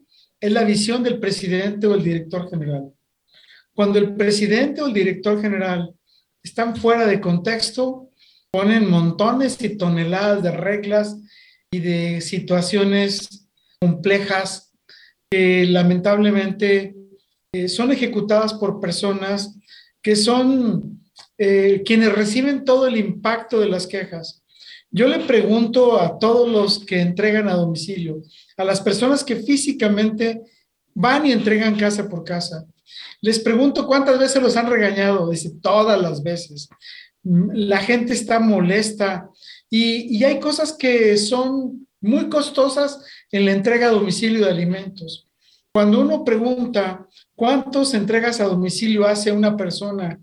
es 0.45 0.53
la 0.53 0.65
visión 0.65 1.03
del 1.03 1.19
presidente 1.19 1.87
o 1.87 1.95
el 1.95 2.05
director 2.05 2.51
general. 2.51 2.93
Cuando 3.73 3.99
el 3.99 4.15
presidente 4.15 4.83
o 4.83 4.89
el 4.89 4.93
director 4.93 5.41
general 5.41 5.95
están 6.43 6.77
fuera 6.77 7.07
de 7.07 7.19
contexto, 7.19 8.11
ponen 8.51 8.91
montones 8.91 9.57
y 9.63 9.79
toneladas 9.79 10.43
de 10.43 10.51
reglas 10.51 11.17
y 11.71 11.79
de 11.79 12.21
situaciones 12.21 13.49
complejas 13.81 14.71
que 15.31 15.65
lamentablemente 15.65 16.95
eh, 17.55 17.69
son 17.71 17.91
ejecutadas 17.91 18.53
por 18.53 18.81
personas 18.81 19.59
que 20.03 20.15
son 20.15 21.01
eh, 21.39 21.83
quienes 21.87 22.13
reciben 22.13 22.67
todo 22.67 22.87
el 22.87 22.99
impacto 22.99 23.61
de 23.61 23.71
las 23.71 23.87
quejas. 23.87 24.44
Yo 24.97 25.09
le 25.09 25.19
pregunto 25.19 26.01
a 26.01 26.21
todos 26.21 26.49
los 26.49 26.85
que 26.85 27.01
entregan 27.01 27.49
a 27.49 27.55
domicilio, 27.55 28.23
a 28.57 28.63
las 28.63 28.81
personas 28.81 29.25
que 29.25 29.35
físicamente 29.35 30.41
van 30.95 31.27
y 31.27 31.33
entregan 31.33 31.75
casa 31.75 32.09
por 32.09 32.23
casa, 32.23 32.65
les 33.21 33.41
pregunto 33.41 33.89
cuántas 33.89 34.21
veces 34.21 34.41
los 34.41 34.57
han 34.57 34.71
regañado. 34.71 35.31
Dice, 35.31 35.51
todas 35.61 36.01
las 36.01 36.23
veces. 36.23 36.69
La 37.25 37.79
gente 37.79 38.13
está 38.13 38.39
molesta 38.39 39.29
y, 39.69 40.17
y 40.17 40.23
hay 40.23 40.39
cosas 40.39 40.73
que 40.73 41.17
son 41.17 41.89
muy 42.01 42.29
costosas 42.29 43.01
en 43.33 43.47
la 43.47 43.53
entrega 43.53 43.89
a 43.89 43.93
domicilio 43.93 44.45
de 44.45 44.51
alimentos. 44.53 45.27
Cuando 45.73 46.03
uno 46.03 46.23
pregunta 46.23 47.09
cuántos 47.35 47.95
entregas 47.95 48.41
a 48.41 48.45
domicilio 48.45 49.07
hace 49.07 49.33
una 49.33 49.57
persona 49.57 50.21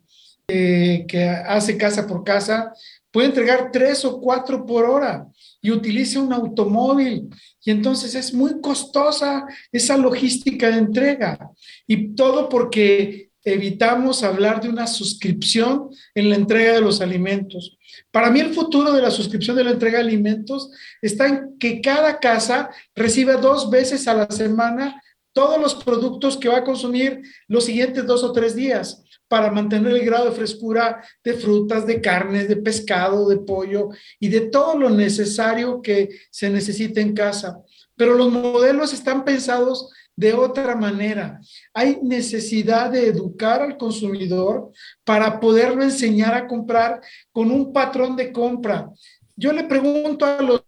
eh, 0.48 1.06
que 1.08 1.24
hace 1.28 1.78
casa 1.78 2.06
por 2.06 2.24
casa, 2.24 2.74
puede 3.12 3.28
entregar 3.28 3.72
tres 3.72 4.04
o 4.06 4.20
cuatro 4.20 4.66
por 4.66 4.86
hora 4.86 5.28
y 5.62 5.72
utiliza 5.72 6.20
un 6.20 6.34
automóvil. 6.34 7.30
Y 7.64 7.72
entonces 7.72 8.16
es 8.16 8.34
muy 8.34 8.60
costosa 8.62 9.46
esa 9.72 9.98
logística 9.98 10.70
de 10.70 10.78
entrega. 10.78 11.52
Y 11.86 12.16
todo 12.16 12.50
porque 12.50 13.32
evitamos 13.44 14.24
hablar 14.24 14.62
de 14.62 14.70
una 14.70 14.88
suscripción 14.88 15.90
en 16.16 16.30
la 16.30 16.36
entrega 16.36 16.74
de 16.74 16.82
los 16.82 17.02
alimentos. 17.02 17.78
Para 18.12 18.30
mí 18.30 18.40
el 18.40 18.54
futuro 18.54 18.94
de 18.94 19.02
la 19.02 19.12
suscripción 19.12 19.56
de 19.56 19.64
la 19.64 19.72
entrega 19.72 19.98
de 19.98 20.06
alimentos 20.06 20.70
está 21.02 21.28
en 21.28 21.58
que 21.58 21.82
cada 21.82 22.20
casa 22.20 22.70
reciba 22.96 23.36
dos 23.36 23.70
veces 23.70 24.08
a 24.08 24.14
la 24.14 24.30
semana 24.30 25.02
todos 25.34 25.60
los 25.60 25.76
productos 25.76 26.38
que 26.38 26.50
va 26.50 26.58
a 26.58 26.64
consumir 26.64 27.22
los 27.48 27.66
siguientes 27.66 28.06
dos 28.06 28.24
o 28.24 28.32
tres 28.32 28.56
días 28.56 29.04
para 29.32 29.50
mantener 29.50 29.94
el 29.94 30.06
grado 30.06 30.26
de 30.26 30.36
frescura 30.36 31.02
de 31.24 31.34
frutas, 31.36 31.88
de 31.88 32.02
carnes, 32.02 32.50
de 32.50 32.58
pescado, 32.58 33.30
de 33.30 33.38
pollo 33.38 33.88
y 34.20 34.28
de 34.28 34.42
todo 34.42 34.78
lo 34.78 34.90
necesario 34.90 35.82
que 35.82 36.10
se 36.30 36.50
necesita 36.50 37.00
en 37.00 37.14
casa. 37.14 37.58
Pero 37.96 38.16
los 38.16 38.30
modelos 38.30 38.92
están 38.92 39.24
pensados 39.24 39.90
de 40.18 40.34
otra 40.34 40.76
manera. 40.76 41.40
Hay 41.74 42.00
necesidad 42.04 42.92
de 42.92 43.08
educar 43.08 43.62
al 43.62 43.78
consumidor 43.78 44.74
para 45.06 45.40
poderlo 45.40 45.82
enseñar 45.82 46.34
a 46.34 46.46
comprar 46.46 47.00
con 47.32 47.52
un 47.52 47.72
patrón 47.72 48.18
de 48.18 48.34
compra. 48.34 48.90
Yo 49.38 49.54
le 49.54 49.64
pregunto 49.64 50.26
a 50.26 50.42
los, 50.42 50.66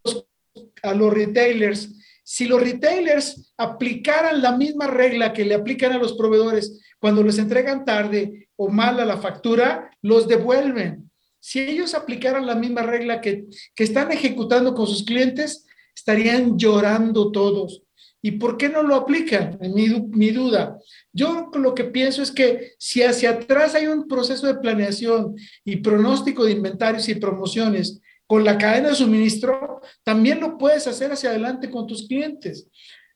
a 0.82 0.94
los 0.94 1.14
retailers, 1.14 1.90
si 2.24 2.46
los 2.46 2.62
retailers 2.62 3.54
aplicaran 3.58 4.42
la 4.42 4.58
misma 4.58 4.88
regla 4.88 5.34
que 5.34 5.46
le 5.46 5.56
aplican 5.56 5.92
a 5.92 5.98
los 5.98 6.14
proveedores 6.14 6.82
cuando 7.00 7.22
les 7.22 7.38
entregan 7.38 7.86
tarde 7.86 8.48
o 8.56 8.70
mal 8.70 9.00
a 9.00 9.06
la 9.06 9.18
factura, 9.18 9.92
los 10.02 10.28
devuelven. 10.28 11.12
Si 11.40 11.60
ellos 11.60 11.94
aplicaran 11.94 12.46
la 12.46 12.56
misma 12.56 12.84
regla 12.84 13.20
que, 13.20 13.46
que 13.76 13.84
están 13.84 14.12
ejecutando 14.12 14.74
con 14.74 14.88
sus 14.88 15.04
clientes, 15.04 15.66
estarían 15.94 16.58
llorando 16.58 17.32
todos. 17.32 17.82
¿Y 18.22 18.32
por 18.32 18.56
qué 18.56 18.70
no 18.70 18.84
lo 18.84 18.96
aplican? 18.96 19.60
Mi, 19.60 19.90
mi 19.90 20.32
duda. 20.32 20.80
Yo 21.12 21.52
lo 21.54 21.76
que 21.76 21.84
pienso 21.84 22.22
es 22.22 22.32
que 22.32 22.72
si 22.80 23.04
hacia 23.04 23.32
atrás 23.32 23.76
hay 23.76 23.88
un 23.88 24.08
proceso 24.08 24.48
de 24.48 24.56
planeación 24.56 25.36
y 25.66 25.78
pronóstico 25.78 26.46
de 26.46 26.54
inventarios 26.54 27.10
y 27.10 27.16
promociones 27.16 28.00
con 28.28 28.44
la 28.44 28.58
cadena 28.58 28.90
de 28.90 28.96
suministro, 28.96 29.82
también 30.04 30.40
lo 30.40 30.58
puedes 30.58 30.88
hacer 30.88 31.12
hacia 31.12 31.30
adelante 31.30 31.70
con 31.70 31.88
tus 31.88 32.08
clientes. 32.08 32.68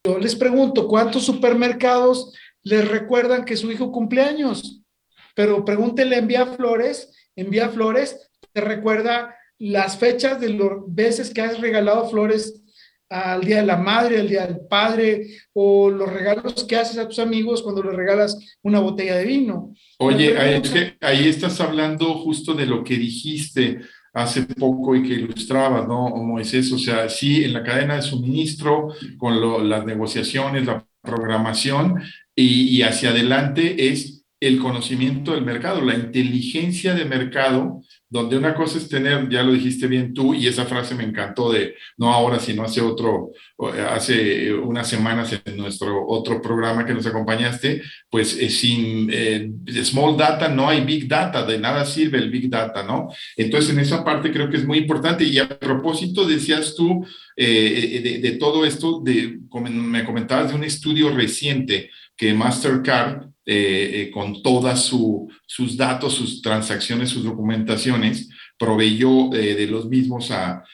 Yo 0.03 0.17
les 0.19 0.35
pregunto, 0.35 0.87
¿cuántos 0.87 1.25
supermercados 1.25 2.33
les 2.63 2.87
recuerdan 2.87 3.45
que 3.45 3.57
su 3.57 3.71
hijo 3.71 3.91
cumpleaños? 3.91 4.81
Pero 5.35 5.63
pregúntenle 5.65 6.17
envía 6.17 6.45
flores, 6.47 7.13
envía 7.35 7.69
flores, 7.69 8.29
te 8.53 8.61
recuerda 8.61 9.35
las 9.59 9.97
fechas 9.97 10.39
de 10.39 10.49
las 10.49 10.69
veces 10.87 11.33
que 11.33 11.41
has 11.41 11.59
regalado 11.59 12.09
flores 12.09 12.63
al 13.09 13.41
Día 13.41 13.57
de 13.57 13.65
la 13.65 13.77
Madre, 13.77 14.19
al 14.19 14.27
Día 14.27 14.45
del 14.45 14.59
Padre, 14.67 15.27
o 15.53 15.89
los 15.89 16.11
regalos 16.11 16.65
que 16.65 16.75
haces 16.75 16.97
a 16.97 17.07
tus 17.07 17.19
amigos 17.19 17.61
cuando 17.61 17.81
les 17.83 17.93
regalas 17.93 18.37
una 18.61 18.79
botella 18.79 19.15
de 19.15 19.25
vino. 19.25 19.73
Oye, 19.99 20.37
ahí, 21.01 21.29
estás 21.29 21.61
hablando 21.61 22.13
justo 22.15 22.53
de 22.53 22.65
lo 22.65 22.83
que 22.83 22.95
dijiste 22.95 23.79
hace 24.17 24.43
poco 24.43 24.95
y 24.95 25.03
que 25.03 25.13
ilustrabas, 25.13 25.87
¿no, 25.87 26.09
Moisés? 26.09 26.71
O 26.71 26.79
sea, 26.79 27.07
sí, 27.07 27.43
en 27.43 27.53
la 27.53 27.63
cadena 27.63 27.95
de 27.95 28.01
suministro, 28.01 28.89
con 29.17 29.69
las 29.69 29.85
negociaciones, 29.85 30.65
la 30.65 30.85
programación, 31.01 32.01
y, 32.35 32.77
y 32.77 32.81
hacia 32.81 33.09
adelante 33.11 33.89
es 33.89 34.25
el 34.39 34.59
conocimiento 34.59 35.31
del 35.33 35.45
mercado, 35.45 35.81
la 35.81 35.95
inteligencia 35.95 36.93
de 36.93 37.05
mercado 37.05 37.81
donde 38.09 38.37
una 38.37 38.55
cosa 38.55 38.77
es 38.77 38.87
tener, 38.87 39.29
ya 39.29 39.43
lo 39.43 39.51
dijiste 39.51 39.87
bien 39.87 40.13
tú, 40.13 40.33
y 40.33 40.47
esa 40.47 40.65
frase 40.65 40.95
me 40.95 41.03
encantó 41.03 41.51
de, 41.51 41.75
no 41.97 42.13
ahora, 42.13 42.39
sino 42.39 42.63
hace 42.63 42.81
otro, 42.81 43.31
hace 43.89 44.53
unas 44.53 44.87
semanas 44.87 45.37
en 45.43 45.57
nuestro 45.57 46.05
otro 46.07 46.41
programa 46.41 46.85
que 46.85 46.93
nos 46.93 47.05
acompañaste, 47.05 47.81
pues 48.09 48.37
eh, 48.37 48.49
sin 48.49 49.09
eh, 49.11 49.51
small 49.83 50.15
data 50.15 50.47
no 50.47 50.69
hay 50.69 50.81
big 50.85 51.07
data, 51.07 51.45
de 51.45 51.59
nada 51.59 51.85
sirve 51.85 52.17
el 52.17 52.31
big 52.31 52.49
data, 52.49 52.83
¿no? 52.83 53.09
Entonces, 53.35 53.71
en 53.71 53.79
esa 53.79 54.03
parte 54.03 54.31
creo 54.31 54.49
que 54.49 54.57
es 54.57 54.65
muy 54.65 54.77
importante. 54.77 55.23
Y 55.23 55.37
a 55.39 55.47
propósito, 55.47 56.25
decías 56.25 56.75
tú 56.75 57.05
eh, 57.35 58.19
de, 58.21 58.31
todo 58.33 58.65
esto, 58.65 59.01
de, 59.03 59.39
me 59.69 60.05
comentabas 60.05 60.49
de 60.49 60.55
un 60.55 60.63
estudio 60.63 61.09
reciente 61.09 61.89
que 62.15 62.33
Mastercard 62.33 63.27
eh, 63.49 64.01
eh, 64.01 64.11
con 64.11 64.43
todos 64.43 64.93
sus 65.45 65.77
datos, 65.77 66.13
sus 66.13 66.41
transacciones, 66.41 67.07
sus 67.09 67.23
documentaciones, 67.23 68.27
proveyó 68.59 69.33
eh, 69.33 69.55
de 69.55 69.67
los 69.67 69.87
mismos 69.87 70.31
a, 70.31 70.65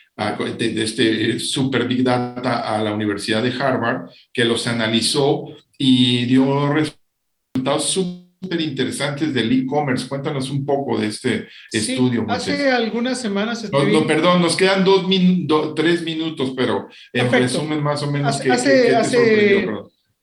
de, 0.57 0.83
este 0.83 1.37
Super 1.37 1.87
Big 1.87 2.03
Data 2.03 2.61
a 2.61 2.81
la 2.81 2.91
Universidad 2.91 3.43
de 3.43 3.51
Harvard, 3.51 4.09
que 4.33 4.43
los 4.43 4.65
analizó 4.65 5.45
y 5.77 6.25
dio 6.25 6.73
resultados 6.73 7.91
súper 7.91 8.59
interesantes 8.59 9.35
del 9.35 9.51
e-commerce. 9.51 10.07
Cuéntanos 10.07 10.49
un 10.49 10.65
poco 10.65 10.97
de 10.97 11.09
este 11.09 11.47
estudio. 11.71 12.25
Hace 12.27 12.71
algunas 12.71 13.21
semanas 13.21 13.69
no, 13.71 14.07
perdón, 14.07 14.41
nos 14.41 14.55
quedan 14.55 14.83
dos 14.83 15.75
tres 15.75 16.01
minutos, 16.01 16.53
pero 16.57 16.87
en 17.13 17.31
resumen 17.31 17.83
más 17.83 18.01
o 18.01 18.11
menos. 18.11 18.35
Hace, 18.35 18.51
hace, 18.51 18.95
hace, 18.95 19.67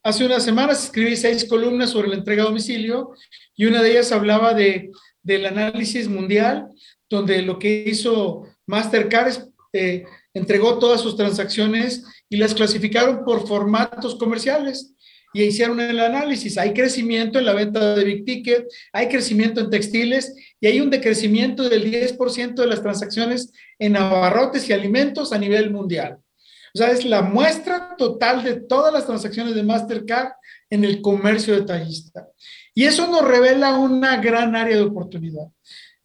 hace, 0.03 0.24
unas 0.24 0.44
semanas 0.44 0.84
escribí 0.84 1.16
seis 1.16 1.44
columnas 1.44 1.90
sobre 1.90 2.09
la 2.09 2.16
entrega 2.16 2.42
a 2.42 2.46
domicilio 2.46 3.12
y 3.57 3.66
una 3.66 3.82
de 3.82 3.92
ellas 3.92 4.12
hablaba 4.12 4.55
de, 4.55 4.90
del 5.22 5.46
análisis 5.46 6.09
mundial, 6.09 6.68
donde 7.09 7.42
lo 7.42 7.59
que 7.59 7.84
hizo 7.86 8.46
Mastercard 8.66 9.28
es, 9.28 9.48
eh, 9.72 10.05
entregó 10.34 10.78
todas 10.78 11.01
sus 11.01 11.16
transacciones 11.16 12.05
y 12.28 12.36
las 12.36 12.55
clasificaron 12.55 13.24
por 13.24 13.46
formatos 13.46 14.16
comerciales 14.16 14.94
y 15.32 15.42
hicieron 15.42 15.80
el 15.80 16.01
análisis. 16.01 16.59
Hay 16.59 16.72
crecimiento 16.72 17.38
en 17.38 17.46
la 17.46 17.55
venta 17.55 17.94
de 17.94 18.05
Big 18.05 18.24
Ticket, 18.24 18.66
hay 18.92 19.09
crecimiento 19.09 19.61
en 19.61 19.70
textiles 19.70 20.34
y 20.61 20.66
hay 20.66 20.80
un 20.80 20.90
decrecimiento 20.90 21.68
del 21.68 21.90
10% 21.90 22.55
de 22.55 22.66
las 22.66 22.82
transacciones 22.82 23.53
en 23.78 23.96
abarrotes 23.96 24.68
y 24.68 24.72
alimentos 24.72 25.32
a 25.32 25.38
nivel 25.38 25.70
mundial. 25.70 26.18
O 26.74 26.78
sea, 26.78 26.90
es 26.90 27.04
la 27.04 27.22
muestra 27.22 27.96
total 27.96 28.42
de 28.44 28.60
todas 28.60 28.92
las 28.92 29.06
transacciones 29.06 29.54
de 29.54 29.62
Mastercard 29.62 30.32
en 30.68 30.84
el 30.84 31.02
comercio 31.02 31.54
detallista. 31.54 32.28
Y 32.74 32.84
eso 32.84 33.06
nos 33.08 33.26
revela 33.26 33.78
una 33.78 34.18
gran 34.18 34.54
área 34.54 34.76
de 34.76 34.82
oportunidad. 34.82 35.48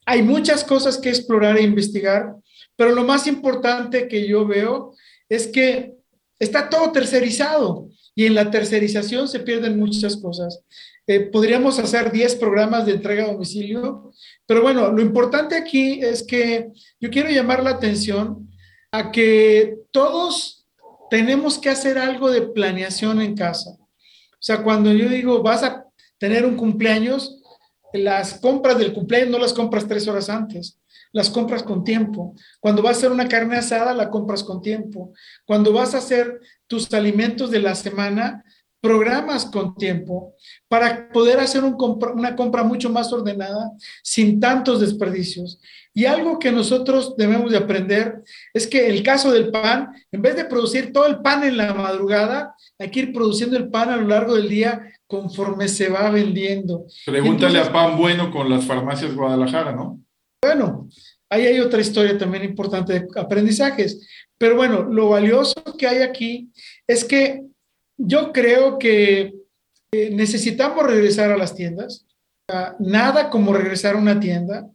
Hay 0.04 0.22
muchas 0.22 0.64
cosas 0.64 0.98
que 0.98 1.08
explorar 1.08 1.56
e 1.56 1.62
investigar, 1.62 2.34
pero 2.76 2.92
lo 2.92 3.04
más 3.04 3.26
importante 3.26 4.08
que 4.08 4.26
yo 4.26 4.46
veo 4.46 4.94
es 5.28 5.46
que 5.46 5.94
está 6.38 6.68
todo 6.68 6.92
tercerizado 6.92 7.88
y 8.14 8.26
en 8.26 8.34
la 8.34 8.50
tercerización 8.50 9.28
se 9.28 9.40
pierden 9.40 9.78
muchas 9.78 10.16
cosas. 10.16 10.62
Eh, 11.06 11.20
podríamos 11.20 11.78
hacer 11.78 12.10
10 12.10 12.36
programas 12.36 12.86
de 12.86 12.92
entrega 12.92 13.24
a 13.24 13.32
domicilio, 13.32 14.12
pero 14.46 14.62
bueno, 14.62 14.90
lo 14.90 15.02
importante 15.02 15.54
aquí 15.54 16.00
es 16.02 16.24
que 16.24 16.68
yo 16.98 17.10
quiero 17.10 17.30
llamar 17.30 17.62
la 17.62 17.70
atención 17.70 18.50
a 18.90 19.12
que 19.12 19.76
todos 19.90 20.55
tenemos 21.10 21.58
que 21.58 21.70
hacer 21.70 21.98
algo 21.98 22.30
de 22.30 22.42
planeación 22.42 23.20
en 23.20 23.34
casa. 23.34 23.70
O 23.70 24.42
sea, 24.46 24.62
cuando 24.62 24.92
yo 24.92 25.08
digo, 25.08 25.42
vas 25.42 25.62
a 25.62 25.86
tener 26.18 26.44
un 26.46 26.56
cumpleaños, 26.56 27.42
las 27.92 28.40
compras 28.40 28.78
del 28.78 28.92
cumpleaños 28.92 29.30
no 29.30 29.38
las 29.38 29.52
compras 29.52 29.86
tres 29.88 30.06
horas 30.08 30.28
antes 30.28 30.78
las 31.16 31.30
compras 31.30 31.62
con 31.62 31.82
tiempo. 31.82 32.34
Cuando 32.60 32.82
vas 32.82 32.96
a 32.96 32.98
hacer 32.98 33.10
una 33.10 33.26
carne 33.26 33.56
asada, 33.56 33.94
la 33.94 34.10
compras 34.10 34.44
con 34.44 34.60
tiempo. 34.60 35.14
Cuando 35.46 35.72
vas 35.72 35.94
a 35.94 35.98
hacer 35.98 36.40
tus 36.66 36.92
alimentos 36.92 37.50
de 37.50 37.60
la 37.60 37.74
semana, 37.74 38.44
programas 38.86 39.46
con 39.46 39.74
tiempo 39.74 40.34
para 40.68 41.08
poder 41.08 41.40
hacer 41.40 41.64
una 41.64 42.36
compra 42.36 42.62
mucho 42.62 42.88
más 42.88 43.12
ordenada 43.12 43.72
sin 44.02 44.38
tantos 44.38 44.80
desperdicios. 44.80 45.60
Y 45.92 46.04
algo 46.04 46.38
que 46.38 46.52
nosotros 46.52 47.16
debemos 47.16 47.50
de 47.50 47.56
aprender 47.56 48.22
es 48.54 48.66
que 48.66 48.86
el 48.86 49.02
caso 49.02 49.32
del 49.32 49.50
pan, 49.50 49.88
en 50.12 50.22
vez 50.22 50.36
de 50.36 50.44
producir 50.44 50.92
todo 50.92 51.06
el 51.06 51.20
pan 51.20 51.42
en 51.42 51.56
la 51.56 51.74
madrugada, 51.74 52.54
hay 52.78 52.90
que 52.90 53.00
ir 53.00 53.12
produciendo 53.12 53.56
el 53.56 53.70
pan 53.70 53.90
a 53.90 53.96
lo 53.96 54.06
largo 54.06 54.36
del 54.36 54.48
día 54.48 54.82
conforme 55.08 55.66
se 55.66 55.88
va 55.88 56.08
vendiendo. 56.10 56.84
Pregúntale 57.04 57.58
a 57.58 57.72
Pan 57.72 57.96
Bueno 57.98 58.30
con 58.30 58.48
las 58.48 58.64
farmacias 58.66 59.14
Guadalajara, 59.14 59.72
¿no? 59.72 60.00
Bueno, 60.42 60.88
ahí 61.28 61.46
hay 61.46 61.58
otra 61.58 61.80
historia 61.80 62.16
también 62.16 62.44
importante 62.44 62.92
de 62.92 63.06
aprendizajes. 63.16 64.06
Pero 64.38 64.54
bueno, 64.54 64.84
lo 64.84 65.08
valioso 65.08 65.54
que 65.76 65.88
hay 65.88 66.02
aquí 66.02 66.52
es 66.86 67.04
que 67.04 67.42
yo 67.96 68.32
creo 68.32 68.78
que 68.78 69.34
eh, 69.92 70.10
necesitamos 70.10 70.84
regresar 70.86 71.30
a 71.30 71.36
las 71.36 71.54
tiendas. 71.54 72.06
Nada 72.78 73.28
como 73.28 73.52
regresar 73.52 73.96
a 73.96 73.98
una 73.98 74.20
tienda, 74.20 74.70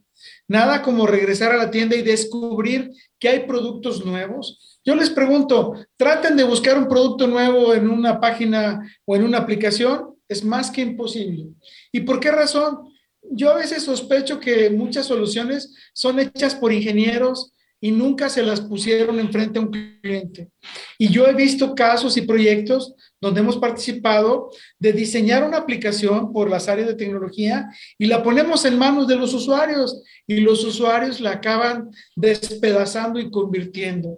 nada 0.48 0.82
como 0.82 1.08
regresar 1.08 1.54
a 1.54 1.58
la 1.58 1.72
tienda 1.72 1.96
y 1.96 2.02
descubrir 2.02 2.92
que 3.18 3.30
hay 3.30 3.40
productos 3.48 4.06
nuevos. 4.06 4.80
Yo 4.84 4.94
les 4.96 5.10
pregunto, 5.10 5.76
traten 5.96 6.36
de 6.36 6.44
buscar 6.44 6.78
un 6.78 6.90
producto 6.90 7.28
nuevo 7.28 7.74
en 7.74 7.90
una 7.90 8.20
página 8.20 8.82
o 9.06 9.16
en 9.16 9.24
una 9.24 9.38
aplicación, 9.38 10.16
es 10.28 10.44
más 10.44 10.70
que 10.70 10.82
imposible. 10.82 11.48
¿Y 11.94 12.02
por 12.02 12.20
qué 12.20 12.32
razón? 12.32 12.92
yo 13.30 13.52
a 13.52 13.58
veces 13.58 13.84
sospecho 13.84 14.40
que 14.40 14.70
muchas 14.70 15.06
soluciones 15.06 15.74
son 15.94 16.20
hechas 16.20 16.56
por 16.56 16.74
ingenieros 16.74 17.54
y 17.80 17.92
nunca 17.92 18.30
se 18.30 18.44
las 18.44 18.62
pusieron 18.62 19.20
enfrente 19.20 19.60
a 19.60 19.62
un 19.64 19.72
cliente. 19.72 20.50
Y 20.98 21.10
yo 21.10 21.28
he 21.28 21.34
visto 21.34 21.74
casos 21.74 22.16
y 22.18 22.22
proyectos 22.22 22.94
donde 23.22 23.40
hemos 23.40 23.58
participado 23.58 24.50
de 24.80 24.94
diseñar 24.94 25.44
una 25.44 25.58
aplicación 25.58 26.34
por 26.34 26.50
las 26.50 26.68
áreas 26.68 26.88
de 26.88 26.96
tecnología 26.96 27.70
y 27.98 28.08
la 28.08 28.24
ponemos 28.24 28.66
en 28.66 28.80
manos 28.80 29.08
de 29.08 29.16
los 29.16 29.34
usuarios 29.34 30.04
y 30.26 30.42
los 30.42 30.66
usuarios 30.66 31.22
la 31.22 31.34
acaban 31.34 31.92
despedazando 32.16 33.20
y 33.20 33.30
convirtiendo. 33.30 34.18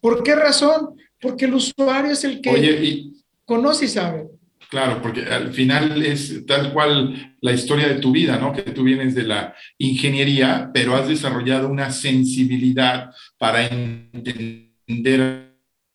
¿Por 0.00 0.22
qué 0.22 0.36
razón? 0.36 0.94
Porque 1.20 1.46
el 1.46 1.54
usuario 1.54 2.12
es 2.12 2.22
el 2.22 2.40
que 2.40 3.10
conoce 3.44 3.86
y 3.86 3.88
sabe. 3.88 4.28
Claro, 4.70 5.00
porque 5.02 5.22
al 5.22 5.52
final 5.52 6.04
es 6.04 6.44
tal 6.46 6.72
cual 6.72 7.36
la 7.40 7.52
historia 7.52 7.88
de 7.88 7.96
tu 7.96 8.12
vida, 8.12 8.38
¿no? 8.38 8.52
Que 8.52 8.62
tú 8.62 8.82
vienes 8.82 9.14
de 9.14 9.22
la 9.22 9.54
ingeniería, 9.78 10.70
pero 10.72 10.96
has 10.96 11.08
desarrollado 11.08 11.68
una 11.68 11.90
sensibilidad 11.90 13.10
para 13.38 13.66
entender 13.66 15.53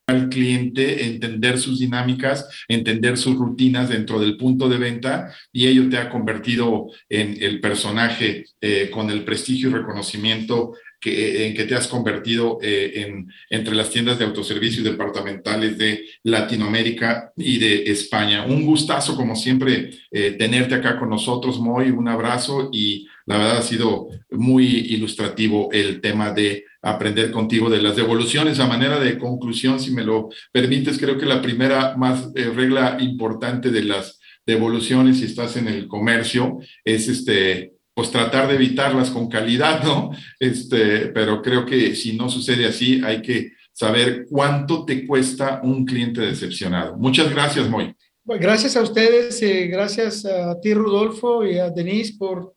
al 0.10 0.30
cliente, 0.30 1.06
entender 1.06 1.58
sus 1.58 1.80
dinámicas, 1.80 2.48
entender 2.68 3.18
sus 3.18 3.36
rutinas 3.36 3.90
dentro 3.90 4.20
del 4.20 4.38
punto 4.38 4.68
de 4.68 4.78
venta 4.78 5.34
y 5.52 5.68
ello 5.68 5.90
te 5.90 5.98
ha 5.98 6.10
convertido 6.10 6.88
en 7.10 7.38
el 7.42 7.60
personaje 7.60 8.46
eh, 8.62 8.90
con 8.92 9.10
el 9.10 9.24
prestigio 9.24 9.70
y 9.70 9.74
reconocimiento 9.74 10.74
que, 11.00 11.48
en 11.48 11.54
que 11.54 11.66
te 11.66 11.76
has 11.76 11.88
convertido 11.88 12.60
eh, 12.62 12.92
en, 12.96 13.32
entre 13.50 13.76
las 13.76 13.90
tiendas 13.90 14.20
de 14.20 14.26
autoservicio 14.26 14.84
departamentales 14.84 15.78
de 15.78 16.06
Latinoamérica 16.24 17.32
y 17.38 17.58
de 17.58 17.84
España. 17.92 18.46
Un 18.46 18.66
gustazo, 18.66 19.16
como 19.16 19.36
siempre, 19.36 19.92
eh, 20.12 20.32
tenerte 20.32 20.76
acá 20.76 21.00
con 21.00 21.10
nosotros, 21.10 21.60
Moy. 21.60 21.92
Un 21.92 22.08
abrazo 22.08 22.70
y 22.72 23.08
la 23.26 23.38
verdad 23.38 23.58
ha 23.58 23.62
sido 23.62 24.10
muy 24.32 24.66
ilustrativo 24.66 25.70
el 25.72 26.02
tema 26.02 26.32
de 26.32 26.66
aprender 26.82 27.32
contigo 27.32 27.70
de 27.70 27.82
las 27.82 27.96
devoluciones 27.96 28.60
a 28.60 28.68
manera 28.68 29.00
de 29.00 29.18
conclusión, 29.18 29.80
si 29.80 29.92
me 29.92 30.04
lo 30.04 30.30
permites, 30.52 30.98
creo 30.98 31.18
que 31.18 31.26
la 31.26 31.42
primera 31.42 31.98
más 31.98 32.30
eh, 32.36 32.52
regla 32.56 32.98
importante 33.00 33.70
de 33.70 33.84
las 33.84 34.20
devoluciones 34.46 35.20
si 35.20 35.26
estás 35.26 35.58
en 35.58 35.68
el 35.68 35.88
comercio 35.88 36.60
es 36.84 37.08
este 37.08 37.74
pues 38.00 38.12
tratar 38.12 38.48
de 38.48 38.56
evitarlas 38.56 39.10
con 39.10 39.28
calidad, 39.28 39.84
¿no? 39.84 40.12
Este, 40.40 41.08
pero 41.08 41.42
creo 41.42 41.66
que 41.66 41.94
si 41.98 42.16
no 42.16 42.30
sucede 42.30 42.66
así, 42.66 43.02
hay 43.04 43.22
que 43.22 43.52
saber 43.74 44.26
cuánto 44.30 44.86
te 44.86 45.06
cuesta 45.06 45.60
un 45.62 45.86
cliente 45.86 46.22
decepcionado. 46.22 46.96
Muchas 46.96 47.30
gracias, 47.30 47.68
Moy. 47.68 47.94
gracias 48.24 48.78
a 48.78 48.84
ustedes, 48.84 49.42
eh, 49.42 49.68
gracias 49.68 50.24
a 50.24 50.58
ti, 50.62 50.74
Rodolfo, 50.74 51.46
y 51.46 51.58
a 51.58 51.72
Denise 51.72 52.16
por 52.18 52.54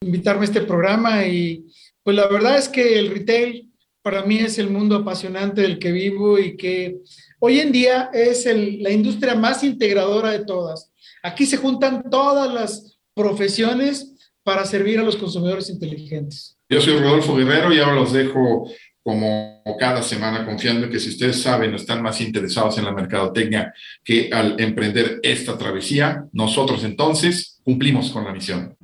invitarme 0.00 0.40
a 0.40 0.44
este 0.44 0.62
programa. 0.62 1.26
Y 1.26 1.66
pues 2.02 2.16
la 2.16 2.26
verdad 2.28 2.56
es 2.56 2.66
que 2.66 2.98
el 2.98 3.10
retail 3.10 3.70
para 4.00 4.22
mí 4.22 4.38
es 4.38 4.58
el 4.58 4.70
mundo 4.70 4.96
apasionante 4.96 5.60
del 5.60 5.78
que 5.78 5.92
vivo 5.92 6.38
y 6.38 6.56
que 6.56 7.00
hoy 7.38 7.60
en 7.60 7.70
día 7.70 8.08
es 8.14 8.46
la 8.46 8.90
industria 8.90 9.34
más 9.34 9.62
integradora 9.62 10.30
de 10.30 10.46
todas. 10.46 10.90
Aquí 11.22 11.44
se 11.44 11.58
juntan 11.58 12.08
todas 12.08 12.50
las 12.50 12.98
profesiones 13.12 14.15
para 14.46 14.64
servir 14.64 15.00
a 15.00 15.02
los 15.02 15.16
consumidores 15.16 15.68
inteligentes. 15.70 16.56
Yo 16.70 16.80
soy 16.80 17.00
Rodolfo 17.00 17.34
Guerrero 17.34 17.74
y 17.74 17.80
ahora 17.80 17.96
los 17.96 18.12
dejo 18.12 18.70
como 19.02 19.60
cada 19.76 20.04
semana 20.04 20.46
confiando 20.46 20.86
en 20.86 20.92
que 20.92 21.00
si 21.00 21.08
ustedes 21.08 21.42
saben 21.42 21.72
o 21.72 21.76
están 21.76 22.00
más 22.00 22.20
interesados 22.20 22.78
en 22.78 22.84
la 22.84 22.92
mercadotecnia 22.92 23.74
que 24.04 24.30
al 24.32 24.54
emprender 24.60 25.18
esta 25.24 25.58
travesía, 25.58 26.26
nosotros 26.32 26.84
entonces 26.84 27.58
cumplimos 27.64 28.12
con 28.12 28.22
la 28.22 28.32
misión. 28.32 28.76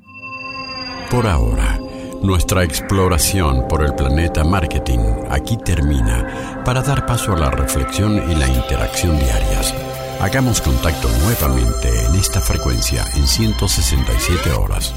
Por 1.09 1.29
ahora, 1.29 1.79
nuestra 2.25 2.65
exploración 2.65 3.69
por 3.69 3.85
el 3.85 3.95
planeta 3.95 4.43
marketing 4.43 4.99
aquí 5.31 5.57
termina 5.65 6.63
para 6.65 6.83
dar 6.83 7.07
paso 7.07 7.35
a 7.35 7.39
la 7.39 7.53
reflexión 7.53 8.17
y 8.29 8.35
la 8.35 8.49
interacción 8.49 9.17
diarias. 9.17 9.73
Hagamos 10.21 10.61
contacto 10.61 11.09
nuevamente 11.25 11.89
en 12.09 12.17
esta 12.17 12.41
frecuencia 12.41 13.05
en 13.15 13.29
167 13.29 14.51
horas. 14.51 14.93